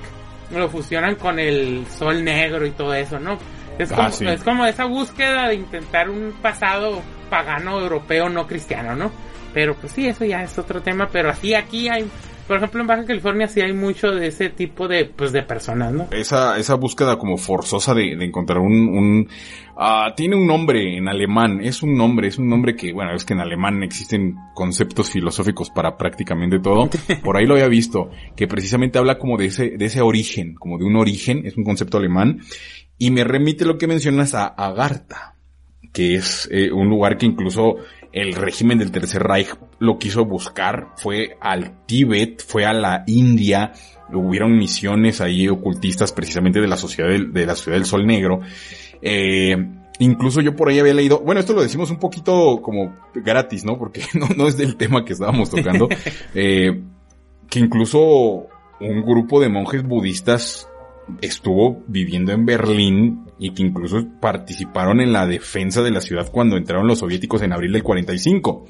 lo 0.56 0.70
fusionan 0.70 1.16
con 1.16 1.40
el 1.40 1.86
sol 1.88 2.24
negro 2.24 2.66
y 2.66 2.72
todo 2.72 2.94
eso, 2.94 3.18
¿no? 3.20 3.38
Es 3.80 3.90
Ah, 3.94 3.96
como, 3.96 4.12
sí. 4.12 4.26
es 4.28 4.44
como 4.44 4.66
esa 4.66 4.84
búsqueda 4.86 5.48
de 5.48 5.56
intentar 5.56 6.10
un 6.10 6.34
pasado 6.42 7.02
pagano 7.32 7.80
europeo 7.80 8.28
no 8.28 8.46
cristiano, 8.46 8.94
¿no? 8.94 9.10
Pero 9.54 9.76
pues 9.76 9.94
sí, 9.94 10.06
eso 10.06 10.26
ya 10.26 10.44
es 10.44 10.58
otro 10.60 10.82
tema, 10.82 11.10
pero 11.12 11.30
así 11.30 11.54
aquí 11.54 11.88
hay, 11.88 12.06
por 12.48 12.58
ejemplo 12.58 12.82
en 12.82 12.88
Baja 12.88 13.06
California 13.06 13.48
sí 13.48 13.62
hay 13.62 13.74
mucho 13.74 14.12
de 14.12 14.28
ese 14.28 14.50
tipo 14.50 14.88
de, 14.88 15.06
pues 15.06 15.32
de 15.32 15.42
personas, 15.44 15.94
¿no? 15.94 16.08
Esa, 16.12 16.58
esa 16.58 16.76
búsqueda 16.76 17.18
como 17.18 17.38
forzosa 17.38 17.94
de, 17.94 18.16
de 18.18 18.26
encontrar 18.26 18.60
un, 18.60 18.74
un 18.74 19.30
ah, 19.78 20.14
tiene 20.16 20.36
un 20.36 20.46
nombre 20.46 20.98
en 20.98 21.08
alemán, 21.08 21.62
es 21.62 21.84
un 21.84 21.98
nombre, 21.98 22.28
es 22.28 22.38
un 22.38 22.50
nombre 22.50 22.76
que, 22.76 22.92
bueno, 22.92 23.14
es 23.14 23.24
que 23.24 23.34
en 23.34 23.40
alemán 23.40 23.82
existen 23.82 24.36
conceptos 24.54 25.10
filosóficos 25.10 25.70
para 25.70 25.98
prácticamente 25.98 26.60
todo. 26.60 26.90
Por 27.24 27.38
ahí 27.38 27.46
lo 27.46 27.56
había 27.56 27.70
visto, 27.70 28.10
que 28.36 28.48
precisamente 28.48 29.00
habla 29.00 29.18
como 29.18 29.38
de 29.38 29.46
ese, 29.48 29.72
de 29.78 29.86
ese 29.86 30.02
origen, 30.02 30.56
como 30.56 30.78
de 30.78 30.84
un 30.84 30.98
origen, 30.98 31.46
es 31.46 31.58
un 31.58 31.64
concepto 31.64 31.98
alemán, 31.98 32.42
y 32.98 33.12
me 33.12 33.24
remite 33.24 33.66
lo 33.66 33.78
que 33.78 33.88
mencionas 33.88 34.36
a 34.36 34.48
Agartha, 34.48 35.36
que 35.94 36.16
es 36.16 36.48
eh, 36.52 36.72
un 36.72 36.89
lugar 36.89 37.18
que 37.18 37.26
incluso 37.26 37.78
el 38.14 38.34
régimen 38.34 38.78
del 38.78 38.92
Tercer 38.92 39.24
Reich 39.24 39.56
lo 39.80 39.98
quiso 39.98 40.26
buscar, 40.26 40.89
fue 40.98 41.38
al 41.39 41.86
Tíbet, 41.86 42.44
fue 42.46 42.66
a 42.66 42.74
la 42.74 43.04
India, 43.08 43.72
hubieron 44.14 44.58
misiones 44.58 45.22
ahí 45.22 45.48
ocultistas 45.48 46.12
precisamente 46.12 46.60
de 46.60 46.68
la 46.68 46.78
sociedad 46.78 47.10
del, 47.10 47.32
de 47.32 47.46
la 47.46 47.56
ciudad 47.56 47.78
del 47.78 47.86
Sol 47.86 48.06
Negro. 48.06 48.42
Eh, 49.02 49.56
incluso 50.00 50.42
yo 50.42 50.56
por 50.56 50.70
ahí 50.70 50.80
había 50.80 50.94
leído, 50.94 51.20
bueno, 51.20 51.39
esto 51.39 51.54
lo 51.54 51.62
decimos 51.62 51.89
un 51.89 52.00
poquito 52.00 52.62
como 52.62 52.96
gratis, 53.14 53.64
¿no? 53.64 53.78
Porque 53.78 54.04
no, 54.14 54.28
no 54.36 54.48
es 54.48 54.58
del 54.58 54.76
tema 54.76 55.06
que 55.06 55.14
estábamos 55.14 55.50
tocando, 55.50 55.88
eh, 56.36 56.82
que 57.50 57.60
incluso 57.60 58.48
un 58.80 59.02
grupo 59.04 59.39
de 59.39 59.50
monjes 59.50 59.84
budistas 59.84 60.68
estuvo 61.22 61.84
viviendo 61.88 62.32
en 62.32 62.45
Berlín 62.45 63.26
y 63.39 63.53
que 63.53 63.64
incluso 63.64 64.07
participaron 64.20 65.01
en 65.01 65.14
la 65.14 65.28
defensa 65.28 65.82
de 65.82 65.91
la 65.91 66.01
ciudad 66.01 66.32
cuando 66.32 66.57
entraron 66.57 66.88
los 66.88 66.99
soviéticos 66.99 67.41
en 67.41 67.53
abril 67.53 67.74
del 67.74 67.84
45. 67.84 68.66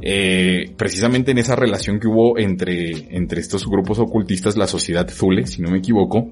Eh, 0.00 0.74
precisamente 0.76 1.32
en 1.32 1.38
esa 1.38 1.56
relación 1.56 1.98
que 1.98 2.06
hubo 2.06 2.38
entre, 2.38 3.16
entre 3.16 3.40
estos 3.40 3.66
grupos 3.66 3.98
ocultistas, 3.98 4.56
la 4.56 4.68
sociedad 4.68 5.08
Zule, 5.08 5.46
si 5.46 5.60
no 5.60 5.70
me 5.70 5.78
equivoco, 5.78 6.30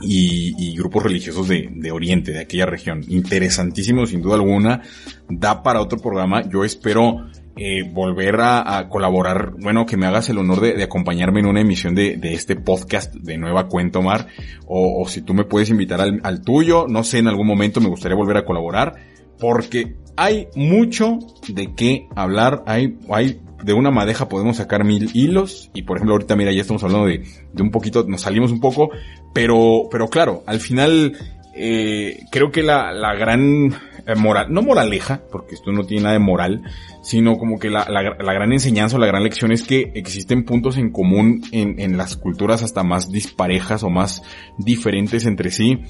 y, 0.00 0.76
grupos 0.76 1.04
religiosos 1.04 1.48
de, 1.48 1.68
de, 1.72 1.90
Oriente, 1.92 2.32
de 2.32 2.40
aquella 2.40 2.66
región. 2.66 3.02
Interesantísimo, 3.08 4.06
sin 4.06 4.22
duda 4.22 4.36
alguna. 4.36 4.82
Da 5.28 5.62
para 5.62 5.80
otro 5.80 5.98
programa. 5.98 6.42
Yo 6.48 6.64
espero 6.64 7.26
eh, 7.56 7.82
volver 7.82 8.40
a, 8.40 8.88
colaborar, 8.88 9.52
bueno, 9.58 9.86
que 9.86 9.96
me 9.96 10.06
hagas 10.06 10.28
el 10.30 10.38
honor 10.38 10.60
de, 10.60 10.82
acompañarme 10.82 11.40
en 11.40 11.46
una 11.46 11.60
emisión 11.60 11.94
de, 11.94 12.18
este 12.22 12.56
podcast 12.56 13.14
de 13.14 13.36
Nueva 13.38 13.68
Cuento 13.68 14.02
Mar, 14.02 14.28
o, 14.66 15.06
si 15.08 15.22
tú 15.22 15.34
me 15.34 15.44
puedes 15.44 15.70
invitar 15.70 16.00
al, 16.00 16.20
al 16.22 16.42
tuyo, 16.42 16.86
no 16.88 17.04
sé, 17.04 17.18
en 17.18 17.28
algún 17.28 17.46
momento 17.46 17.80
me 17.80 17.88
gustaría 17.88 18.16
volver 18.16 18.38
a 18.38 18.44
colaborar, 18.44 18.94
porque 19.38 19.96
hay 20.16 20.48
mucho 20.54 21.18
de 21.48 21.74
qué 21.74 22.08
hablar, 22.14 22.62
hay, 22.66 22.98
hay 23.10 23.40
de 23.62 23.72
una 23.72 23.90
madeja 23.90 24.28
podemos 24.28 24.56
sacar 24.56 24.84
mil 24.84 25.10
hilos 25.14 25.70
y 25.72 25.82
por 25.82 25.96
ejemplo 25.96 26.14
ahorita 26.14 26.34
mira 26.36 26.52
ya 26.52 26.62
estamos 26.62 26.82
hablando 26.82 27.06
de, 27.06 27.24
de 27.52 27.62
un 27.62 27.70
poquito, 27.70 28.04
nos 28.06 28.22
salimos 28.22 28.50
un 28.50 28.60
poco, 28.60 28.90
pero, 29.32 29.88
pero 29.90 30.08
claro, 30.08 30.42
al 30.46 30.60
final 30.60 31.16
eh, 31.54 32.24
creo 32.30 32.50
que 32.50 32.62
la, 32.62 32.92
la 32.92 33.14
gran 33.14 33.74
eh, 34.06 34.14
moral, 34.16 34.46
no 34.50 34.62
moraleja, 34.62 35.22
porque 35.30 35.54
esto 35.54 35.70
no 35.70 35.84
tiene 35.84 36.04
nada 36.04 36.14
de 36.14 36.18
moral, 36.18 36.62
sino 37.02 37.38
como 37.38 37.58
que 37.58 37.70
la, 37.70 37.86
la, 37.88 38.32
gran 38.32 38.52
enseñanza 38.52 38.96
o 38.96 38.98
la 38.98 39.06
gran 39.06 39.22
lección 39.22 39.52
es 39.52 39.62
que 39.62 39.92
existen 39.94 40.44
puntos 40.44 40.76
en 40.76 40.90
común 40.90 41.42
en, 41.52 41.78
en 41.78 41.96
las 41.96 42.16
culturas 42.16 42.62
hasta 42.62 42.82
más 42.82 43.12
disparejas 43.12 43.82
o 43.82 43.90
más 43.90 44.22
diferentes 44.58 45.26
entre 45.26 45.50
sí. 45.50 45.80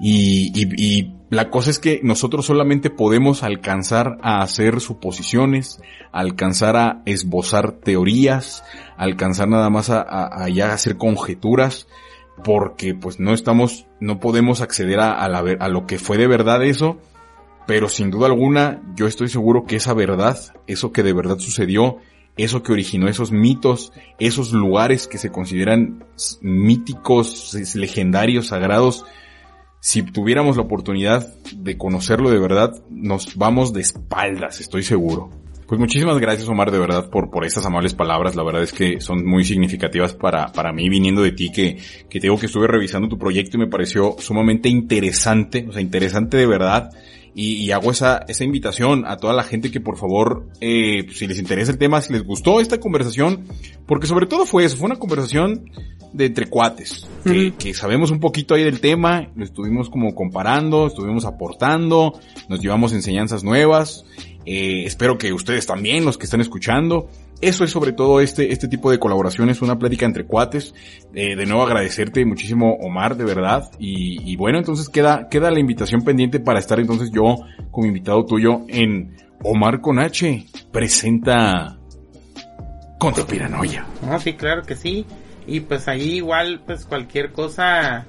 Y, 0.00 1.14
la 1.30 1.50
cosa 1.50 1.68
es 1.70 1.78
que 1.78 2.00
nosotros 2.02 2.46
solamente 2.46 2.88
podemos 2.88 3.42
alcanzar 3.42 4.16
a 4.22 4.40
hacer 4.40 4.80
suposiciones, 4.80 5.78
alcanzar 6.10 6.76
a 6.76 7.02
esbozar 7.04 7.72
teorías, 7.72 8.64
alcanzar 8.96 9.48
nada 9.48 9.68
más 9.68 9.90
a 9.90 10.48
ya 10.48 10.72
hacer 10.72 10.96
conjeturas, 10.96 11.86
porque 12.44 12.94
pues 12.94 13.20
no 13.20 13.32
estamos, 13.32 13.86
no 14.00 14.20
podemos 14.20 14.60
acceder 14.60 15.00
a, 15.00 15.12
a, 15.12 15.68
lo 15.68 15.86
que 15.86 15.98
fue 15.98 16.16
de 16.18 16.26
verdad 16.26 16.64
eso, 16.64 16.98
pero 17.66 17.88
sin 17.88 18.10
duda 18.10 18.26
alguna 18.26 18.82
yo 18.94 19.06
estoy 19.06 19.28
seguro 19.28 19.64
que 19.64 19.76
esa 19.76 19.94
verdad, 19.94 20.38
eso 20.66 20.92
que 20.92 21.02
de 21.02 21.12
verdad 21.12 21.38
sucedió, 21.38 21.98
eso 22.36 22.62
que 22.62 22.72
originó 22.72 23.08
esos 23.08 23.32
mitos, 23.32 23.92
esos 24.18 24.52
lugares 24.52 25.08
que 25.08 25.18
se 25.18 25.30
consideran 25.30 26.04
míticos, 26.40 27.54
legendarios, 27.74 28.48
sagrados, 28.48 29.04
si 29.80 30.02
tuviéramos 30.02 30.56
la 30.56 30.62
oportunidad 30.62 31.28
de 31.52 31.76
conocerlo 31.78 32.30
de 32.30 32.38
verdad, 32.38 32.72
nos 32.90 33.36
vamos 33.36 33.72
de 33.72 33.80
espaldas, 33.80 34.60
estoy 34.60 34.82
seguro. 34.82 35.30
Pues 35.68 35.78
muchísimas 35.78 36.18
gracias 36.18 36.48
Omar 36.48 36.70
de 36.70 36.78
verdad 36.78 37.10
por, 37.10 37.30
por 37.30 37.44
estas 37.44 37.66
amables 37.66 37.92
palabras, 37.92 38.34
la 38.34 38.42
verdad 38.42 38.62
es 38.62 38.72
que 38.72 39.02
son 39.02 39.26
muy 39.26 39.44
significativas 39.44 40.14
para, 40.14 40.46
para 40.46 40.72
mí 40.72 40.88
viniendo 40.88 41.20
de 41.20 41.32
ti 41.32 41.52
que, 41.52 41.76
que 42.08 42.20
tengo 42.20 42.38
que 42.38 42.46
estuve 42.46 42.66
revisando 42.66 43.06
tu 43.06 43.18
proyecto 43.18 43.58
y 43.58 43.60
me 43.60 43.66
pareció 43.66 44.16
sumamente 44.18 44.70
interesante, 44.70 45.66
o 45.68 45.72
sea, 45.72 45.82
interesante 45.82 46.38
de 46.38 46.46
verdad. 46.46 46.90
Y, 47.34 47.70
hago 47.70 47.92
esa, 47.92 48.24
esa 48.26 48.42
invitación 48.42 49.04
a 49.06 49.16
toda 49.18 49.32
la 49.32 49.44
gente 49.44 49.70
que 49.70 49.80
por 49.80 49.96
favor, 49.96 50.48
eh, 50.60 51.06
si 51.12 51.28
les 51.28 51.38
interesa 51.38 51.70
el 51.70 51.78
tema, 51.78 52.00
si 52.00 52.12
les 52.12 52.24
gustó 52.24 52.60
esta 52.60 52.80
conversación, 52.80 53.44
porque 53.86 54.08
sobre 54.08 54.26
todo 54.26 54.44
fue 54.44 54.64
eso, 54.64 54.76
fue 54.76 54.86
una 54.86 54.98
conversación 54.98 55.70
de 56.12 56.26
entre 56.26 56.46
cuates, 56.46 57.06
que, 57.22 57.52
que, 57.56 57.74
sabemos 57.74 58.10
un 58.10 58.18
poquito 58.18 58.54
ahí 58.54 58.64
del 58.64 58.80
tema, 58.80 59.30
lo 59.36 59.44
estuvimos 59.44 59.88
como 59.88 60.16
comparando, 60.16 60.88
estuvimos 60.88 61.26
aportando, 61.26 62.18
nos 62.48 62.60
llevamos 62.60 62.92
enseñanzas 62.92 63.44
nuevas, 63.44 64.04
eh, 64.50 64.86
espero 64.86 65.18
que 65.18 65.30
ustedes 65.34 65.66
también, 65.66 66.06
los 66.06 66.16
que 66.16 66.24
están 66.24 66.40
escuchando, 66.40 67.10
eso 67.42 67.64
es 67.64 67.70
sobre 67.70 67.92
todo 67.92 68.18
este, 68.22 68.50
este 68.50 68.66
tipo 68.66 68.90
de 68.90 68.98
colaboraciones, 68.98 69.60
una 69.60 69.78
plática 69.78 70.06
entre 70.06 70.24
cuates. 70.24 70.74
Eh, 71.12 71.36
de 71.36 71.44
nuevo 71.44 71.64
agradecerte 71.64 72.24
muchísimo, 72.24 72.78
Omar, 72.80 73.14
de 73.18 73.24
verdad. 73.26 73.70
Y, 73.78 74.34
bueno, 74.36 74.56
entonces 74.56 74.88
queda, 74.88 75.28
queda 75.28 75.50
la 75.50 75.60
invitación 75.60 76.00
pendiente 76.00 76.40
para 76.40 76.60
estar 76.60 76.80
entonces 76.80 77.10
yo 77.10 77.36
como 77.70 77.88
invitado 77.88 78.24
tuyo 78.24 78.62
en 78.68 79.14
Omar 79.44 79.82
con 79.82 79.98
H. 79.98 80.46
Presenta 80.72 81.78
Contra 82.98 83.26
Piranoia. 83.26 83.84
No, 84.00 84.18
sí, 84.18 84.32
claro 84.32 84.62
que 84.62 84.76
sí. 84.76 85.04
Y 85.46 85.60
pues 85.60 85.88
ahí 85.88 86.14
igual, 86.14 86.62
pues 86.64 86.86
cualquier 86.86 87.32
cosa 87.32 88.06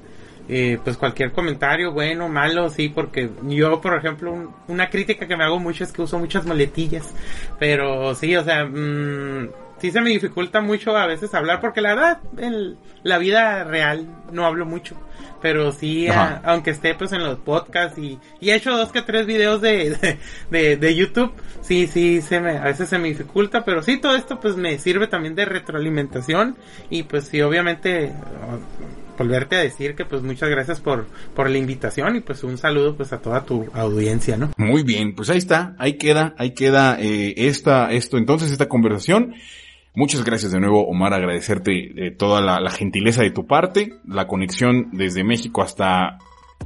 eh, 0.50 0.80
pues 0.84 0.98
cualquier 0.98 1.32
comentario, 1.32 1.92
bueno, 1.92 2.28
malo, 2.28 2.70
sí, 2.70 2.90
porque 2.90 3.30
yo, 3.44 3.80
por 3.82 3.96
ejemplo, 3.96 4.52
una 4.68 4.90
crítica 4.90 5.28
que 5.28 5.38
me 5.38 5.44
hago 5.44 5.60
mucho 5.60 5.84
es 5.84 5.92
que 5.92 6.02
uso 6.02 6.18
muchas 6.18 6.46
moletillas, 6.46 7.14
pero 7.60 8.16
sí, 8.16 8.36
o 8.36 8.44
sea, 8.44 8.66
mmm, 8.66 9.50
sí 9.80 9.92
se 9.92 10.02
me 10.02 10.10
dificulta 10.10 10.60
mucho 10.62 10.98
a 10.98 11.06
veces 11.06 11.34
hablar, 11.36 11.62
porque 11.62 11.82
la 11.82 11.94
verdad, 11.94 12.20
en 12.38 12.78
la 13.04 13.20
vida 13.20 13.64
real 13.64 14.08
no 14.32 14.46
hablo 14.48 14.66
mucho, 14.66 14.96
pero 15.40 15.72
sí, 15.72 16.08
aunque 16.44 16.72
esté 16.72 16.96
pues 16.96 17.12
en 17.12 17.24
los 17.24 17.38
podcasts 17.38 18.00
y, 18.00 18.20
y 18.40 18.50
he 18.50 18.56
hecho 18.56 18.76
dos 18.76 18.92
que 18.92 19.04
tres 19.04 19.26
videos 19.26 19.62
de, 19.62 20.18
de, 20.50 20.78
de, 20.78 20.96
YouTube, 20.96 21.32
sí, 21.62 21.86
sí, 21.86 22.22
se 22.22 22.40
me, 22.40 22.58
a 22.58 22.64
veces 22.64 22.90
se 22.90 22.98
me 22.98 23.10
dificulta, 23.10 23.64
pero 23.64 23.84
sí, 23.84 23.98
todo 23.98 24.16
esto 24.16 24.40
pues 24.40 24.56
me 24.56 24.80
sirve 24.80 25.06
también 25.06 25.36
de 25.36 25.46
retroalimentación 25.46 26.58
y 26.90 27.04
pues 27.04 27.26
sí, 27.26 27.42
obviamente 27.42 28.14
volverte 29.20 29.58
a 29.58 29.60
decir 29.60 29.96
que 29.96 30.06
pues 30.06 30.24
muchas 30.24 30.50
gracias 30.50 30.80
por, 30.80 31.06
por 31.36 31.50
la 31.50 31.58
invitación 31.58 32.16
y 32.16 32.22
pues 32.22 32.44
un 32.44 32.58
saludo 32.58 32.96
pues 32.96 33.12
a 33.12 33.22
toda 33.22 33.44
tu 33.44 33.66
audiencia, 33.74 34.38
¿no? 34.38 34.52
Muy 34.58 34.84
bien, 34.84 35.14
pues 35.14 35.30
ahí 35.30 35.38
está, 35.38 35.76
ahí 35.78 35.98
queda, 35.98 36.34
ahí 36.38 36.54
queda 36.54 36.98
eh, 37.00 37.34
esta, 37.36 37.92
esto 37.92 38.18
entonces, 38.18 38.52
esta 38.52 38.70
conversación. 38.70 39.36
Muchas 39.94 40.24
gracias 40.24 40.54
de 40.54 40.60
nuevo, 40.62 40.88
Omar, 40.88 41.14
agradecerte 41.14 42.08
eh, 42.08 42.12
toda 42.12 42.42
la, 42.42 42.72
gentileza 42.72 43.22
de 43.22 43.32
tu 43.32 43.46
parte, 43.46 43.90
la 44.08 44.26
conexión 44.28 44.90
desde 44.94 45.26
México 45.26 45.62
hasta 45.62 46.18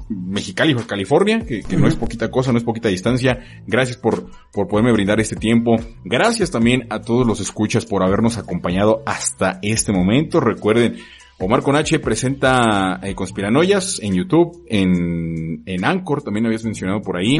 Mexicali, 0.09 0.75
California, 0.75 1.39
que, 1.39 1.63
que 1.63 1.75
no 1.75 1.87
es 1.87 1.95
poquita 1.95 2.29
cosa, 2.29 2.51
no 2.51 2.59
es 2.59 2.63
poquita 2.63 2.89
distancia. 2.89 3.63
Gracias 3.65 3.97
por, 3.97 4.29
por 4.51 4.67
poderme 4.67 4.91
brindar 4.91 5.19
este 5.19 5.35
tiempo. 5.35 5.77
Gracias 6.03 6.51
también 6.51 6.85
a 6.91 7.01
todos 7.01 7.25
los 7.25 7.39
escuchas 7.39 7.85
por 7.85 8.03
habernos 8.03 8.37
acompañado 8.37 9.01
hasta 9.05 9.57
este 9.63 9.91
momento. 9.91 10.39
Recuerden, 10.39 10.97
Omar 11.43 11.61
con 11.61 11.75
H 11.75 11.99
presenta 11.99 13.01
eh, 13.03 13.13
Conspiranoias 13.13 13.99
en 14.01 14.13
YouTube, 14.13 14.65
en, 14.69 15.61
en 15.65 15.83
Anchor, 15.83 16.21
también 16.21 16.45
habías 16.45 16.63
mencionado 16.63 17.01
por 17.01 17.17
ahí. 17.17 17.37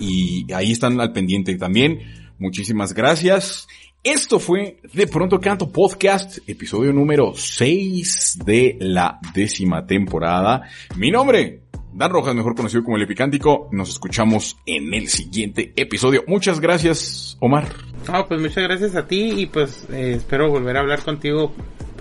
Y 0.00 0.52
ahí 0.52 0.72
están 0.72 1.00
al 1.00 1.12
pendiente 1.12 1.54
también. 1.54 2.00
Muchísimas 2.40 2.92
gracias. 2.92 3.68
Esto 4.02 4.40
fue 4.40 4.78
De 4.92 5.06
Pronto 5.06 5.38
Canto 5.38 5.70
Podcast, 5.70 6.38
episodio 6.48 6.92
número 6.92 7.32
6 7.36 8.40
de 8.44 8.76
la 8.80 9.20
décima 9.32 9.86
temporada. 9.86 10.62
Mi 10.96 11.12
nombre, 11.12 11.60
Dan 11.92 12.10
Rojas, 12.10 12.34
mejor 12.34 12.56
conocido 12.56 12.82
como 12.82 12.96
el 12.96 13.04
Epicántico. 13.04 13.68
Nos 13.70 13.90
escuchamos 13.90 14.56
en 14.66 14.92
el 14.92 15.06
siguiente 15.06 15.72
episodio. 15.76 16.24
Muchas 16.26 16.58
gracias, 16.58 17.36
Omar. 17.38 17.68
Ah, 18.08 18.24
pues 18.26 18.40
muchas 18.40 18.64
gracias 18.64 18.96
a 18.96 19.06
ti 19.06 19.42
y 19.42 19.46
pues 19.46 19.86
eh, 19.92 20.14
espero 20.16 20.50
volver 20.50 20.76
a 20.76 20.80
hablar 20.80 21.04
contigo 21.04 21.54